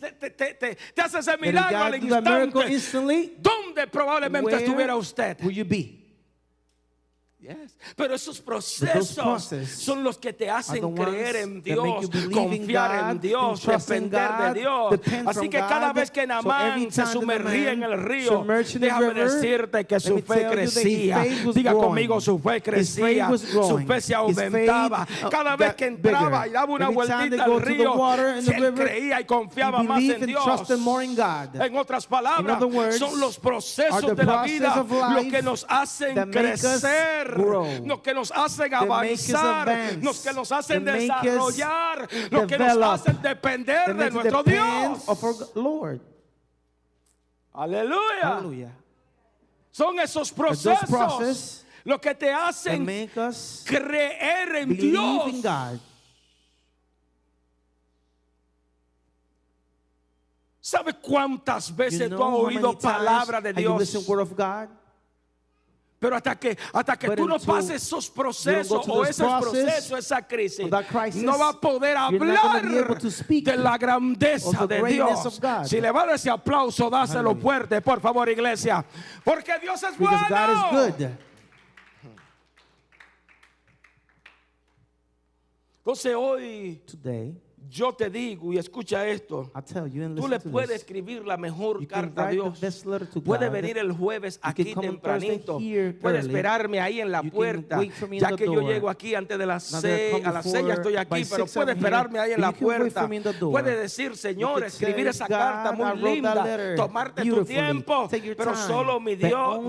te, 0.00 0.10
te, 0.10 0.30
te- 0.30 0.54
te- 0.54 1.00
hace 1.02 1.18
ese 1.18 1.36
milagro 1.36 1.78
al 1.84 1.94
instante, 1.94 3.30
¿dónde 3.40 3.86
probablemente 3.86 4.46
where 4.46 4.64
estuviera 4.64 4.96
usted? 4.96 5.36
will 5.42 5.52
you 5.54 5.64
be? 5.64 6.03
Yes. 7.44 7.76
Pero 7.94 8.14
esos 8.14 8.40
procesos 8.40 9.50
son 9.68 10.02
los 10.02 10.16
que 10.16 10.32
te 10.32 10.48
hacen 10.48 10.94
creer 10.94 11.36
en 11.36 11.62
Dios, 11.62 12.08
confiar 12.32 13.10
en 13.10 13.20
Dios, 13.20 13.66
depender 13.66 14.30
de 14.54 14.60
Dios. 14.60 15.00
Así 15.26 15.50
que 15.50 15.58
cada 15.58 15.92
vez 15.92 16.10
que 16.10 16.22
every 16.22 16.90
se 16.90 17.04
sumergía 17.04 17.72
en 17.72 17.82
el 17.82 18.02
río, 18.02 18.46
déjame 18.78 19.12
decirte 19.12 19.84
que 19.84 20.00
su 20.00 20.20
fe 20.20 20.46
crecía. 20.50 21.22
Diga 21.52 21.72
conmigo, 21.74 22.18
su 22.18 22.38
fe 22.38 22.62
crecía, 22.62 23.30
su 23.36 23.78
fe 23.86 24.00
se 24.00 24.14
aumentaba. 24.14 25.06
uh, 25.26 25.28
Cada 25.28 25.54
vez 25.56 25.74
que 25.74 25.86
entraba 25.86 26.48
y 26.48 26.50
daba 26.50 26.72
una 26.72 26.88
vueltita 26.88 27.44
al 27.44 27.60
río, 27.60 27.94
river, 28.16 28.74
creía 28.74 29.20
y 29.20 29.24
confiaba 29.26 29.82
más 29.82 30.00
en 30.02 30.24
Dios. 30.24 30.70
En 31.54 31.76
otras 31.76 32.06
palabras, 32.06 32.58
son 32.98 33.20
los 33.20 33.38
procesos 33.38 34.16
de 34.16 34.24
la 34.24 34.44
vida 34.44 34.80
of 34.80 34.90
lo 34.90 35.18
life 35.18 35.30
que 35.30 35.42
nos 35.42 35.66
hacen 35.68 36.30
crecer, 36.30 37.33
grow, 37.34 37.66
lo 37.84 38.02
que 38.02 38.14
nos 38.14 38.30
hacen 38.30 38.72
avanzar, 38.72 39.68
advance, 39.68 40.02
los 40.02 40.20
que 40.20 40.32
nos 40.32 40.52
hacen 40.52 40.84
desarrollar, 40.84 42.08
lo 42.30 42.46
que 42.46 42.58
nos 42.58 42.76
hacen 42.78 43.20
depender 43.20 43.94
de 43.94 44.10
nuestro 44.10 44.42
Dios. 44.42 45.04
Aleluya. 47.52 48.72
Son 49.70 49.98
esos 49.98 50.32
procesos 50.32 50.88
process 50.88 51.64
lo 51.84 52.00
que 52.00 52.14
te 52.14 52.32
hacen 52.32 52.86
creer 53.64 54.56
en 54.56 54.76
Dios. 54.76 55.42
¿Sabe 60.60 60.94
cuántas 60.94 61.76
veces 61.76 62.08
You 62.10 62.16
tú 62.16 62.24
has 62.24 62.30
know 62.30 62.46
oído 62.46 62.78
palabra 62.78 63.38
de 63.42 63.52
Dios? 63.52 63.78
listened 63.78 64.08
word 64.08 64.20
of 64.20 64.34
God? 64.34 64.70
Pero 66.04 66.16
hasta 66.16 66.38
que, 66.38 66.58
hasta 66.70 66.98
que 66.98 67.06
But 67.06 67.16
tú 67.16 67.26
no 67.26 67.38
pases 67.38 67.82
esos 67.82 68.10
procesos 68.10 68.86
o 68.86 69.06
esos 69.06 69.40
procesos, 69.42 69.98
esa 70.00 70.20
crisis, 70.20 70.68
no 71.22 71.38
va 71.38 71.48
a 71.48 71.52
poder 71.58 71.96
hablar 71.96 72.62
de 72.62 73.56
la 73.56 73.78
grandeza 73.78 74.66
de 74.66 74.82
Dios. 74.82 75.40
Si 75.64 75.80
le 75.80 75.90
va 75.90 76.02
a 76.02 76.06
dar 76.06 76.14
ese 76.16 76.28
aplauso, 76.28 76.90
dáselo 76.90 77.30
Hallelujah. 77.30 77.42
fuerte, 77.42 77.80
por 77.80 78.02
favor, 78.02 78.28
iglesia. 78.28 78.84
Porque 79.24 79.58
Dios 79.60 79.82
es 79.82 79.96
Because 79.96 80.26
bueno. 80.28 81.16
Entonces 85.78 86.14
hoy 86.14 86.82
Today, 86.86 87.34
yo 87.68 87.92
te 87.92 88.10
digo 88.10 88.52
y 88.52 88.58
escucha 88.58 89.06
esto. 89.06 89.50
You 89.90 90.14
Tú 90.14 90.28
le 90.28 90.40
puedes 90.40 90.70
this. 90.70 90.80
escribir 90.80 91.24
la 91.24 91.36
mejor 91.36 91.80
You 91.80 91.88
carta 91.88 92.28
a 92.28 92.30
Dios. 92.30 92.60
Puede 93.24 93.48
venir 93.48 93.78
el 93.78 93.92
jueves 93.92 94.38
aquí 94.42 94.74
tempranito. 94.74 95.58
Puede 96.00 96.18
esperarme 96.18 96.80
ahí 96.80 97.00
en 97.00 97.10
la 97.10 97.22
You 97.22 97.30
puerta. 97.30 97.80
Ya 98.12 98.36
que 98.36 98.44
yo 98.44 98.60
llego 98.60 98.88
aquí 98.88 99.14
antes 99.14 99.38
de 99.38 99.46
las 99.46 99.72
Now 99.72 99.80
seis, 99.80 100.24
a 100.24 100.32
las 100.32 100.50
seis 100.50 100.66
ya 100.66 100.74
estoy 100.74 100.96
aquí, 100.96 101.24
pero 101.30 101.46
puede 101.46 101.72
here. 101.72 101.78
esperarme 101.78 102.18
ahí 102.18 102.32
en 102.32 102.40
la 102.40 102.52
puerta. 102.52 103.08
Puede 103.40 103.76
decir, 103.76 104.16
Señor, 104.16 104.64
escribir 104.64 105.08
esa 105.08 105.26
carta 105.26 105.72
muy 105.72 106.14
linda, 106.14 106.74
tomarte 106.76 107.24
tu 107.24 107.44
tiempo, 107.44 108.08
pero 108.36 108.54
solo 108.54 109.00
mi 109.00 109.16
Dios, 109.16 109.60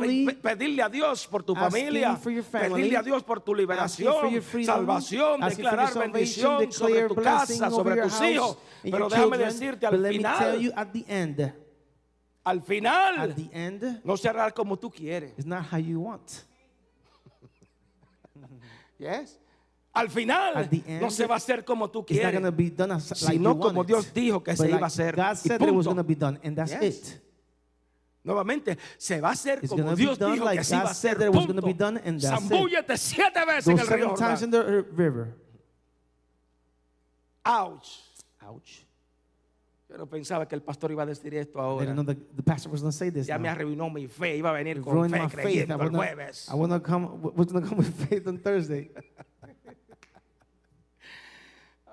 pedirle 0.41 0.81
a 0.81 0.89
Dios 0.89 1.27
por 1.27 1.43
tu 1.43 1.55
familia, 1.55 2.19
pedirle 2.51 2.97
a 2.97 3.03
Dios 3.03 3.23
por 3.23 3.41
tu 3.41 3.55
liberación, 3.55 4.41
salvación, 4.65 5.41
declarar 5.41 5.93
bendición 5.97 6.71
sobre 6.71 7.07
tu 7.07 7.15
casa, 7.15 7.69
sobre 7.89 8.01
tus 8.01 8.21
hijos. 8.21 8.57
Pero 8.83 9.09
déjame 9.09 9.37
children. 9.37 9.49
decirte, 9.49 9.85
al 9.85 10.05
final, 10.05 10.59
you, 10.59 10.71
at 10.75 10.91
the 10.91 11.05
end, 11.07 11.53
al 12.43 12.61
final, 12.61 13.33
the 13.35 13.49
end, 13.51 14.01
no 14.03 14.15
se 14.17 14.29
hará 14.29 14.51
como 14.51 14.77
tú 14.77 14.91
quieres. 14.91 15.33
it's 15.37 15.45
not 15.45 15.63
how 15.71 15.77
you 15.77 15.99
want. 15.99 16.43
Yes. 18.97 19.39
Al 19.93 20.09
final 20.09 20.69
end, 20.71 21.01
no 21.01 21.09
se 21.09 21.25
va 21.25 21.35
a 21.35 21.37
hacer 21.37 21.63
como 21.63 21.89
tú 21.89 22.05
quieres, 22.05 22.31
going 22.31 22.43
to 22.43 22.51
be 22.51 22.69
done 22.69 22.91
as, 22.93 23.09
like 23.23 23.37
sino 23.37 23.57
como 23.57 23.79
want 23.79 23.87
Dios 23.87 24.07
it. 24.07 24.13
dijo 24.13 24.43
que 24.43 24.51
But 24.51 24.57
se 24.57 24.63
like 24.63 24.75
iba 24.77 24.85
a 24.85 24.87
hacer. 24.87 25.15
God 25.15 25.35
said 25.37 25.61
it 25.61 25.73
was 25.73 25.85
going 25.85 25.97
to 25.97 26.03
be 26.03 26.15
done, 26.15 26.39
and 26.43 26.55
that's 26.55 26.71
Yes. 26.71 26.81
it. 26.81 27.21
Nuevamente, 28.25 28.77
se 28.97 29.21
va 29.21 29.29
a 29.29 29.31
hacer 29.33 29.59
It's 29.61 29.69
como 29.69 29.95
Dios 29.95 30.17
dijo 30.17 30.43
like 30.43 30.57
que 30.57 30.63
se 30.63 30.75
iba 30.75 30.87
a 30.87 30.91
hacer. 30.91 31.17
it 31.21 32.15
it. 32.15 32.21
Zambúllete 32.21 32.97
siete 32.97 33.45
veces 33.45 33.67
en 33.67 33.79
el 33.79 33.87
río. 33.87 33.87
seven 33.87 34.15
times 34.15 34.41
Jordán. 34.41 34.43
in 34.43 34.51
the 34.51 34.59
uh, 34.59 34.83
river. 34.97 35.35
Ouch. 37.45 38.01
Ouch. 38.41 38.85
Yo 39.87 39.97
no 39.97 40.07
pensaba 40.07 40.47
que 40.47 40.55
el 40.55 40.63
pastor 40.63 40.91
iba 40.91 41.03
a 41.03 41.05
decir 41.05 41.35
esto 41.35 41.59
I 41.59 41.61
ahora. 41.61 41.93
the, 42.03 42.15
the 42.35 42.43
pastor 42.43 42.71
was 42.71 42.81
say 42.95 43.11
this. 43.11 43.27
Ya 43.27 43.37
me 43.37 43.47
now. 43.47 43.55
arruinó 43.55 43.89
mi 43.93 44.07
fe. 44.07 44.35
Iba 44.35 44.49
a 44.49 44.53
venir 44.53 44.77
It 44.77 44.83
con 44.83 45.09
fe 45.09 45.27
creyendo 45.29 45.79
el 45.79 45.89
jueves. 45.91 46.49
I 46.49 46.57
not 46.57 46.83
come. 46.83 47.07
Was 47.35 47.51
going 47.51 47.63
to 47.63 47.69
come 47.69 47.77
with 47.77 47.93
faith 48.09 48.27
on 48.27 48.39
Thursday. 48.39 48.89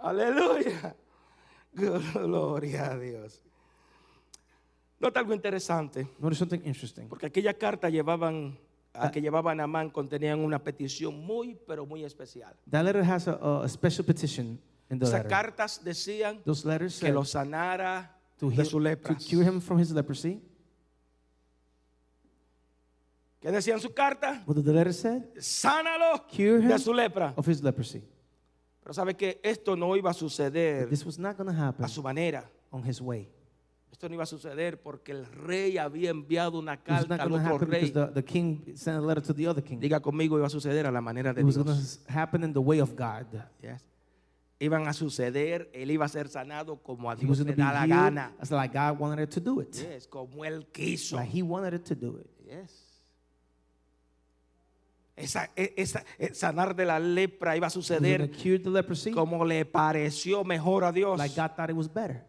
Aleluya. 0.02 0.94
Gloria 1.74 2.92
a 2.92 2.98
Dios. 2.98 3.42
Nota 4.98 5.20
algo 5.20 5.34
interesante. 5.34 6.08
Notice 6.18 6.38
something 6.38 6.62
interesting. 6.64 7.08
Porque 7.08 7.26
aquella 7.26 7.54
carta 7.54 7.90
llevaban, 7.90 8.56
a 8.94 9.10
que 9.10 9.20
llevaban 9.20 9.60
a 9.60 9.66
Man 9.66 9.90
contenían 9.90 10.40
una 10.40 10.58
petición 10.62 11.18
muy, 11.18 11.58
pero 11.66 11.84
muy 11.84 12.04
especial. 12.04 12.54
That 12.70 12.84
letter 12.84 13.02
has 13.02 13.28
a, 13.28 13.62
a 13.64 13.68
special 13.68 14.04
petition 14.06 14.58
Esas 15.00 15.24
cartas 15.26 15.82
decían 15.84 16.42
Those 16.44 16.66
letters 16.68 16.98
que 17.00 17.10
lo 17.12 17.24
sanara 17.24 18.16
to, 18.38 18.50
de 18.50 18.64
su 18.64 18.72
to 18.72 18.80
lepra. 18.80 19.14
cure 19.16 19.44
him 19.46 19.60
from 19.60 19.78
his 19.80 19.90
leprosy. 19.92 20.40
¿Qué 23.40 23.50
decían 23.50 23.80
su 23.80 23.92
carta? 23.92 24.42
What 24.46 24.56
did 24.56 24.64
the 24.64 24.72
letter 24.72 24.92
said? 24.92 25.22
Sánalo 25.38 26.26
Cure 26.28 26.60
him 26.62 26.68
de 26.68 26.78
su 26.78 26.92
lepra. 26.92 27.32
of 27.36 27.46
his 27.48 27.62
leprosy. 27.62 28.02
Pero 28.82 28.94
sabe 28.94 29.14
que 29.16 29.40
esto 29.42 29.76
no 29.76 29.96
iba 29.96 30.10
a 30.10 30.14
suceder 30.14 30.88
This 30.88 31.04
was 31.04 31.18
not 31.18 31.36
happen 31.38 31.84
a 31.84 31.88
su 31.88 32.02
manera. 32.02 32.48
on 32.70 32.82
his 32.88 33.00
way. 33.00 33.28
Esto 33.90 34.08
no 34.08 34.14
iba 34.14 34.22
a 34.24 34.26
suceder 34.26 34.80
porque 34.82 35.12
el 35.12 35.26
rey 35.26 35.76
había 35.78 36.10
enviado 36.10 36.58
una 36.58 36.72
was 36.72 37.04
carta 37.06 37.14
al 37.22 37.32
otro 37.32 37.58
rey. 37.66 37.90
the, 37.90 38.06
the 38.14 38.24
king 38.24 38.60
sent 38.76 38.96
a 38.98 39.00
letter 39.00 39.22
to 39.22 39.34
the 39.34 39.46
other 39.46 39.62
king. 39.62 39.78
Diga 39.80 40.00
conmigo, 40.00 40.36
iba 40.38 40.46
a 40.46 40.50
suceder 40.50 40.86
a 40.86 40.90
la 40.90 41.00
manera 41.00 41.32
de 41.32 41.40
It 41.40 41.44
was 41.44 41.56
Dios. 41.56 41.98
to 42.06 42.12
happen 42.12 42.42
in 42.44 42.52
the 42.52 42.60
way 42.60 42.80
of 42.80 42.94
God. 42.96 43.26
Yes. 43.62 43.82
Iban 44.62 44.86
a 44.86 44.92
suceder, 44.92 45.68
él 45.74 45.90
iba 45.90 46.04
a 46.04 46.08
ser 46.08 46.28
sanado 46.28 46.76
como 46.76 47.10
a 47.10 47.16
Dios 47.16 47.40
le 47.40 47.52
da 47.56 47.72
la 47.72 47.84
gana. 47.84 48.32
as 48.38 48.52
like 48.52 48.72
God 48.72 48.96
wanted 48.96 49.24
it 49.24 49.30
to 49.30 49.40
do 49.40 49.60
it. 49.60 49.74
Yes, 49.74 50.06
como 50.06 50.44
él 50.44 50.68
quiso. 50.72 51.16
Like 51.16 51.36
he 51.36 51.42
wanted 51.42 51.74
it 51.74 51.84
to 51.86 51.96
do 51.96 52.18
it. 52.20 52.30
Yes. 52.46 52.70
Esa, 55.16 55.50
e- 55.56 55.74
esa- 55.76 56.04
e- 56.16 56.32
sanar 56.32 56.76
de 56.76 56.84
la 56.86 57.00
lepra 57.00 57.56
iba 57.56 57.66
a 57.66 57.70
suceder 57.70 58.30
como 59.12 59.44
le 59.44 59.64
pareció 59.64 60.44
mejor 60.44 60.84
a 60.84 60.92
Dios. 60.92 61.18
like 61.18 61.34
God 61.34 61.50
thought 61.56 61.70
it 61.70 61.76
was 61.76 61.92
better. 61.92 62.24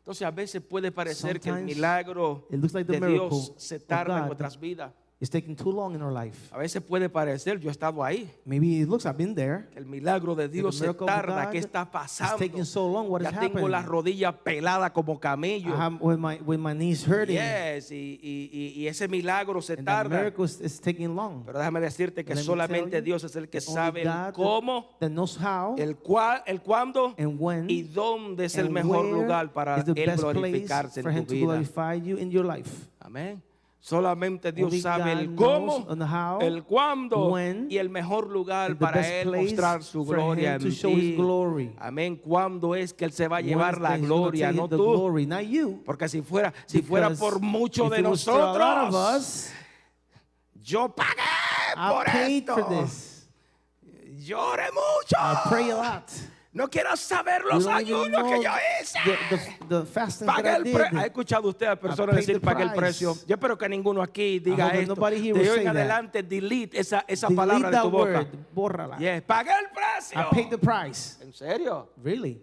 Entonces 0.00 0.26
a 0.26 0.30
veces 0.30 0.60
puede 0.62 0.92
parecer 0.92 1.40
que 1.40 1.48
el 1.48 1.54
Sometimes 1.56 1.76
milagro 1.76 2.46
like 2.50 2.84
de 2.84 3.00
Dios 3.08 3.54
se 3.56 3.80
tarda 3.80 4.18
en 4.20 4.26
nuestras 4.26 4.58
vidas. 4.60 4.92
It's 5.20 5.30
taking 5.30 5.56
too 5.56 5.72
long 5.72 5.96
in 5.96 6.00
our 6.02 6.12
life. 6.12 6.48
A 6.52 6.58
veces 6.58 6.80
puede 6.80 7.08
parecer, 7.08 7.58
yo 7.58 7.68
he 7.70 7.72
estado 7.72 8.04
ahí, 8.04 8.30
Maybe 8.44 8.80
it 8.82 8.88
looks, 8.88 9.04
I've 9.04 9.16
been 9.18 9.34
there. 9.34 9.66
el 9.74 9.84
milagro 9.84 10.36
de 10.36 10.48
Dios 10.48 10.76
se 10.76 10.82
miracle 10.84 11.06
of 11.06 11.10
tarda. 11.12 11.44
God 11.46 11.50
¿Qué 11.52 11.58
está 11.58 11.82
It's 11.82 11.90
pasando? 11.90 12.36
taking 12.38 12.64
so 12.64 12.88
long. 12.88 13.08
What 13.10 13.22
Ya 13.22 13.32
tengo 13.32 13.66
las 13.68 13.84
rodillas 13.84 14.32
peladas 14.44 14.92
como 14.92 15.18
camello. 15.18 15.70
I 15.70 15.76
have, 15.76 15.96
with 16.00 16.18
my 16.18 16.38
with 16.46 16.58
my 16.60 16.72
knees 16.72 17.04
hurting. 17.04 17.34
Yes, 17.34 17.90
y, 17.90 18.20
y- 18.22 18.72
y- 18.76 18.86
ese 18.86 19.08
milagro 19.08 19.60
se 19.60 19.72
And 19.72 19.80
the 19.80 19.84
tarda. 19.90 20.08
miracle 20.18 20.44
is, 20.44 20.60
is 20.60 20.80
taking 20.80 21.16
long. 21.16 21.42
Pero 21.44 21.58
déjame 21.58 21.80
decirte 21.80 22.24
que 22.24 22.36
solamente 22.36 23.02
Dios 23.02 23.24
es 23.24 23.34
el 23.34 23.48
que 23.48 23.60
sabe 23.60 24.02
el 24.02 24.32
cómo, 24.34 24.86
that 25.00 25.10
knows 25.10 25.36
how 25.36 25.74
el 25.78 25.96
cuál, 25.96 26.44
el 26.46 26.60
cuándo 26.60 27.16
and 27.18 27.40
when 27.40 27.68
y 27.68 27.82
dónde 27.82 28.44
es 28.44 28.56
el 28.56 28.70
mejor 28.70 29.04
lugar 29.04 29.52
para 29.52 29.80
Él 29.80 29.84
glorificarse 30.16 31.00
en 31.00 31.26
tu 31.26 31.34
vida. 31.34 31.60
Amén. 33.00 33.42
Solamente 33.88 34.52
Dios 34.52 34.82
sabe 34.82 35.12
el 35.12 35.34
cómo, 35.34 35.86
how, 35.88 36.42
el 36.42 36.62
cuándo 36.64 37.28
when, 37.28 37.68
y 37.70 37.78
el 37.78 37.88
mejor 37.88 38.28
lugar 38.28 38.76
para 38.76 39.00
Él 39.00 39.30
mostrar 39.34 39.82
su 39.82 40.04
gloria 40.04 40.56
en 40.56 40.68
ti. 40.68 41.74
Amén. 41.78 42.16
¿Cuándo 42.16 42.74
es 42.74 42.92
que 42.92 43.06
Él 43.06 43.12
se 43.12 43.28
va 43.28 43.38
a 43.38 43.40
llevar 43.40 43.80
la 43.80 43.96
gloria? 43.96 44.52
No 44.52 44.68
tú. 44.68 44.76
glory. 44.76 45.26
Porque 45.86 46.06
si 46.06 46.20
fuera, 46.20 46.52
si 46.66 46.82
fuera 46.82 47.08
por 47.14 47.40
mucho 47.40 47.88
de 47.88 48.02
nosotros, 48.02 48.94
us, 49.16 49.50
yo 50.52 50.94
pagué 50.94 51.22
I 51.74 51.90
por 51.90 52.08
esto. 52.08 52.86
Lloré 54.18 54.66
mucho. 54.70 55.16
I 55.16 55.48
pray 55.48 55.70
a 55.70 55.76
lot. 55.76 56.27
No 56.50 56.68
quiero 56.68 56.96
saber 56.96 57.42
los 57.44 57.66
ayunos 57.66 58.22
que 58.24 58.42
yo 58.42 58.50
hice. 58.80 58.98
the, 59.04 59.76
the, 59.76 59.76
I 60.54 60.56
el 60.56 60.62
did. 60.64 60.74
pre- 60.74 60.98
¿Ha 60.98 61.04
escuchado 61.04 61.48
usted 61.48 61.66
a 61.66 61.76
personas 61.76 62.16
decir 62.16 62.40
pagué 62.40 62.62
el 62.64 62.72
precio? 62.72 63.14
Yo 63.26 63.34
espero 63.34 63.56
que 63.58 63.68
ninguno 63.68 64.02
aquí 64.02 64.38
diga 64.38 64.68
esto. 64.70 64.94
De 64.94 65.40
hoy 65.42 65.46
en 65.48 65.54
say 65.56 65.64
that. 65.64 65.76
adelante 65.76 66.22
delete 66.22 66.80
esa, 66.80 67.04
esa 67.06 67.28
Delete 67.28 67.36
palabra 67.48 67.70
de 67.70 67.76
tu 67.82 67.90
boca. 67.90 68.10
word. 68.10 68.26
Bórrala. 68.54 68.96
Yes, 68.98 69.22
pagué 69.22 69.50
el 69.50 69.66
precio. 69.70 70.18
I 70.20 70.24
paid 70.34 70.48
the 70.48 70.58
price. 70.58 71.22
¿En 71.22 71.32
serio? 71.34 71.90
Really? 72.02 72.42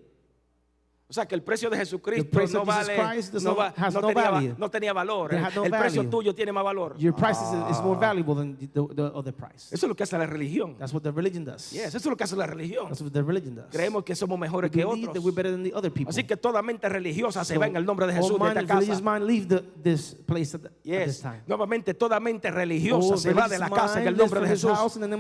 O 1.08 1.14
sea 1.14 1.28
que 1.28 1.36
el 1.36 1.44
precio 1.44 1.70
de 1.70 1.78
Jesucristo 1.78 2.28
no 2.52 2.66
vale, 2.66 2.98
no, 3.44 3.56
va- 3.56 3.74
no 3.78 4.02
no 4.02 4.08
tenía, 4.08 4.30
value. 4.32 4.56
no 4.58 4.72
tenía 4.72 4.92
valor. 4.94 5.34
El, 5.36 5.44
el 5.46 5.70
precio 5.72 6.02
value. 6.02 6.10
tuyo 6.10 6.34
tiene 6.34 6.52
más 6.52 6.64
valor. 6.64 6.98
Your 6.98 7.14
price 7.16 7.40
is, 7.40 7.78
is 7.78 7.84
more 7.84 8.00
valuable 8.00 8.34
than 8.34 8.58
the, 8.58 8.68
the, 8.68 8.96
the 8.96 9.02
other 9.14 9.32
price. 9.32 9.68
Eso 9.72 9.86
es 9.86 9.88
lo 9.88 9.96
que 9.96 10.02
hace 10.02 10.18
la 10.18 10.26
religión. 10.26 10.76
That's 10.80 10.94
what 10.94 11.04
the 11.04 11.12
religion 11.12 11.46
does. 11.46 11.70
Yes, 11.72 11.90
eso 11.90 11.98
es 11.98 12.06
lo 12.08 12.18
que 12.18 12.24
hace 12.24 12.36
la 12.36 12.48
religión. 12.48 12.88
That's 12.88 13.02
what 13.02 13.12
the 13.12 13.22
religion 13.22 13.54
does. 13.56 13.68
Creemos 13.72 14.04
que 14.04 14.16
somos 14.16 14.40
We 14.40 14.48
mejores 14.48 14.72
que 14.72 14.84
believe 14.84 15.02
that 15.06 15.10
otros. 15.12 15.24
we're 15.26 15.36
better 15.36 15.52
than 15.52 15.64
the 15.64 15.74
other 15.76 15.92
people. 15.92 16.10
Así 16.10 16.24
que 16.26 16.36
toda 16.38 16.64
mente 16.64 16.90
religiosa 16.90 17.46
se 17.46 17.54
So, 17.54 17.60
va 17.60 17.68
en 17.68 17.76
el 17.76 17.86
nombre 17.86 18.08
de 18.08 18.14
Jesús 18.14 18.40
de 18.40 18.48
esta 18.48 18.66
casa. 18.66 19.02
mind 19.04 19.28
leave 19.28 19.46
the, 19.48 19.62
this 19.84 20.16
place 20.26 20.56
at, 20.56 20.62
the, 20.62 20.68
at 20.70 20.74
this 21.06 21.18
Yes. 21.18 21.22
time. 21.22 21.42
Nuevamente, 21.46 21.94
toda 21.94 22.20
mente 22.20 22.50
religiosa 22.50 23.14
Oh, 23.14 23.18
se 23.18 23.32
va 23.32 23.48
de 23.48 23.60
la 23.60 23.70
casa 23.70 24.02
en 24.02 24.08
el 24.08 24.18
nombre 24.18 24.42
de 24.42 24.48
Jesús. 24.48 24.72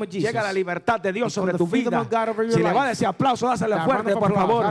Llega 0.09 0.41
la 0.41 0.51
libertad 0.51 0.99
de 0.99 1.13
Dios 1.13 1.31
sobre 1.31 1.53
tu 1.53 1.67
vida. 1.67 2.03
Si 2.49 2.59
le 2.63 2.73
va 2.73 2.85
a 2.85 2.91
ese 2.91 3.05
aplauso, 3.05 3.45
dásele 3.47 3.79
fuerte, 3.81 4.13
por 4.15 4.33
favor. 4.33 4.65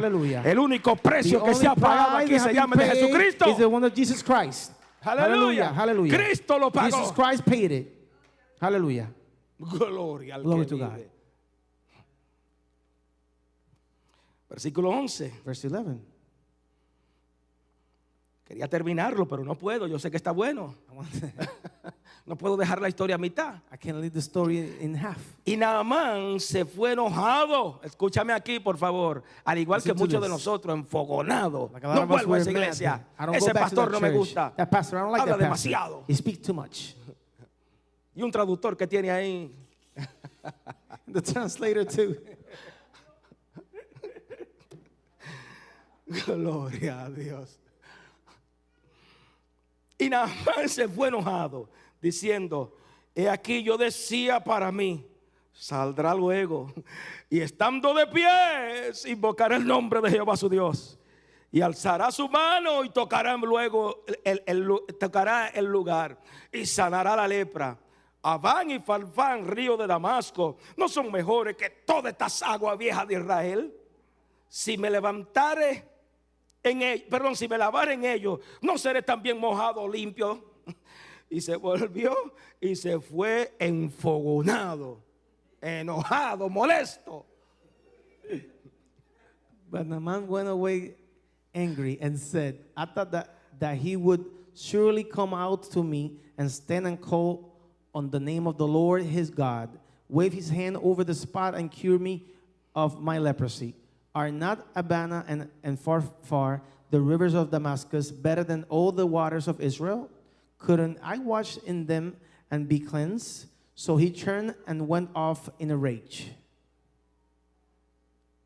El 0.44 0.58
único 0.58 0.96
precio 1.04 1.44
que 1.44 1.54
se 1.54 1.66
ha 1.68 1.74
pagado 1.74 2.16
aquí 2.16 2.38
se 2.38 2.52
llama 2.52 2.76
de 2.76 2.86
Jesucristo. 2.86 3.48
Is 3.50 3.58
the 3.58 3.66
one 3.66 3.86
of 3.86 3.94
Jesus 3.94 4.22
Christ. 4.22 4.72
Aleluya. 5.02 5.72
Hallelujah. 5.72 6.16
Cristo 6.16 6.58
lo 6.58 6.70
pagó. 6.70 6.90
Jesus 6.90 7.12
Christ 7.12 7.44
paid 7.44 7.70
it. 7.72 7.88
Hallelujah. 8.60 9.12
Gloria 9.58 10.36
al 10.36 10.42
Glory 10.42 10.64
que 10.64 10.70
to 10.70 10.78
God. 10.78 10.90
vive. 10.96 11.10
Versículo 14.48 14.90
11. 14.90 15.32
Verse 15.44 15.68
11. 15.68 16.00
Quería 18.44 18.68
terminarlo, 18.68 19.26
pero 19.26 19.44
no 19.44 19.56
puedo. 19.56 19.86
Yo 19.86 19.98
sé 19.98 20.10
que 20.10 20.16
está 20.16 20.32
bueno. 20.32 20.74
No 22.26 22.36
puedo 22.36 22.56
dejar 22.56 22.80
la 22.80 22.88
historia 22.88 23.16
a 23.16 23.18
mitad. 23.18 23.56
I 23.70 23.76
can't 23.76 23.98
leave 24.00 24.14
the 24.14 24.20
story 24.20 24.78
in 24.80 24.94
half. 24.96 25.18
Y 25.44 25.56
Naamán 25.56 26.40
se 26.40 26.64
fue 26.64 26.92
enojado. 26.92 27.80
Escúchame 27.82 28.32
aquí, 28.32 28.58
por 28.58 28.78
favor. 28.78 29.22
Al 29.44 29.58
igual 29.58 29.82
que 29.82 29.90
Listen 29.90 30.06
muchos 30.06 30.22
de 30.22 30.28
nosotros, 30.30 30.74
enfogonado. 30.74 31.68
Like 31.72 31.86
No 31.86 32.06
vuelvo 32.06 32.32
a 32.34 32.38
esa 32.38 32.50
iglesia. 32.50 33.06
Ese 33.34 33.52
pastor 33.52 33.90
no 33.90 34.00
me 34.00 34.10
gusta. 34.10 34.54
That 34.56 34.70
pastor, 34.70 34.98
I 34.98 35.02
don't 35.02 35.12
like 35.12 35.20
Habla 35.20 35.36
that 35.36 35.50
pastor. 35.50 35.70
demasiado. 35.70 36.04
He 36.08 36.14
speaks 36.14 36.40
too 36.40 36.54
much. 36.54 36.94
Y 38.14 38.22
un 38.22 38.30
traductor 38.30 38.74
que 38.74 38.86
tiene 38.86 39.10
ahí. 39.10 39.54
The 41.06 41.20
translator 41.20 41.84
too. 41.84 42.16
Gloria 46.26 47.04
a 47.04 47.10
Dios. 47.10 47.58
Y 49.98 50.08
Naamán 50.08 50.68
se 50.68 50.88
fue 50.88 51.08
enojado, 51.08 51.68
diciendo: 52.04 52.76
He 53.14 53.28
aquí 53.28 53.62
yo 53.62 53.76
decía 53.76 54.44
para 54.44 54.70
mí, 54.70 55.04
saldrá 55.52 56.14
luego, 56.14 56.72
y 57.30 57.40
estando 57.40 57.94
de 57.94 58.06
pies, 58.06 59.06
invocará 59.06 59.56
el 59.56 59.66
nombre 59.66 60.00
de 60.00 60.10
Jehová 60.10 60.36
su 60.36 60.48
Dios. 60.48 60.98
Y 61.50 61.60
alzará 61.60 62.10
su 62.10 62.28
mano 62.28 62.84
y 62.84 62.90
tocará 62.90 63.36
luego 63.36 64.04
el, 64.24 64.42
el 64.44 64.68
tocará 64.98 65.48
el 65.48 65.66
lugar 65.66 66.20
y 66.52 66.66
sanará 66.66 67.14
la 67.14 67.28
lepra. 67.28 67.78
Abán 68.22 68.72
y 68.72 68.80
Falfán, 68.80 69.46
río 69.46 69.76
de 69.76 69.86
Damasco, 69.86 70.56
no 70.76 70.88
son 70.88 71.12
mejores 71.12 71.56
que 71.56 71.70
todas 71.70 72.12
estas 72.12 72.42
aguas 72.42 72.76
viejas 72.76 73.06
de 73.06 73.14
Israel. 73.14 73.72
Si 74.48 74.76
me 74.76 74.90
levantare 74.90 75.88
en 76.60 76.82
ellos, 76.82 77.06
perdón, 77.08 77.36
si 77.36 77.46
me 77.46 77.56
lavare 77.56 77.92
en 77.92 78.04
ellos, 78.04 78.40
no 78.60 78.76
seré 78.76 79.02
también 79.02 79.38
mojado 79.38 79.86
limpio. 79.86 80.53
Y 81.30 81.40
se 81.40 81.56
volvió 81.56 82.14
y 82.60 82.74
se 82.74 83.00
fue 83.00 83.52
enfogonado, 83.58 84.98
enojado, 85.60 86.48
molesto. 86.48 87.24
But 89.70 89.86
Naaman 89.88 90.28
went 90.28 90.48
away 90.48 90.94
angry 91.54 91.98
and 92.00 92.18
said, 92.18 92.58
I 92.76 92.84
thought 92.84 93.10
that, 93.12 93.34
that 93.58 93.76
he 93.76 93.96
would 93.96 94.24
surely 94.54 95.02
come 95.02 95.34
out 95.34 95.64
to 95.72 95.82
me 95.82 96.12
and 96.38 96.50
stand 96.50 96.86
and 96.86 97.00
call 97.00 97.52
on 97.94 98.10
the 98.10 98.20
name 98.20 98.46
of 98.46 98.56
the 98.56 98.66
Lord 98.66 99.02
his 99.02 99.30
God, 99.30 99.70
wave 100.08 100.32
his 100.32 100.48
hand 100.48 100.76
over 100.76 101.04
the 101.04 101.14
spot 101.14 101.54
and 101.54 101.70
cure 101.70 101.98
me 101.98 102.24
of 102.74 103.00
my 103.00 103.18
leprosy. 103.18 103.74
Are 104.14 104.30
not 104.30 104.66
Abana 104.76 105.24
and, 105.26 105.48
and 105.62 105.78
far, 105.78 106.02
far 106.22 106.62
the 106.90 107.00
rivers 107.00 107.34
of 107.34 107.50
Damascus 107.50 108.10
better 108.12 108.44
than 108.44 108.64
all 108.68 108.92
the 108.92 109.06
waters 109.06 109.48
of 109.48 109.60
Israel? 109.60 110.08
Couldn't 110.64 110.98
I 111.02 111.18
wash 111.18 111.58
in 111.58 111.84
them 111.84 112.16
and 112.50 112.66
be 112.66 112.80
cleansed? 112.80 113.48
So 113.74 113.98
he 113.98 114.10
turned 114.10 114.54
and 114.66 114.88
went 114.88 115.10
off 115.14 115.50
in 115.58 115.70
a 115.70 115.76
rage. 115.76 116.30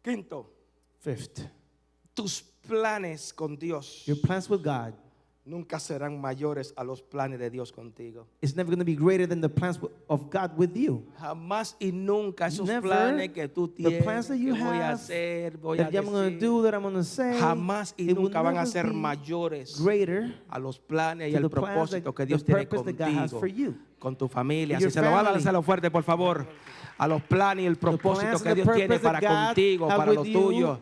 Quinto, 0.02 0.46
Fifth, 0.98 1.46
tus 2.16 2.40
planes 2.40 3.30
con 3.30 3.54
Dios 3.54 4.02
your 4.04 4.16
plans 4.16 4.50
with 4.50 4.64
God 4.64 4.94
nunca 5.48 5.80
serán 5.80 6.20
mayores 6.20 6.72
a 6.76 6.84
los 6.84 7.00
planes 7.02 7.38
de 7.38 7.48
Dios 7.50 7.72
contigo. 7.72 8.26
is 8.40 8.54
never 8.54 8.70
going 8.70 8.78
to 8.78 8.84
be 8.84 8.94
greater 8.94 9.26
than 9.26 9.40
the 9.40 9.48
plans 9.48 9.80
of 10.08 10.30
God 10.30 10.52
with 10.56 10.74
you. 10.76 11.02
Jamás 11.18 11.74
y 11.80 11.90
nunca 11.92 12.46
esos 12.48 12.66
Never. 12.66 12.82
planes 12.88 13.30
que 13.32 13.48
tú 13.48 13.68
The 13.68 13.74
tienes, 13.82 14.02
plans 14.04 14.28
that 14.28 14.36
que 14.36 14.42
you 14.44 14.54
voy 14.54 14.76
a 14.78 14.90
have, 14.90 14.94
hacer, 14.94 15.56
voy 15.56 15.78
a 15.78 15.84
That 15.84 15.94
I'm 15.94 16.04
going 16.04 16.14
to 16.14 16.30
decir, 16.36 16.40
do, 16.40 16.62
that 16.62 16.74
I'm 16.74 16.82
going 16.82 16.94
to 16.94 17.04
say, 17.04 17.38
jamás 17.40 17.94
y 17.96 18.04
nunca 18.12 18.42
van 18.42 18.58
a 18.58 18.66
ser 18.66 18.92
mayores 18.92 19.80
greater 19.82 20.34
a 20.48 20.58
los 20.58 20.78
planes 20.78 21.32
y 21.32 21.36
al 21.36 21.42
the 21.42 21.48
propósito 21.48 22.10
that- 22.12 22.14
que 22.14 22.22
the 22.24 22.26
Dios 22.26 22.44
tiene 22.44 22.66
that 22.66 23.30
contigo, 23.30 23.74
con 23.98 24.16
tu 24.16 24.28
familia. 24.28 24.78
Si 24.80 24.90
se 24.90 25.00
lo 25.02 25.10
va 25.10 25.20
a 25.20 25.22
dar, 25.24 25.34
dáselo 25.34 25.62
fuerte, 25.62 25.90
por 25.90 26.02
favor. 26.02 26.46
A 26.98 27.06
los 27.06 27.22
planes 27.22 27.62
y 27.62 27.66
el 27.66 27.76
propósito 27.76 28.38
que 28.42 28.48
the 28.50 28.54
Dios 28.56 28.68
tiene 28.74 28.98
that 28.98 29.02
para 29.02 29.46
contigo, 29.46 29.88
para 29.88 30.12
los 30.12 30.30
tuyos. 30.30 30.78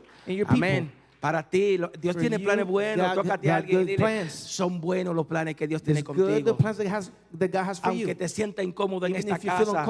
Amén. 0.49 0.91
Para 1.27 1.43
ti, 1.43 1.77
Dios 2.01 2.13
For 2.15 2.21
tiene 2.21 2.39
you, 2.39 2.45
planes 2.45 2.67
buenos. 2.69 3.09
God- 3.09 3.23
Tócate 3.25 3.51
a 3.51 3.57
alguien 3.57 3.79
y 3.79 3.83
good 3.83 3.87
dile, 3.89 3.99
plans. 3.99 4.33
son 4.33 4.81
buenos 4.81 5.13
los 5.13 5.27
planes 5.27 5.57
que 5.57 5.67
Dios 5.67 5.83
tiene 5.83 5.99
It's 5.99 6.09
good 6.09 6.17
contigo. 6.25 6.57
plans 6.57 6.77
that, 6.79 6.87
has, 6.87 7.11
that 7.37 7.51
God 7.51 7.69
has 7.69 7.81
for 7.81 7.89
Aunque 7.91 8.07
you. 8.07 8.15
te 8.15 8.29
sienta 8.29 8.63
incómodo 8.63 9.07
en 9.07 9.17
esta 9.17 9.37
casa, 9.37 9.85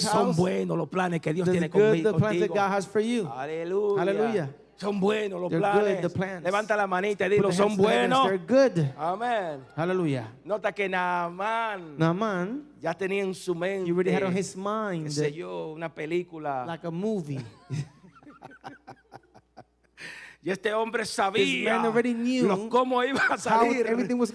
son 0.00 0.34
buenos 0.34 0.76
los 0.76 0.88
planes 0.88 1.20
que 1.20 1.32
Dios 1.32 1.48
tiene 1.48 1.68
good 1.68 2.10
contigo. 2.10 2.56
Aleluya. 3.98 4.50
Son 4.74 4.98
buenos 4.98 5.40
los 5.40 5.50
They're 5.50 5.60
good, 5.62 5.80
planes. 5.80 6.00
the 6.00 6.08
plans. 6.10 6.42
Levanta 6.42 6.74
la 6.76 6.86
manita 6.88 7.26
y 7.26 7.38
the 7.38 7.52
son 7.52 7.76
buenos. 7.76 8.28
Good. 8.48 8.82
Amén. 8.98 9.60
Hallelujah. 9.76 10.32
Nota 10.44 10.72
que 10.72 10.88
Naamán 10.88 11.98
Naaman, 11.98 12.64
ya 12.80 12.94
tenía 12.94 13.22
en 13.22 13.34
su 13.34 13.54
mente, 13.54 13.86
you 13.88 13.94
already 13.94 14.10
had 14.10 14.24
on 14.24 14.36
his 14.36 14.54
qué 14.56 14.60
mind 14.60 15.08
sé 15.10 15.32
yo, 15.32 15.72
una 15.72 15.94
película. 15.94 16.64
like 16.66 16.84
a 16.84 16.90
movie. 16.90 17.38
y 20.42 20.50
este 20.50 20.72
hombre 20.72 21.04
sabía 21.04 21.82
lo- 21.82 22.68
cómo 22.70 23.04
iba 23.04 23.20
a 23.28 23.36
salir. 23.36 23.86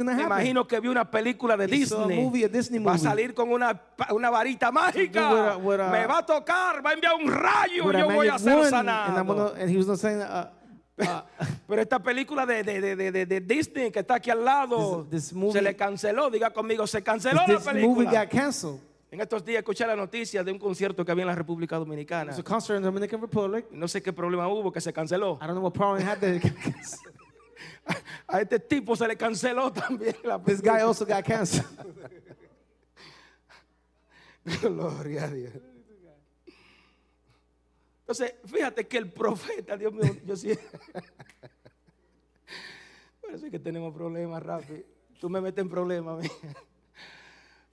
Me 0.03 0.22
imagino 0.22 0.68
que 0.68 0.80
vio 0.80 0.91
una 0.91 1.10
película 1.10 1.58
de 1.58 1.66
Disney. 1.68 2.22
movie, 2.22 2.47
Disney 2.47 2.80
Va 2.84 2.91
a 2.91 2.93
movie. 2.95 3.10
salir 3.10 3.34
con 3.34 3.51
una, 3.51 3.82
una 4.12 4.30
varita 4.30 4.72
mágica. 4.72 5.32
with 5.32 5.39
a- 5.39 5.58
with 5.58 5.80
a- 5.80 5.89
Me 5.91 6.06
va 6.06 6.20
a 6.20 6.26
tocar, 6.26 6.86
va 6.86 6.91
a 6.91 6.93
enviar 6.93 7.14
un 7.16 7.28
rayo. 7.32 7.89
a 7.89 7.99
Yo 7.99 8.06
voy 8.12 8.28
a 8.28 8.38
ser 8.38 8.66
sanado. 8.70 9.24
uh, 9.24 10.45
Pero 11.68 11.82
esta 11.82 11.99
película 12.01 12.45
de, 12.45 12.64
de, 12.64 12.95
de, 12.95 13.26
de, 13.26 13.41
Disney 13.41 13.91
que 13.91 13.99
está 13.99 14.16
aquí 14.16 14.30
al 14.30 14.45
lado 14.45 15.06
This- 15.10 15.30
this 15.30 15.34
movie- 15.34 15.53
se 15.53 15.62
le 15.62 15.76
canceló. 15.76 16.30
Diga 16.30 16.51
conmigo, 16.51 16.86
se 16.88 17.01
canceló 17.03 17.41
la 17.47 17.58
this 17.58 17.66
movie 17.66 17.82
película. 18.06 18.22
got 18.24 18.30
canceled. 18.32 18.80
En 19.16 19.22
estos 19.22 19.45
días 19.45 19.59
escuché 19.59 19.88
la 19.88 19.95
noticia 19.95 20.43
de 20.43 20.51
un 20.51 20.59
concierto 20.59 21.05
que 21.05 21.11
había 21.13 21.22
en 21.22 21.30
la 21.30 21.36
República 21.36 21.78
Dominicana. 21.78 22.34
There's 22.34 22.39
a 22.39 22.43
concert 22.43 22.76
in 22.76 22.84
the 22.84 22.88
Dominican 22.88 23.22
Republic. 23.22 23.72
No 23.72 23.88
sé 23.88 24.01
qué 24.01 24.11
problema 24.11 24.45
hubo 24.49 24.74
que 24.74 24.82
se 24.82 24.91
canceló. 24.91 25.39
I 25.41 25.47
don't 25.47 25.53
know 25.53 25.63
what 25.63 25.72
problem 25.72 26.05
had 26.05 26.20
that. 26.20 26.41
A 28.28 28.41
este 28.41 28.59
tipo 28.59 28.93
se 28.93 29.07
le 29.07 29.16
canceló 29.16 29.72
también 29.72 30.18
la 30.26 30.38
This 30.43 30.61
guy 30.61 30.82
also 30.82 31.05
got 31.05 31.24
canceled. 31.24 31.66
Gloria 34.61 35.24
a 35.24 35.30
Dios. 35.30 35.53
Entonces, 38.01 38.34
fíjate 38.43 38.86
que 38.86 38.97
el 38.97 39.13
profeta, 39.13 39.78
Dios 39.78 39.93
mío, 39.93 40.13
yo 40.26 40.36
sí. 40.36 40.49
Parece 43.22 43.49
que 43.49 43.59
tenemos 43.59 43.93
problemas, 43.93 44.43
Rafi. 44.43 44.84
Tú 45.22 45.30
me 45.30 45.39
metes 45.39 45.61
en 45.61 45.70
problemas. 45.70 46.30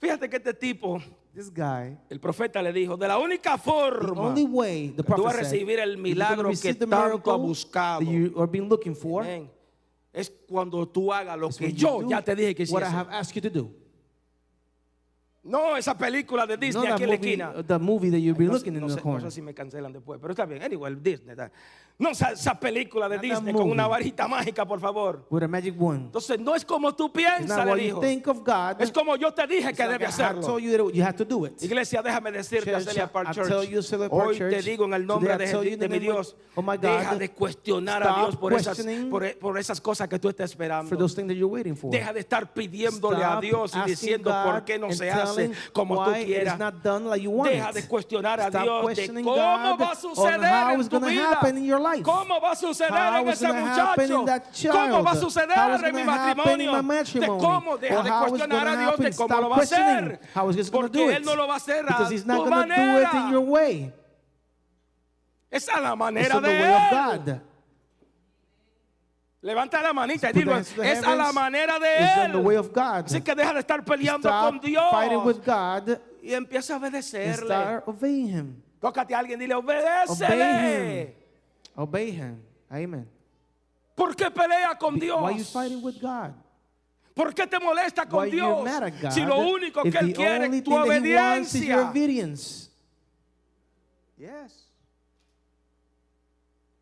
Fíjate 0.02 0.28
que 0.28 0.36
este 0.36 0.54
tipo, 0.54 1.00
This 1.34 1.50
guy, 1.50 1.96
el 2.10 2.20
profeta 2.20 2.60
le 2.62 2.72
dijo, 2.74 2.96
de 2.98 3.08
la 3.08 3.16
única 3.18 3.56
the 3.56 3.62
forma 3.62 4.20
only 4.20 4.44
way 4.44 4.90
the 4.90 5.02
tú 5.02 5.22
vas 5.22 5.34
a 5.34 5.38
recibir 5.38 5.78
el 5.78 5.96
milagro 5.96 6.44
que 6.44 6.50
receive 6.50 6.74
the 6.74 6.86
tanto 6.86 6.96
ha 6.96 7.08
miracle 7.08 7.32
buscado. 7.38 8.94
for. 8.94 9.22
amén, 9.24 9.50
es 10.12 10.30
cuando 10.46 10.86
tú 10.86 11.10
hagas 11.10 11.38
lo 11.38 11.48
is 11.48 11.56
que 11.56 11.64
when 11.66 11.74
you 11.74 11.80
yo 11.88 12.02
do 12.02 12.08
ya 12.10 12.22
te 12.22 12.36
dije 12.36 12.54
que 12.54 12.64
What 12.64 12.82
I 12.82 12.84
hicieras. 12.86 12.92
have 12.92 13.10
asked 13.10 13.34
you 13.34 13.40
to 13.40 13.50
do. 13.50 13.70
No 15.44 15.76
esa 15.76 15.96
película 15.98 16.46
de 16.46 16.56
Disney 16.56 16.84
Not 16.84 16.92
aquí 16.92 17.02
en 17.04 17.10
la 17.10 17.16
movie, 17.16 17.32
esquina. 17.32 17.62
the 17.66 17.78
movie 17.78 18.10
that 18.10 18.18
you've 18.18 18.38
been 18.38 18.46
no, 18.48 18.54
looking 18.54 18.74
no 18.74 18.80
in 18.80 18.88
sé, 18.90 18.94
the 18.94 18.96
no 19.00 19.02
corner. 19.02 19.22
sé 19.22 19.30
si 19.34 19.42
me 19.42 19.52
cancelan 19.54 19.92
después, 19.92 20.20
pero 20.20 20.32
está 20.34 20.44
bien. 20.46 20.62
Anyway, 20.62 20.92
el 20.92 21.02
Disney. 21.02 21.30
está- 21.32 21.50
No, 21.98 22.10
esa, 22.10 22.32
esa 22.32 22.58
película 22.58 23.08
de 23.08 23.16
Not 23.16 23.24
Disney 23.24 23.54
con 23.54 23.70
una 23.70 23.86
varita 23.86 24.26
mágica, 24.26 24.66
por 24.66 24.80
favor. 24.80 25.24
With 25.30 25.42
a 25.44 25.48
magic 25.48 25.80
wand. 25.80 26.06
Entonces, 26.06 26.38
no 26.40 26.54
es 26.54 26.64
como 26.64 26.94
tú 26.94 27.12
piensas, 27.12 27.64
le 27.64 27.76
dijo. 27.76 28.00
God. 28.00 28.80
Es 28.80 28.90
como 28.90 29.16
yo 29.16 29.32
te 29.32 29.46
dije 29.46 29.72
que 29.72 29.82
like 29.84 29.92
debe 29.92 30.04
I 30.04 30.06
have 30.06 30.38
hacerlo. 30.38 30.58
you 30.58 30.90
you 30.90 31.02
have 31.04 31.16
to 31.16 31.24
do 31.24 31.46
it. 31.46 31.62
Iglesia, 31.62 32.02
déjame 32.02 32.32
decirte, 32.32 32.80
Celia 32.80 33.10
Park 33.10 33.32
Church. 33.32 33.68
you, 33.68 33.80
Hoy 34.10 34.38
te 34.38 34.50
Church, 34.50 34.64
digo 34.64 34.84
en 34.86 34.94
el 34.94 35.06
nombre 35.06 35.36
de, 35.36 35.46
de 35.46 35.76
the 35.76 35.88
mi 35.88 35.98
Dios, 35.98 36.34
oh 36.54 36.62
my 36.62 36.76
God, 36.76 36.80
deja 36.80 37.14
de 37.16 37.30
cuestionar 37.30 38.02
a 38.02 38.16
Dios 38.20 38.36
por 38.36 38.52
esas, 38.52 38.84
por, 39.10 39.38
por 39.38 39.58
esas 39.58 39.80
cosas 39.80 40.08
que 40.08 40.18
tú 40.18 40.28
estás 40.28 40.52
For 40.52 40.62
esperando. 40.62 40.96
those 40.96 41.14
things 41.14 41.28
that 41.28 41.36
you're 41.36 41.52
waiting 41.52 41.76
for. 41.76 41.90
Deja 41.90 42.12
de 42.12 42.20
estar 42.20 42.52
pidiéndole 42.52 43.22
a 43.22 43.28
Stop 43.30 43.40
Dios 43.42 43.72
y 43.76 43.90
diciendo 43.90 44.30
God 44.30 44.44
por 44.44 44.64
qué 44.64 44.78
no 44.78 44.92
se 44.92 45.10
hace 45.10 45.50
como 45.72 46.04
tú 46.04 46.12
quieras. 46.12 46.54
It's 46.54 46.58
not 46.58 46.82
done 46.82 47.08
like 47.08 47.22
you 47.22 47.30
want 47.30 47.50
Deja 47.50 47.72
de 47.72 47.86
cuestionar 47.86 48.40
a 48.40 48.50
Dios 48.50 48.96
de 48.96 49.22
cómo 49.22 49.36
va 49.36 49.92
a 49.92 49.94
suceder 49.94 50.72
en 50.74 50.88
tu 50.88 51.00
vida. 51.00 51.38
Life. 51.82 52.02
¿Cómo 52.02 52.40
va 52.40 52.52
a 52.52 52.56
suceder 52.56 52.92
How 52.92 53.22
en 53.22 53.28
ese 53.28 53.52
muchacho? 53.52 54.70
¿Cómo 54.70 55.02
va 55.02 55.10
a 55.10 55.16
suceder 55.16 55.84
en 55.84 55.94
mi 55.94 56.04
matrimonio? 56.04 56.82
De 56.82 57.26
cómo 57.26 57.76
deja 57.76 58.02
de 58.02 58.10
cuestionar 58.10 58.68
a 58.68 58.76
Dios 58.76 58.98
de 58.98 59.14
cómo 59.14 59.40
lo 59.40 59.48
va 59.50 59.56
a 59.56 59.60
hacer. 59.60 60.20
Porque 60.70 61.16
Él 61.16 61.24
no 61.24 61.36
lo 61.36 61.46
va 61.46 61.54
a 61.54 61.56
hacer 61.56 61.84
a 61.88 62.08
tu 62.08 62.14
gonna 62.24 62.66
do 62.66 63.00
it 63.00 63.08
in 63.12 63.18
manera. 63.18 63.30
your 63.30 63.44
way. 63.44 63.92
Esa 65.50 65.74
es 65.76 65.82
la 65.82 65.96
manera 65.96 66.40
de 66.40 66.62
Él. 66.62 67.40
Levanta 69.42 69.82
la 69.82 69.92
manita 69.92 70.30
y 70.30 70.32
dilo, 70.32 70.56
es 70.56 71.04
a 71.04 71.16
la 71.16 71.32
manera 71.32 71.78
de 71.78 71.98
Él. 71.98 72.46
Así 73.04 73.20
que 73.20 73.34
deja 73.34 73.52
de 73.52 73.60
estar 73.60 73.84
peleando 73.84 74.30
con 74.30 74.60
Dios 74.60 74.84
fighting 74.90 75.24
with 75.24 75.38
God 75.44 75.98
y 76.22 76.32
empieza 76.32 76.74
a 76.74 76.76
obedecerle. 76.78 77.46
start 77.46 77.88
obeying 77.88 78.28
Him. 78.28 78.62
Tócate 78.80 79.14
a 79.14 79.18
alguien 79.18 79.40
y 79.40 79.44
dile, 79.44 79.54
obedécele. 79.54 81.21
Obey 81.76 82.10
Him. 82.10 82.42
Amen. 82.70 83.08
¿Por 83.94 84.16
qué 84.16 84.30
pelea 84.30 84.76
con 84.78 84.98
Dios? 84.98 85.20
Why 85.20 85.32
are 85.32 85.38
you 85.38 85.44
fighting 85.44 85.82
with 85.82 86.00
God? 86.00 86.32
¿Por 87.14 87.34
qué 87.34 87.46
te 87.46 87.58
molesta 87.58 88.06
con 88.08 88.24
Why 88.24 88.30
Dios? 88.30 88.48
you're 88.48 88.64
mad 88.64 88.82
at 88.84 89.00
God? 89.00 89.10
Si 89.10 89.20
lo 89.20 89.38
único 89.38 89.82
if 89.84 89.92
que 89.92 89.98
Él 89.98 90.14
quiere 90.14 90.46
es 90.46 90.64
tu 90.64 90.74
obediencia. 90.74 91.90
obedience. 91.90 92.70
Yes. 94.16 94.66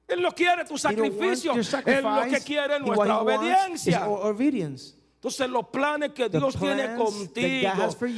Él 0.07 0.22
no 0.22 0.32
quiere 0.32 0.64
tu 0.64 0.76
sacrificio. 0.76 1.53
Él 1.53 2.03
lo 2.03 2.24
que 2.30 2.41
quiere 2.41 2.76
es 2.76 2.82
nuestra 2.82 3.20
obediencia. 3.20 4.07
Entonces 5.23 5.51
los 5.51 5.66
planes 5.68 6.12
que 6.12 6.31
Dios 6.31 6.57
tiene 6.59 6.97
contigo, 6.97 7.73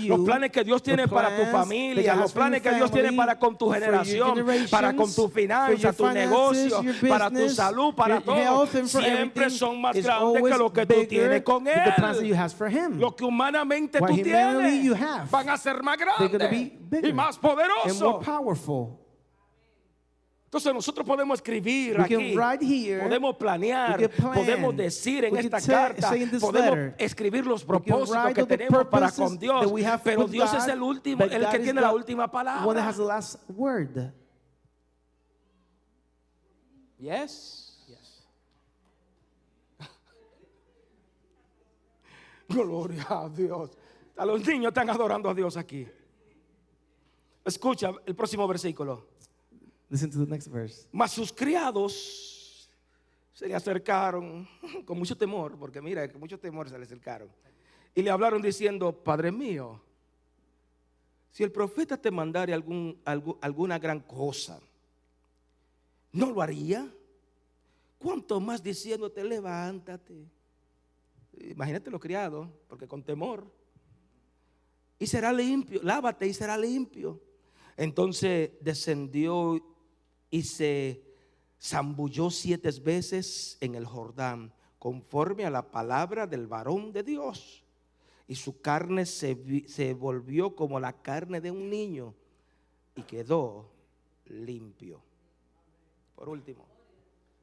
los 0.07 0.21
planes 0.21 0.53
que 0.53 0.63
Dios 0.63 0.81
tiene 0.85 1.09
para 1.09 1.37
tu 1.37 1.43
familia, 1.51 2.15
los 2.15 2.33
planes 2.33 2.63
que 2.63 2.69
Dios 2.77 2.91
tiene 2.93 3.13
para 3.17 3.39
con 3.41 3.59
tu 3.59 3.67
generación, 3.73 4.35
para 4.71 4.95
con 4.95 5.13
tu 5.13 5.29
finanza, 5.29 5.93
tu 5.93 6.05
negocio, 6.15 6.81
para 7.09 7.29
tu 7.29 7.49
salud, 7.57 7.95
para 7.97 8.21
todo, 8.21 8.67
siempre 9.03 9.51
son 9.51 9.81
más 9.81 9.97
grandes 10.05 10.43
que 10.53 10.59
lo 10.59 10.73
que 10.73 10.87
tú 10.87 10.95
tienes 11.09 11.43
con 11.43 11.67
Él. 11.67 11.75
Lo 13.01 13.17
que 13.17 13.25
humanamente 13.25 13.99
tú 13.99 14.05
tienes 14.23 14.91
van 15.31 15.49
a 15.49 15.57
ser 15.57 15.83
más 15.83 15.99
grandes 15.99 16.31
y 17.03 17.13
más 17.13 17.37
poderosos. 17.37 17.99
Entonces 20.53 20.75
nosotros 20.75 21.07
podemos 21.07 21.39
escribir 21.39 21.97
We 21.97 22.05
aquí, 22.05 22.37
here, 22.87 23.01
podemos 23.01 23.37
planear, 23.37 24.11
plan, 24.11 24.35
podemos 24.35 24.77
decir 24.77 25.25
en 25.25 25.35
esta 25.39 25.59
carta, 25.63 26.11
podemos 26.11 26.53
letter, 26.53 26.95
escribir 26.99 27.47
los 27.47 27.65
propósitos 27.65 28.35
que 28.35 28.45
tenemos 28.45 28.87
para 28.89 29.11
con 29.13 29.39
Dios, 29.39 29.73
pero 30.05 30.29
Dios 30.29 30.53
God, 30.53 30.59
es 30.59 30.69
el 30.69 30.83
último, 30.83 31.25
el 31.25 31.49
que 31.49 31.59
tiene 31.59 31.81
la 31.81 31.95
última 31.95 32.25
One 32.25 32.75
that 32.75 32.87
has 32.87 32.97
palabra. 32.97 32.97
the 32.97 33.03
last 33.03 33.39
word. 33.49 34.13
Yes. 36.99 37.83
Gloria 42.51 43.07
a 43.09 43.31
Dios. 43.31 43.71
A 44.19 44.27
los 44.27 44.47
niños 44.47 44.69
están 44.69 44.91
adorando 44.91 45.31
a 45.31 45.35
Dios 45.35 45.57
aquí. 45.57 45.89
Escucha 47.43 47.91
el 48.05 48.15
próximo 48.15 48.47
versículo. 48.47 49.12
Listen 49.93 50.11
to 50.11 50.25
the 50.25 50.31
next 50.31 50.49
verse. 50.49 50.89
Mas 50.91 51.13
sus 51.13 51.31
criados 51.31 52.71
se 53.35 53.47
le 53.47 53.55
acercaron 53.55 54.49
con 54.87 54.99
mucho 54.99 55.15
temor, 55.15 55.59
porque 55.59 55.83
mira, 55.83 56.11
con 56.11 56.19
mucho 56.19 56.39
temor 56.39 56.71
se 56.71 56.79
le 56.79 56.85
acercaron. 56.85 57.29
Y 57.95 58.01
le 58.01 58.09
hablaron 58.11 58.41
diciendo, 58.41 58.91
Padre 59.05 59.31
mío, 59.31 59.79
si 61.31 61.43
el 61.43 61.53
profeta 61.53 61.99
te 61.99 62.11
mandare 62.11 62.55
algún, 62.55 62.99
algu- 63.05 63.37
alguna 63.43 63.79
gran 63.79 64.01
cosa, 64.01 64.59
¿no 66.11 66.31
lo 66.31 66.41
haría? 66.41 66.91
¿Cuánto 67.99 68.41
más 68.41 68.63
diciéndote, 68.63 69.23
levántate? 69.23 70.25
Imagínate 71.39 71.91
los 71.91 72.01
criados, 72.01 72.49
porque 72.67 72.89
con 72.89 73.03
temor. 73.03 73.45
Y 74.99 75.07
será 75.07 75.35
limpio, 75.35 75.83
lávate 75.83 76.27
y 76.27 76.33
será 76.33 76.57
limpio. 76.57 77.21
Entonces 77.77 78.53
descendió 78.63 79.63
y 80.33 80.43
se 80.43 81.05
zambulló 81.61 82.31
siete 82.31 82.71
veces 82.81 83.59
en 83.61 83.75
el 83.75 83.85
Jordán, 83.85 84.51
conforme 84.79 85.45
a 85.45 85.51
la 85.51 85.71
palabra 85.71 86.27
del 86.27 86.47
varón 86.47 86.91
de 86.91 87.03
Dios. 87.03 87.63
Y 88.27 88.35
su 88.35 88.61
carne 88.63 89.05
se, 89.05 89.37
se 89.69 89.93
volvió 89.93 90.57
como 90.57 90.81
la 90.81 90.95
carne 90.95 91.41
de 91.43 91.51
un 91.51 91.69
niño 91.69 92.15
y 92.97 93.03
quedó 93.03 93.69
limpio. 94.25 95.03
Por 96.17 96.31
último, 96.31 96.65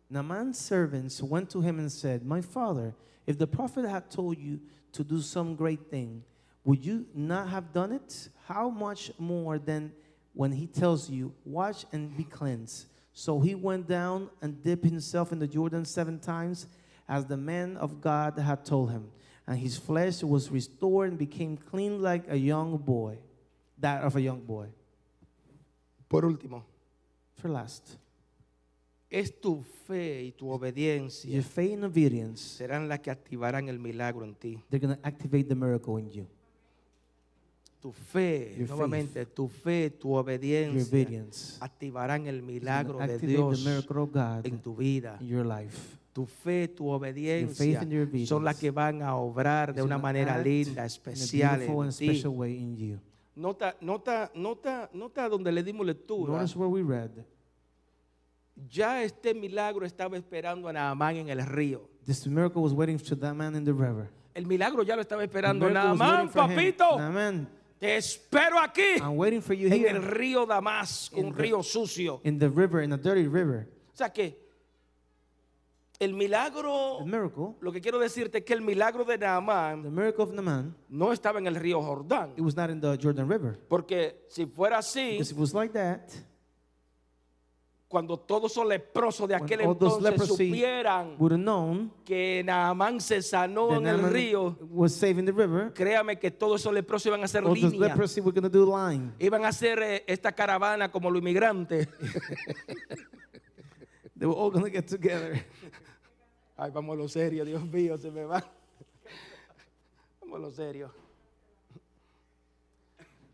Naaman's 0.10 0.58
servants 0.58 1.22
went 1.22 1.48
to 1.52 1.62
him 1.62 1.78
and 1.78 1.92
said, 1.92 2.26
My 2.26 2.42
father, 2.42 2.96
if 3.28 3.38
the 3.38 3.46
prophet 3.46 3.86
had 3.86 4.10
told 4.10 4.40
you 4.40 4.60
to 4.94 5.04
do 5.04 5.22
some 5.22 5.56
great 5.56 5.92
thing, 5.92 6.24
would 6.66 6.84
you 6.84 7.06
not 7.14 7.50
have 7.50 7.72
done 7.72 7.92
it? 7.92 8.30
How 8.48 8.70
much 8.70 9.12
more 9.20 9.60
than 9.60 9.92
when 10.34 10.52
he 10.52 10.68
tells 10.68 11.10
you, 11.10 11.34
Watch 11.46 11.86
and 11.92 12.16
be 12.16 12.24
cleansed? 12.24 12.86
So 13.14 13.40
he 13.40 13.56
went 13.56 13.88
down 13.88 14.30
and 14.42 14.64
dipped 14.64 14.86
himself 14.86 15.32
in 15.32 15.40
the 15.40 15.48
Jordan 15.48 15.84
seven 15.86 16.20
times, 16.20 16.68
as 17.08 17.26
the 17.26 17.38
man 17.38 17.76
of 17.78 18.00
God 18.02 18.38
had 18.38 18.64
told 18.64 18.92
him. 18.92 19.10
And 19.48 19.58
his 19.58 19.78
flesh 19.78 20.22
was 20.24 20.52
restored 20.52 21.10
and 21.10 21.18
became 21.18 21.58
clean 21.58 22.02
like 22.02 22.24
a 22.30 22.38
young 22.38 22.78
boy, 22.78 23.18
that 23.80 24.04
of 24.04 24.16
a 24.16 24.22
young 24.22 24.42
boy. 24.42 24.68
por 26.08 26.22
último, 26.24 26.64
For 27.36 27.50
last, 27.50 27.98
es 29.10 29.32
tu 29.32 29.64
fe 29.88 30.26
y 30.26 30.32
tu 30.38 30.52
obediencia 30.52 31.32
your 31.32 31.44
faith 31.44 31.74
and 31.74 31.86
obedience, 31.86 32.42
serán 32.60 32.88
las 32.88 33.00
que 33.00 33.12
activarán 33.12 33.70
el 33.70 33.80
milagro 33.80 34.24
en 34.24 34.36
ti. 34.36 34.62
they're 34.70 34.80
going 34.80 34.96
to 34.96 35.08
activate 35.08 35.48
the 35.50 35.56
miracle 35.56 35.98
in 35.98 36.12
you. 36.12 36.28
Tu 37.82 37.94
fe, 37.94 38.56
Your 38.58 38.68
nuevamente, 38.68 39.26
tu 39.26 39.48
fe, 39.48 39.90
tu 39.90 40.14
obediencia 40.14 41.58
activarán 41.62 42.28
el 42.28 42.42
milagro 42.42 43.00
de 43.00 43.18
Dios 43.18 43.66
en 44.44 44.60
tu 44.60 44.76
vida. 44.76 45.18
in 45.22 45.28
your 45.28 45.46
life. 45.46 45.98
Tu 46.12 46.26
fe, 46.26 46.68
tu 46.68 46.84
faith 46.84 47.02
obediencia 47.02 47.88
son 48.26 48.44
las 48.44 48.58
que 48.58 48.72
van 48.72 49.02
a 49.02 49.16
obrar 49.16 49.74
de 49.74 49.82
una 49.82 49.98
manera 49.98 50.38
linda, 50.38 50.86
especial 50.86 51.62
en 51.62 51.90
ti. 51.92 52.98
Nota, 53.36 53.74
nota, 53.80 54.30
nota, 54.36 54.90
nota 54.92 55.30
donde 55.30 55.50
le 55.50 55.64
dimos 55.64 55.86
lectura. 55.86 56.44
Where 56.56 56.68
we 56.68 56.84
read. 56.84 57.12
Ya 58.70 59.02
este 59.04 59.34
milagro 59.34 59.86
estaba 59.86 60.18
esperando 60.18 60.68
a 60.68 60.74
Naamán 60.74 61.16
en 61.16 61.30
el 61.30 61.46
río. 61.46 61.88
This 62.06 62.28
miracle 62.28 62.62
was 62.62 62.74
waiting 62.74 63.00
for 63.00 63.18
that 63.18 63.34
man 63.34 63.56
in 63.56 63.64
the 63.64 63.72
river. 63.72 64.10
El 64.34 64.46
milagro 64.46 64.84
ya 64.84 64.96
lo 64.96 65.02
estaba 65.02 65.24
esperando. 65.24 65.70
Naamán, 65.70 66.30
papito, 66.30 66.98
Naaman, 66.98 67.48
te 67.80 67.96
espero 67.98 68.60
aquí 68.60 68.98
I'm 69.00 69.18
waiting 69.18 69.42
for 69.42 69.56
you 69.56 69.68
en 69.68 69.74
el 69.74 69.80
here 69.80 70.00
río 70.00 70.46
Damasco, 70.46 71.18
un 71.20 71.28
In 71.28 71.34
the- 71.34 71.42
río 71.44 71.64
sucio. 71.64 72.20
in 72.24 72.38
the 72.40 72.50
river, 72.50 72.82
in 72.84 72.92
a 72.94 72.98
dirty 72.98 73.28
river. 73.28 73.68
O 73.94 73.98
sea 73.98 74.10
que 74.12 74.38
el 76.00 76.14
milagro, 76.14 77.02
miracle, 77.06 77.56
lo 77.60 77.72
que 77.74 77.82
quiero 77.82 78.00
decirte 78.00 78.38
es 78.38 78.44
que 78.46 78.54
el 78.54 78.62
milagro 78.62 79.04
de 79.04 79.18
Naamán 79.18 79.84
Naaman, 79.94 80.74
no 80.88 81.12
estaba 81.12 81.40
en 81.40 81.48
el 81.48 81.56
río 81.56 81.82
Jordán. 81.82 82.32
it 82.38 82.42
was 82.42 82.56
not 82.56 82.70
in 82.70 82.80
the 82.80 82.98
Jordan 83.02 83.28
River. 83.30 83.58
Porque 83.68 84.26
si 84.30 84.46
fuera 84.46 84.78
así, 84.78 85.12
Because 85.18 85.32
it 85.32 85.38
was 85.38 85.54
like 85.54 85.74
that, 85.74 86.10
cuando 87.90 88.18
todos 88.18 88.52
esos 88.52 88.68
leprosos 88.68 89.28
de 89.28 89.34
aquel 89.34 89.62
entonces 89.62 90.28
supieran 90.28 91.18
known 91.18 91.92
que 92.06 92.44
Naamán 92.46 93.02
se 93.02 93.24
sanó 93.24 93.76
en 93.76 93.88
el 93.88 94.04
río, 94.12 94.56
was 94.70 95.00
the 95.00 95.12
river, 95.12 95.74
créame 95.74 96.20
que 96.20 96.30
todos 96.30 96.62
esos 96.62 96.72
leprosos 96.72 97.08
iban 97.08 97.22
a 97.22 97.26
hacer 97.26 97.44
línea. 97.44 97.96
Iban 99.18 99.44
a 99.44 99.48
hacer 99.48 99.80
eh, 99.82 100.04
esta 100.06 100.32
caravana 100.32 100.92
como 100.92 101.10
los 101.10 101.20
inmigrantes. 101.20 101.88
They 104.16 104.28
were 104.28 104.36
all 104.36 104.52
going 104.52 104.66
to 104.66 104.70
get 104.70 104.86
together. 104.88 105.44
Ay, 106.58 106.70
vamos 106.72 106.94
a 106.94 106.98
lo 106.98 107.08
serio, 107.08 107.44
Dios 107.44 107.64
mío, 107.66 107.98
se 107.98 108.12
me 108.12 108.24
va. 108.26 108.44
Vamos 110.22 110.38
a 110.38 110.40
lo 110.42 110.52
serio. 110.52 110.94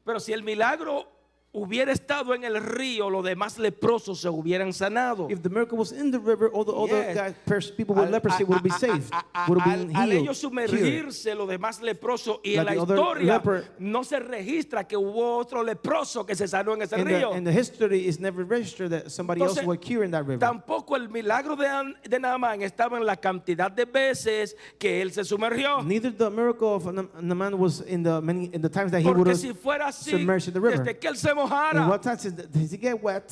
Pero 0.06 0.20
si 0.20 0.32
el 0.32 0.43
milagro 0.43 1.14
hubiera 1.58 1.91
estado 1.93 2.34
en 2.36 2.43
el 2.43 2.62
río, 2.62 3.10
los 3.10 3.24
demás 3.24 3.58
leprosos 3.58 4.20
se 4.20 4.28
hubieran 4.30 4.74
sanado. 4.74 5.28
If 5.30 5.41
the 5.41 5.49
miracle 5.49 5.78
was 5.78 5.91
in 5.93 6.12
the 6.12 6.20
river, 6.20 6.49
all 6.53 6.66
the 6.66 6.74
other 6.74 7.14
guys, 7.14 7.72
people 7.72 7.95
with 7.95 8.06
Al- 8.06 8.12
leprosy 8.12 8.43
would 8.43 8.62
be 8.62 8.70
saved, 8.72 9.10
would 9.47 9.60
have 9.62 9.72
al- 9.80 9.86
been 9.88 9.95
al 9.95 10.10
healed. 10.10 10.22
ellos 10.24 10.39
cured. 10.41 10.70
sumergirse 10.70 11.34
los 11.34 11.47
demás 11.47 11.82
leprosos 11.82 12.39
y 12.43 12.56
en 12.58 12.66
Like 12.66 12.76
la 12.80 12.86
the 12.86 12.91
other 12.93 12.97
historia 12.97 13.39
leper- 13.39 13.64
no 13.80 14.03
se 14.03 14.20
registra 14.20 14.86
que 14.86 14.97
hubo 14.97 15.38
otro 15.38 15.64
leproso 15.64 16.26
que 16.26 16.36
se 16.36 16.47
sanó 16.47 16.74
en 16.74 16.82
ese 16.82 16.95
And 16.95 17.08
río. 17.08 17.30
the, 17.32 17.38
and 17.38 17.47
the 17.47 17.53
history 17.53 18.06
is 18.08 18.20
never 18.20 18.43
registered 18.43 18.89
that 18.91 19.10
somebody 19.10 19.41
else 19.41 19.60
Entonces, 19.62 19.66
was 19.68 19.78
cured 19.80 20.06
in 20.06 20.12
that 20.12 20.26
river. 20.28 20.39
Tampoco 20.39 20.95
el 20.97 21.08
milagro 21.10 21.56
de, 21.56 21.68
de 22.10 22.20
Naamán 22.20 22.62
estaba 22.64 22.97
en 22.97 23.06
la 23.06 23.16
cantidad 23.16 23.72
de 23.72 23.86
veces 23.86 24.56
que 24.78 25.01
él 25.01 25.12
se 25.12 25.24
sumergió. 25.24 25.82
Neither 25.84 26.12
the 26.12 26.30
miracle 26.30 26.68
of 26.76 26.84
Naam- 26.86 27.10
Naaman 27.22 27.58
was 27.58 27.82
in 27.88 28.03
the 28.03 28.20
many 28.22 28.49
in 28.53 28.62
the 28.62 28.70
times 28.70 28.91
that 28.91 28.99
he 29.01 29.06
would 29.08 29.18
Porque 29.18 29.30
have 29.30 29.39
si 29.39 29.53
fuera 29.53 29.88
así, 29.88 30.12
submerged 30.12 30.47
in 30.49 30.53
the 30.53 30.60
river. 30.60 30.84
desde 30.84 30.99
que 30.99 31.08
él 31.10 31.16
se 31.16 31.34
Mojara, 31.49 31.87
what 31.89 32.01
times 32.01 32.23
did, 32.23 32.51
did 32.51 32.71
he 32.71 32.77
get 32.77 33.01
wet? 33.01 33.29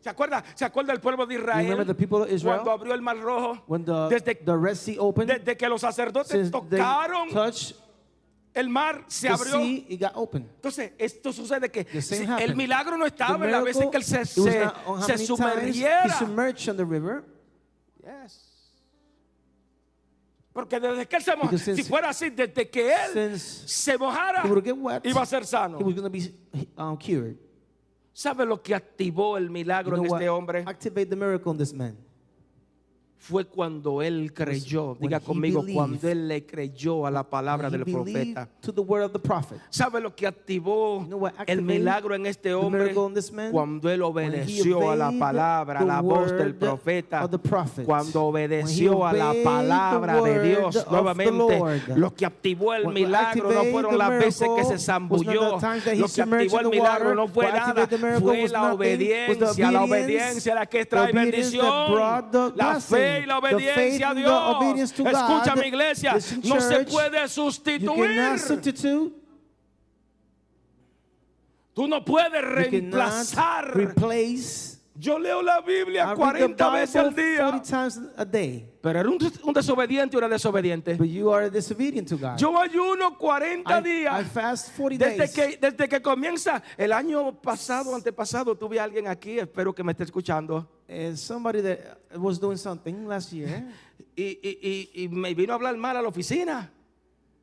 ¿se 0.00 0.10
acuerda? 0.10 0.44
¿Se 0.54 0.64
acuerda 0.66 0.92
el 0.92 1.00
pueblo 1.00 1.24
de 1.26 1.34
Israel? 1.36 1.62
Remember 1.64 1.86
the 1.86 1.94
people 1.94 2.22
of 2.22 2.30
Israel? 2.30 2.60
Cuando 2.62 2.70
abrió 2.72 2.94
el 2.94 3.00
mar 3.02 3.16
rojo, 3.18 3.62
When 3.66 3.84
the, 3.84 4.08
desde, 4.10 4.34
the 4.44 4.56
Red 4.56 4.76
Sea 4.76 4.98
opened, 4.98 5.30
desde 5.30 5.56
que 5.56 5.68
los 5.68 5.80
sacerdotes 5.80 6.30
since 6.30 6.50
they 6.50 6.78
tocaron 6.78 7.30
touched 7.30 7.74
el 8.54 8.68
mar, 8.68 9.02
se 9.08 9.28
the 9.28 9.32
abrió. 9.34 9.52
sea, 9.52 9.84
it 9.88 10.00
got 10.00 10.12
open. 10.14 10.42
Entonces, 10.56 10.92
esto 10.98 11.32
sucede 11.32 11.70
que 11.72 11.84
The 11.84 12.02
same 12.02 12.26
si- 12.38 12.42
el 12.44 12.54
milagro 12.54 12.96
no 12.98 13.04
The 13.04 13.08
estaba 13.10 13.44
en 13.46 13.50
las 13.50 13.64
veces 13.64 13.80
miracle, 13.86 13.90
que 13.90 13.96
él 13.96 14.04
se, 14.04 14.20
it 14.20 14.44
was 14.44 14.52
se, 14.52 14.64
not 14.64 14.76
on 14.86 14.98
how 14.98 15.02
se 15.02 15.12
many 15.12 15.26
times 15.26 15.76
he 15.76 15.80
sumergiera. 15.82 16.18
submerged 16.18 16.68
on 16.68 16.76
the 16.76 16.84
river. 16.84 17.24
Yes. 18.04 18.40
Porque 20.52 20.78
desde 20.78 21.08
que 21.08 21.16
él 21.16 21.22
se 21.24 21.30
mojara, 21.34 21.50
Because 21.50 21.64
since- 21.64 21.82
si 21.82 21.88
fuera 21.88 22.10
así, 22.10 22.30
desde 22.30 22.68
que 22.70 22.92
él 22.94 23.12
Since 23.12 23.66
se 23.68 23.98
mojara, 23.98 24.42
he 24.44 24.48
would 24.48 24.62
get 24.64 24.76
wet, 24.76 25.04
iba 25.04 25.22
a 25.22 25.26
ser 25.26 25.44
sano. 25.46 25.78
he 25.78 25.82
was 25.82 25.94
going 25.94 26.04
to 26.04 26.10
be 26.10 26.32
um, 26.76 26.96
cured. 26.96 27.36
¿Sabe 28.14 28.46
lo 28.46 28.62
que 28.62 28.74
activó 28.76 29.36
el 29.36 29.46
You 29.46 29.52
milagro 29.52 29.96
know 29.96 30.04
en 30.06 30.12
este 30.12 30.28
hombre? 30.28 30.62
activate 30.66 31.06
the 31.06 31.16
miracle 31.16 31.50
in 31.52 31.58
this 31.58 31.74
man? 31.74 31.96
Fue 33.26 33.46
cuando 33.46 34.02
él 34.02 34.34
creyó, 34.34 34.98
diga 35.00 35.18
conmigo, 35.18 35.62
believed. 35.62 35.78
cuando 35.78 36.08
él 36.10 36.28
le 36.28 36.44
creyó 36.44 37.06
a 37.06 37.10
la 37.10 37.22
palabra 37.22 37.70
del 37.70 37.82
profeta. 37.86 38.46
to 38.60 38.70
the 38.70 38.82
word 38.82 39.02
of 39.02 39.12
the 39.12 39.18
prophet. 39.18 39.58
¿Sabe 39.70 39.98
lo 40.02 40.14
que 40.14 40.26
activó 40.26 41.08
el 41.46 41.62
milagro 41.62 42.14
en 42.14 42.26
este 42.26 42.52
hombre? 42.52 42.94
Cuando 43.50 43.88
él 43.90 44.02
obedeció 44.02 44.90
a 44.90 44.96
la 44.96 45.10
palabra, 45.10 45.80
a 45.80 45.84
la 45.86 46.02
voz 46.02 46.32
del 46.32 46.54
profeta. 46.54 47.26
Cuando 47.86 48.24
obedeció 48.24 49.06
a 49.06 49.14
la 49.14 49.32
palabra 49.42 50.20
de 50.20 50.42
Dios 50.46 50.86
nuevamente, 50.90 51.60
lo 51.96 52.14
que 52.14 52.26
activó 52.26 52.74
el 52.74 52.88
milagro 52.88 53.50
no 53.50 53.64
fueron 53.72 53.96
las 53.96 54.10
veces 54.10 54.46
que 54.54 54.64
se 54.64 54.78
zambulló. 54.78 55.58
Lo 55.96 56.08
que 56.08 56.22
activó 56.22 56.60
el 56.60 56.68
milagro 56.68 57.14
no 57.14 57.26
fue 57.28 57.50
nada, 57.50 57.88
fue 58.20 58.48
la 58.48 58.74
obediencia, 58.74 59.70
la 59.70 59.84
obediencia 59.84 60.54
la 60.54 60.66
que 60.66 60.84
trae 60.84 61.10
bendición, 61.10 61.64
la 62.54 62.80
fe 62.80 63.13
y 63.20 63.26
la 63.26 63.38
obediencia 63.38 64.10
a 64.10 64.14
Dios. 64.14 64.56
obedience 64.56 64.94
to 64.94 65.04
Escucha 65.04 65.54
mi 65.56 65.68
iglesia, 65.68 66.14
no 66.42 66.60
se 66.60 66.84
puede 66.84 67.28
sustituir. 67.28 69.12
Tú 71.74 71.88
no 71.88 72.04
puedes 72.04 72.42
reemplazar. 72.42 73.74
replace. 73.74 74.78
Yo 74.96 75.18
leo 75.18 75.42
la 75.42 75.60
Biblia 75.60 76.04
I 76.04 76.14
read 76.14 76.14
the 76.14 76.54
40 76.54 76.70
veces 76.70 76.96
al 76.96 77.14
día. 77.14 77.60
40 78.84 78.92
times 78.92 78.92
a 78.92 78.92
day. 78.92 78.92
Pero 78.92 78.98
era 79.00 79.08
un, 79.08 79.18
un 79.48 79.52
desobediente 79.54 80.16
era 80.16 80.28
desobediente. 80.28 80.94
But 80.94 81.08
you 81.08 81.32
are 81.32 81.48
disobedient 81.50 82.08
to 82.08 82.16
God. 82.18 82.36
Yo 82.38 82.58
ayuno 82.60 83.16
40 83.18 83.70
I, 83.70 83.78
I 83.78 83.82
días. 83.82 84.26
fast 84.32 84.76
40 84.76 85.04
Desde 85.04 85.18
days. 85.18 85.32
que, 85.32 85.56
desde 85.60 85.88
que 85.88 86.00
comienza 86.02 86.62
el 86.76 86.92
año 86.92 87.32
pasado, 87.40 87.94
antepasado, 87.94 88.54
tuve 88.56 88.78
a 88.78 88.84
alguien 88.84 89.08
aquí, 89.08 89.38
espero 89.38 89.74
que 89.74 89.82
me 89.82 89.92
esté 89.92 90.04
escuchando, 90.04 90.68
And 90.86 91.16
somebody 91.16 91.62
that 91.62 91.78
was 92.16 92.38
doing 92.38 92.58
something 92.58 93.06
last 93.06 93.32
year, 93.32 93.64
y, 94.16 94.38
y- 94.42 94.58
y- 94.94 95.04
y 95.04 95.08
me 95.08 95.32
vino 95.34 95.54
a 95.54 95.56
hablar 95.56 95.76
mal 95.78 95.96
a 95.96 96.02
la 96.02 96.08
oficina, 96.08 96.70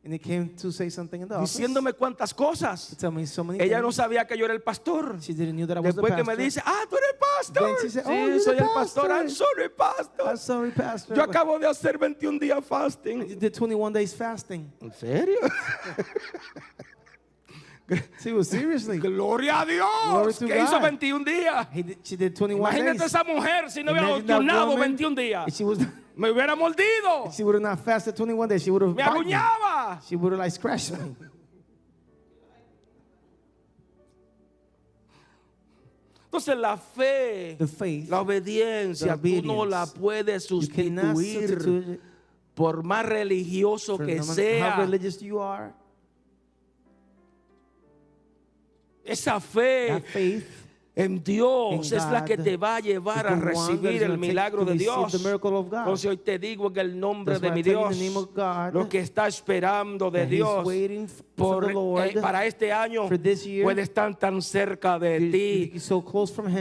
and 0.04 0.12
he 0.14 0.18
came 0.20 0.50
to 0.56 0.72
say 0.72 0.90
something 0.90 1.22
in 1.22 1.28
the 1.28 1.36
office. 1.36 1.54
diciéndome 1.60 1.94
cuántas 1.94 2.34
cosas. 2.34 2.96
tell 2.98 3.12
me 3.12 3.26
so 3.28 3.44
many 3.44 3.60
Ella 3.64 3.78
no 3.82 3.90
things. 3.90 3.96
sabía 3.98 4.26
que 4.28 4.36
yo 4.38 4.46
era 4.46 4.54
el 4.54 4.62
pastor. 4.62 5.18
She 5.22 5.34
didn't 5.34 5.56
knew 5.56 5.68
that 5.68 5.78
I 5.78 5.80
was 5.80 5.94
the 5.96 6.02
Después 6.02 6.16
que 6.16 6.24
pastor. 6.24 6.38
me 6.38 6.44
dice, 6.44 6.62
ah, 6.66 6.84
tú 6.90 6.98
eres 6.98 7.16
pastor. 7.20 7.64
Then 7.66 7.76
she 7.82 7.90
said, 7.90 8.06
sí, 8.06 8.10
"Oh, 8.10 8.28
you're 8.28 8.40
soy 8.40 8.56
the 8.56 8.64
el 8.64 8.70
pastor. 8.74 9.02
pastor." 9.08 9.12
I'm 9.12 9.30
sorry, 9.30 9.70
pastor. 9.70 10.24
I'm 10.28 10.38
sorry, 10.38 10.72
pastor. 10.72 11.16
Yo 11.16 11.24
acabo 11.24 11.60
de 11.60 11.68
hacer 11.68 11.98
21 12.00 12.40
días 12.40 12.56
You 12.58 12.62
fasting. 12.64 13.38
did 13.40 13.54
21 13.54 13.94
days 13.94 14.14
fasting. 14.16 14.72
¿En 14.82 14.92
serio? 14.94 15.38
She 18.24 18.32
was 18.32 18.48
seriously. 18.50 18.98
Gloria 19.00 19.62
a 19.62 19.66
Dios. 19.66 19.88
Glory 20.10 20.34
que 20.34 20.58
hizo 20.62 20.80
God. 20.80 20.82
21 20.82 21.26
días. 21.26 21.68
He 21.74 21.84
did, 21.84 21.98
she 22.04 22.16
did 22.16 22.36
21 22.36 22.60
Imagínate 22.72 23.00
days. 23.00 23.14
esa 23.14 23.24
mujer 23.24 23.70
si 23.70 23.84
no 23.84 23.92
hubiera 23.92 24.16
ayunado 24.16 24.70
woman, 24.70 24.96
21 24.96 25.16
días. 25.16 25.54
She 25.56 25.64
was. 25.64 25.80
Me 26.16 26.30
hubiera 26.30 26.56
mordido. 26.56 27.32
She 27.36 27.44
would 27.44 27.56
have 27.56 27.62
not 27.64 27.80
fasted 27.80 28.16
21 28.16 28.48
days. 28.50 28.64
She 28.64 28.72
would 28.72 28.82
have. 28.82 28.96
Me 28.96 29.04
arruñaba. 29.04 30.02
She 30.08 30.16
would 30.16 30.34
have 30.34 30.40
like 30.40 30.52
scratched 30.52 30.92
me. 30.92 31.16
Entonces 36.26 36.56
la 36.58 36.78
fe, 36.78 37.56
The 37.60 37.68
faith. 37.68 38.10
la 38.10 38.22
obediencia, 38.22 39.18
tú 39.18 39.42
no 39.44 39.66
la 39.66 39.86
puedes 39.86 40.46
sustituir 40.46 42.00
por 42.56 42.84
más 42.84 43.06
religioso 43.06 43.98
que 43.98 44.24
sea. 44.24 44.78
Esa 49.04 49.40
fe 49.40 50.04
en 50.94 51.24
Dios 51.24 51.92
es 51.92 52.06
la 52.06 52.26
que 52.26 52.38
te 52.38 52.58
va 52.58 52.76
a 52.76 52.80
llevar 52.80 53.26
a 53.26 53.36
recibir 53.36 54.04
el 54.04 54.18
milagro 54.18 54.66
de 54.66 54.76
Dios. 54.76 55.14
Entonces 55.14 56.06
hoy 56.10 56.18
te 56.18 56.38
digo 56.38 56.68
en 56.68 56.78
el 56.78 57.00
nombre 57.00 57.40
de 57.40 57.52
mi 57.52 57.64
Dios, 57.64 57.98
lo 58.74 58.90
que 58.90 59.00
está 59.00 59.28
esperando 59.28 60.12
de 60.12 60.26
Dios 60.26 60.68
por, 61.36 61.72
eh, 61.72 62.20
para 62.22 62.46
este 62.46 62.72
año 62.72 63.08
puede 63.08 63.82
estar 63.82 64.16
tan 64.18 64.42
cerca 64.42 65.00
de 65.00 65.32
ti 65.32 65.74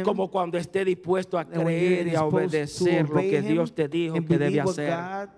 como 0.05 0.31
cuando 0.31 0.57
esté 0.57 0.85
dispuesto 0.85 1.39
a 1.39 1.45
creer 1.45 2.09
y 2.09 2.15
a 2.15 2.25
obedecer 2.25 3.09
lo 3.09 3.21
que 3.21 3.43
Dios 3.43 3.75
te 3.75 3.89
dijo 3.89 4.15
que 4.15 4.39
debe 4.39 4.61
hacer. 4.61 4.91
God 4.91 5.29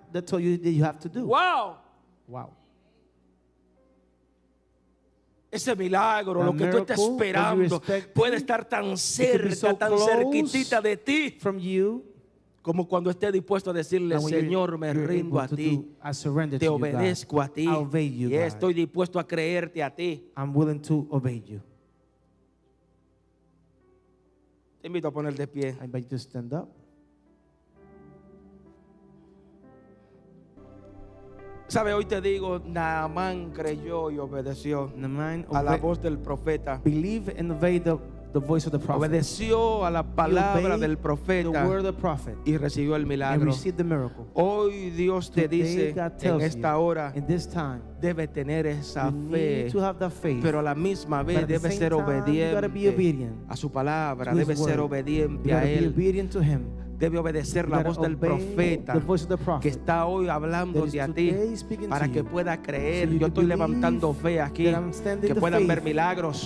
that 2.35 2.62
Ese 5.53 5.75
milagro, 5.75 6.43
lo 6.43 6.55
que 6.55 6.65
tú 6.65 6.77
estás 6.79 6.99
esperando, 6.99 7.81
puede 8.13 8.37
estar 8.37 8.65
tan 8.65 8.97
cerca, 8.97 9.55
so 9.55 9.75
tan 9.75 9.93
cerquitita 9.99 10.81
de 10.81 10.97
ti, 10.97 11.37
From 11.39 11.59
you, 11.59 12.03
como 12.63 12.87
cuando 12.87 13.11
esté 13.11 13.31
dispuesto 13.31 13.69
a 13.69 13.73
decirle, 13.73 14.19
Señor, 14.19 14.79
me 14.79 14.91
rindo 14.93 15.39
a 15.39 15.47
ti, 15.47 15.95
te 16.57 16.67
obedezco 16.67 17.39
a 17.39 17.47
ti, 17.49 17.67
y 18.01 18.33
estoy 18.33 18.73
dispuesto 18.73 19.19
a 19.19 19.27
creerte 19.27 19.83
a 19.83 19.93
ti. 19.93 20.31
I'm 20.35 20.55
willing 20.55 20.81
to 20.81 21.05
obey 21.11 21.43
you. 21.45 21.61
Te 24.81 24.87
invito 24.87 25.07
a 25.07 25.11
poner 25.11 25.35
de 25.35 25.47
pie. 25.47 25.77
I 25.79 25.85
invite 25.85 26.05
you 26.05 26.09
to 26.09 26.19
stand 26.19 26.51
up. 26.51 26.82
Sabe, 31.73 31.91
hoy 31.91 32.05
te 32.05 32.21
digo, 32.21 32.61
Naamán 32.63 33.49
creyó 33.49 34.11
y 34.11 34.19
obedeció 34.19 34.91
And 34.93 35.01
the 35.01 35.07
man 35.07 35.45
a 35.51 35.63
la 35.63 35.77
voz 35.77 35.99
del 35.99 36.19
profeta. 36.19 36.79
believe 36.83 37.33
and 37.35 37.51
obey 37.51 37.79
the 37.79 37.97
the 38.31 38.39
voice 38.39 38.67
of 38.67 38.71
the 38.71 38.77
prophet. 38.77 39.09
obedeció 39.09 39.83
a 39.83 39.89
la 39.89 40.03
palabra 40.03 40.77
del 40.77 40.97
the 40.97 41.01
profeta 41.01 41.65
word 41.67 41.79
of 41.79 41.85
the 41.85 41.93
prophet 41.93 42.35
y 42.45 42.57
recibió 42.57 42.95
el 42.95 43.01
and 43.01 43.09
milagro. 43.09 43.45
received 43.45 43.77
the 43.77 43.83
miracle. 43.83 44.25
Hoy 44.35 44.91
Dios 44.91 45.31
te 45.31 45.43
Today, 45.47 45.61
dice 45.63 45.95
en 46.21 46.41
esta 46.41 46.77
hora 46.77 47.11
in 47.15 47.25
this 47.25 47.47
time, 47.49 47.81
debe 47.99 48.27
tener 48.27 48.67
esa 48.67 49.11
fe, 49.31 49.67
to 49.71 49.83
have 49.83 49.97
that 49.97 50.11
faith. 50.11 50.43
pero 50.43 50.59
a 50.59 50.63
la 50.63 50.75
misma 50.75 51.23
vez 51.23 51.39
the 51.41 51.53
debe 51.53 51.71
ser 51.71 51.91
time, 51.91 52.03
obediente 52.03 52.67
obedient 52.67 53.35
a 53.49 53.55
su 53.55 53.71
palabra, 53.71 54.35
debe 54.35 54.55
ser 54.55 54.79
word. 54.79 54.91
Obediente 54.91 55.53
a 55.53 55.67
él. 55.67 55.91
Debe 56.97 57.17
obedecer 57.17 57.67
la 57.69 57.79
voz 57.83 57.99
del 57.99 58.17
profeta 58.17 58.93
que 59.61 59.69
está 59.69 60.05
hoy 60.05 60.29
hablando 60.29 60.85
de 60.85 61.01
a 61.01 61.07
ti 61.07 61.33
para 61.89 62.09
que 62.09 62.23
pueda 62.23 62.61
creer. 62.61 63.09
So 63.09 63.15
Yo 63.15 63.27
estoy 63.27 63.45
levantando 63.45 64.13
fe 64.13 64.39
aquí, 64.41 64.65
que 65.21 65.35
puedan 65.35 65.67
ver 65.67 65.81
milagros. 65.81 66.43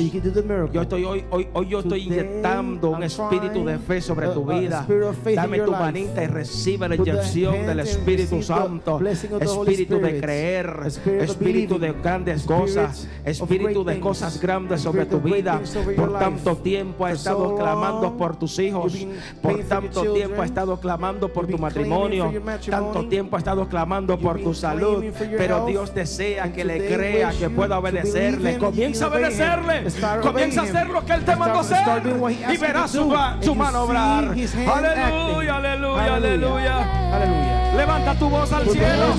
Yo 0.71 0.81
estoy 0.81 1.03
hoy, 1.03 1.25
hoy, 1.29 1.47
hoy 1.53 1.67
yo 1.67 1.79
estoy 1.79 2.05
Today, 2.05 2.19
inyectando 2.19 2.89
un 2.91 3.03
espíritu 3.03 3.65
de 3.65 3.77
fe 3.79 4.01
sobre 4.01 4.27
a- 4.27 4.33
tu 4.33 4.49
a 4.49 4.59
vida. 4.59 4.87
Dame 5.35 5.59
tu 5.59 5.71
manita 5.71 6.23
y 6.23 6.27
recibe 6.27 6.87
la 6.89 6.95
inyección 6.95 7.65
del 7.65 7.79
Espíritu 7.81 8.41
Santo. 8.41 8.99
Espíritu 9.39 9.99
de 9.99 10.19
creer, 10.19 10.79
espíritu 11.21 11.79
de 11.79 11.91
grandes 11.93 12.43
cosas, 12.43 13.07
espíritu 13.25 13.83
de 13.83 13.99
cosas 13.99 14.39
grandes 14.41 14.81
sobre 14.81 15.05
tu 15.05 15.19
vida. 15.19 15.61
Por 15.95 16.13
tanto 16.19 16.57
tiempo 16.57 17.05
ha 17.05 17.11
estado 17.11 17.55
clamando 17.55 18.17
por 18.17 18.35
tus 18.37 18.57
hijos. 18.59 18.93
Por 19.41 19.59
tanto 19.63 20.13
tiempo 20.13 20.36
ha 20.41 20.45
estado 20.45 20.79
clamando 20.79 21.29
por 21.29 21.47
tu 21.47 21.57
matrimonio. 21.57 22.31
Tanto 22.69 23.07
tiempo 23.07 23.35
ha 23.35 23.39
estado 23.39 23.67
clamando 23.67 24.17
por 24.17 24.39
tu 24.39 24.53
salud. 24.53 25.03
Pero. 25.37 25.67
Dios 25.67 25.93
desea 25.93 26.53
que 26.53 26.63
le 26.63 26.87
crea, 26.87 27.31
que 27.31 27.49
pueda 27.49 27.79
obedecerle. 27.79 28.57
Comienza 28.57 29.05
a 29.05 29.07
obedecerle. 29.09 29.83
Comienza 30.21 30.61
a 30.61 30.63
hacer 30.63 30.89
lo 30.89 31.05
que 31.05 31.13
Él 31.13 31.25
te 31.25 31.35
mandó 31.35 31.59
hacer. 31.59 32.03
Y 32.51 32.57
verás 32.57 32.91
su, 32.91 33.13
su 33.41 33.55
mano 33.55 33.83
obrar. 33.83 34.23
Aleluya, 34.25 35.57
aleluya, 35.57 36.15
aleluya. 36.15 37.07
Hallelujah. 37.11 37.73
Levanta 37.75 38.15
tu 38.15 38.29
voz 38.29 38.51
al 38.51 38.67
cielo. 38.67 39.13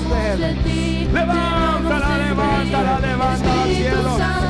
Levántala, 1.13 2.17
levántala, 2.17 2.99
levántala 2.99 3.63
al 3.63 3.69
cielo. 3.69 4.48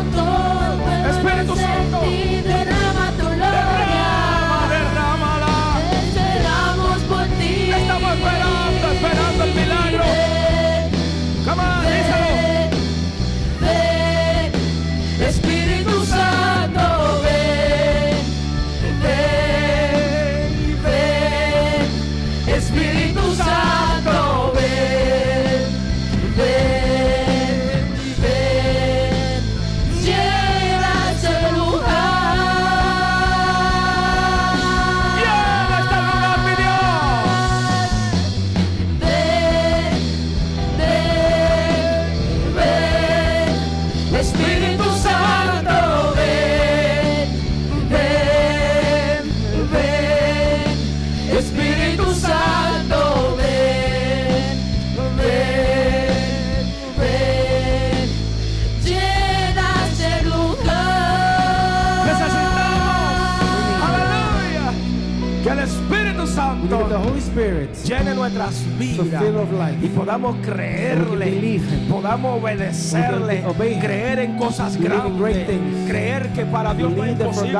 Podamos 70.10 70.38
creerle, 70.44 71.62
podamos 71.88 72.42
obedecerle, 72.42 73.44
creer 73.80 74.18
en 74.18 74.38
cosas 74.38 74.76
grandes, 74.76 75.46
creer 75.88 76.30
que 76.30 76.46
para 76.46 76.74
Dios 76.74 76.92
no 76.94 77.04
es 77.04 77.12
imposible, 77.12 77.60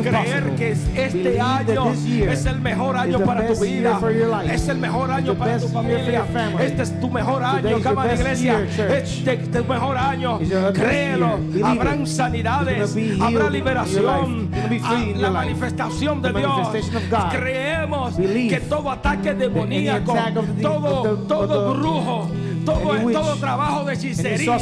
creer 0.00 0.50
que 0.56 0.70
este 0.94 1.40
año 1.40 1.90
es 1.90 2.46
el 2.46 2.60
mejor 2.60 2.96
año 2.96 3.18
para 3.24 3.44
tu 3.44 3.60
vida, 3.60 3.98
es 4.52 4.68
el 4.68 4.78
mejor 4.78 5.10
año 5.10 5.34
para 5.34 5.58
tu 5.58 5.66
familia, 5.66 6.24
family. 6.32 6.64
este 6.64 6.82
es 6.82 7.00
tu 7.00 7.10
mejor 7.10 7.42
año, 7.42 7.80
cama 7.82 8.06
de 8.06 8.14
iglesia, 8.14 8.60
este 8.88 9.32
es 9.32 9.50
tu 9.50 9.64
mejor 9.64 9.98
año, 9.98 10.38
créelo, 10.72 11.40
habrán 11.64 12.06
sanidades, 12.06 12.96
habrá 13.20 13.50
liberación, 13.50 14.48
ah, 14.84 15.04
la 15.16 15.30
manifestación 15.32 16.22
de 16.22 16.32
Dios, 16.34 16.56
manifestation 16.56 17.02
que 18.16 18.60
todo 18.68 18.90
ataque 18.90 19.34
demoníaco, 19.34 20.14
todo, 20.62 21.16
todo 21.26 21.74
brujo, 21.74 22.30
todo, 22.64 23.12
todo 23.12 23.36
trabajo 23.36 23.84
de 23.84 23.94
hechicería, 23.94 24.58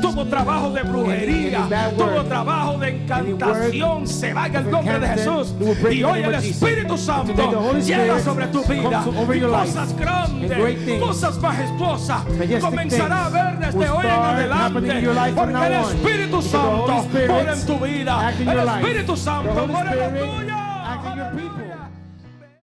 todo 0.00 0.26
trabajo 0.26 0.70
de 0.70 0.82
brujería, 0.82 1.90
todo 1.96 2.24
trabajo 2.24 2.78
de 2.78 2.88
encantación 2.90 4.06
se 4.06 4.32
va 4.32 4.46
en 4.46 4.56
el 4.56 4.70
nombre 4.70 4.98
de 4.98 5.08
Jesús. 5.08 5.54
Y 5.90 6.02
hoy 6.02 6.22
el. 6.22 6.34
Espíritu 6.34 6.96
Santo 6.96 7.72
llega 7.78 8.18
sobre 8.20 8.46
tu 8.48 8.62
vida 8.64 9.04
y 9.34 9.40
cosas 9.40 9.90
And 9.90 9.98
grandes, 9.98 11.00
cosas 11.00 11.38
majestuosas 11.38 12.22
comenzará 12.60 13.26
a 13.26 13.28
ver 13.28 13.58
desde 13.58 13.90
hoy 13.90 14.06
en 14.06 14.12
adelante 14.12 14.72
porque 15.34 15.66
el. 15.66 15.72
Espíritu 15.72 16.42
Santo 16.42 17.06
mora 17.28 17.54
en 17.54 17.66
tu 17.66 17.78
vida, 17.78 18.32
el. 18.38 18.68
Espíritu 18.68 19.16
Santo 19.16 19.66
mora 19.66 19.92
en 19.92 19.98
la 19.98 20.08
tuya. 20.08 20.49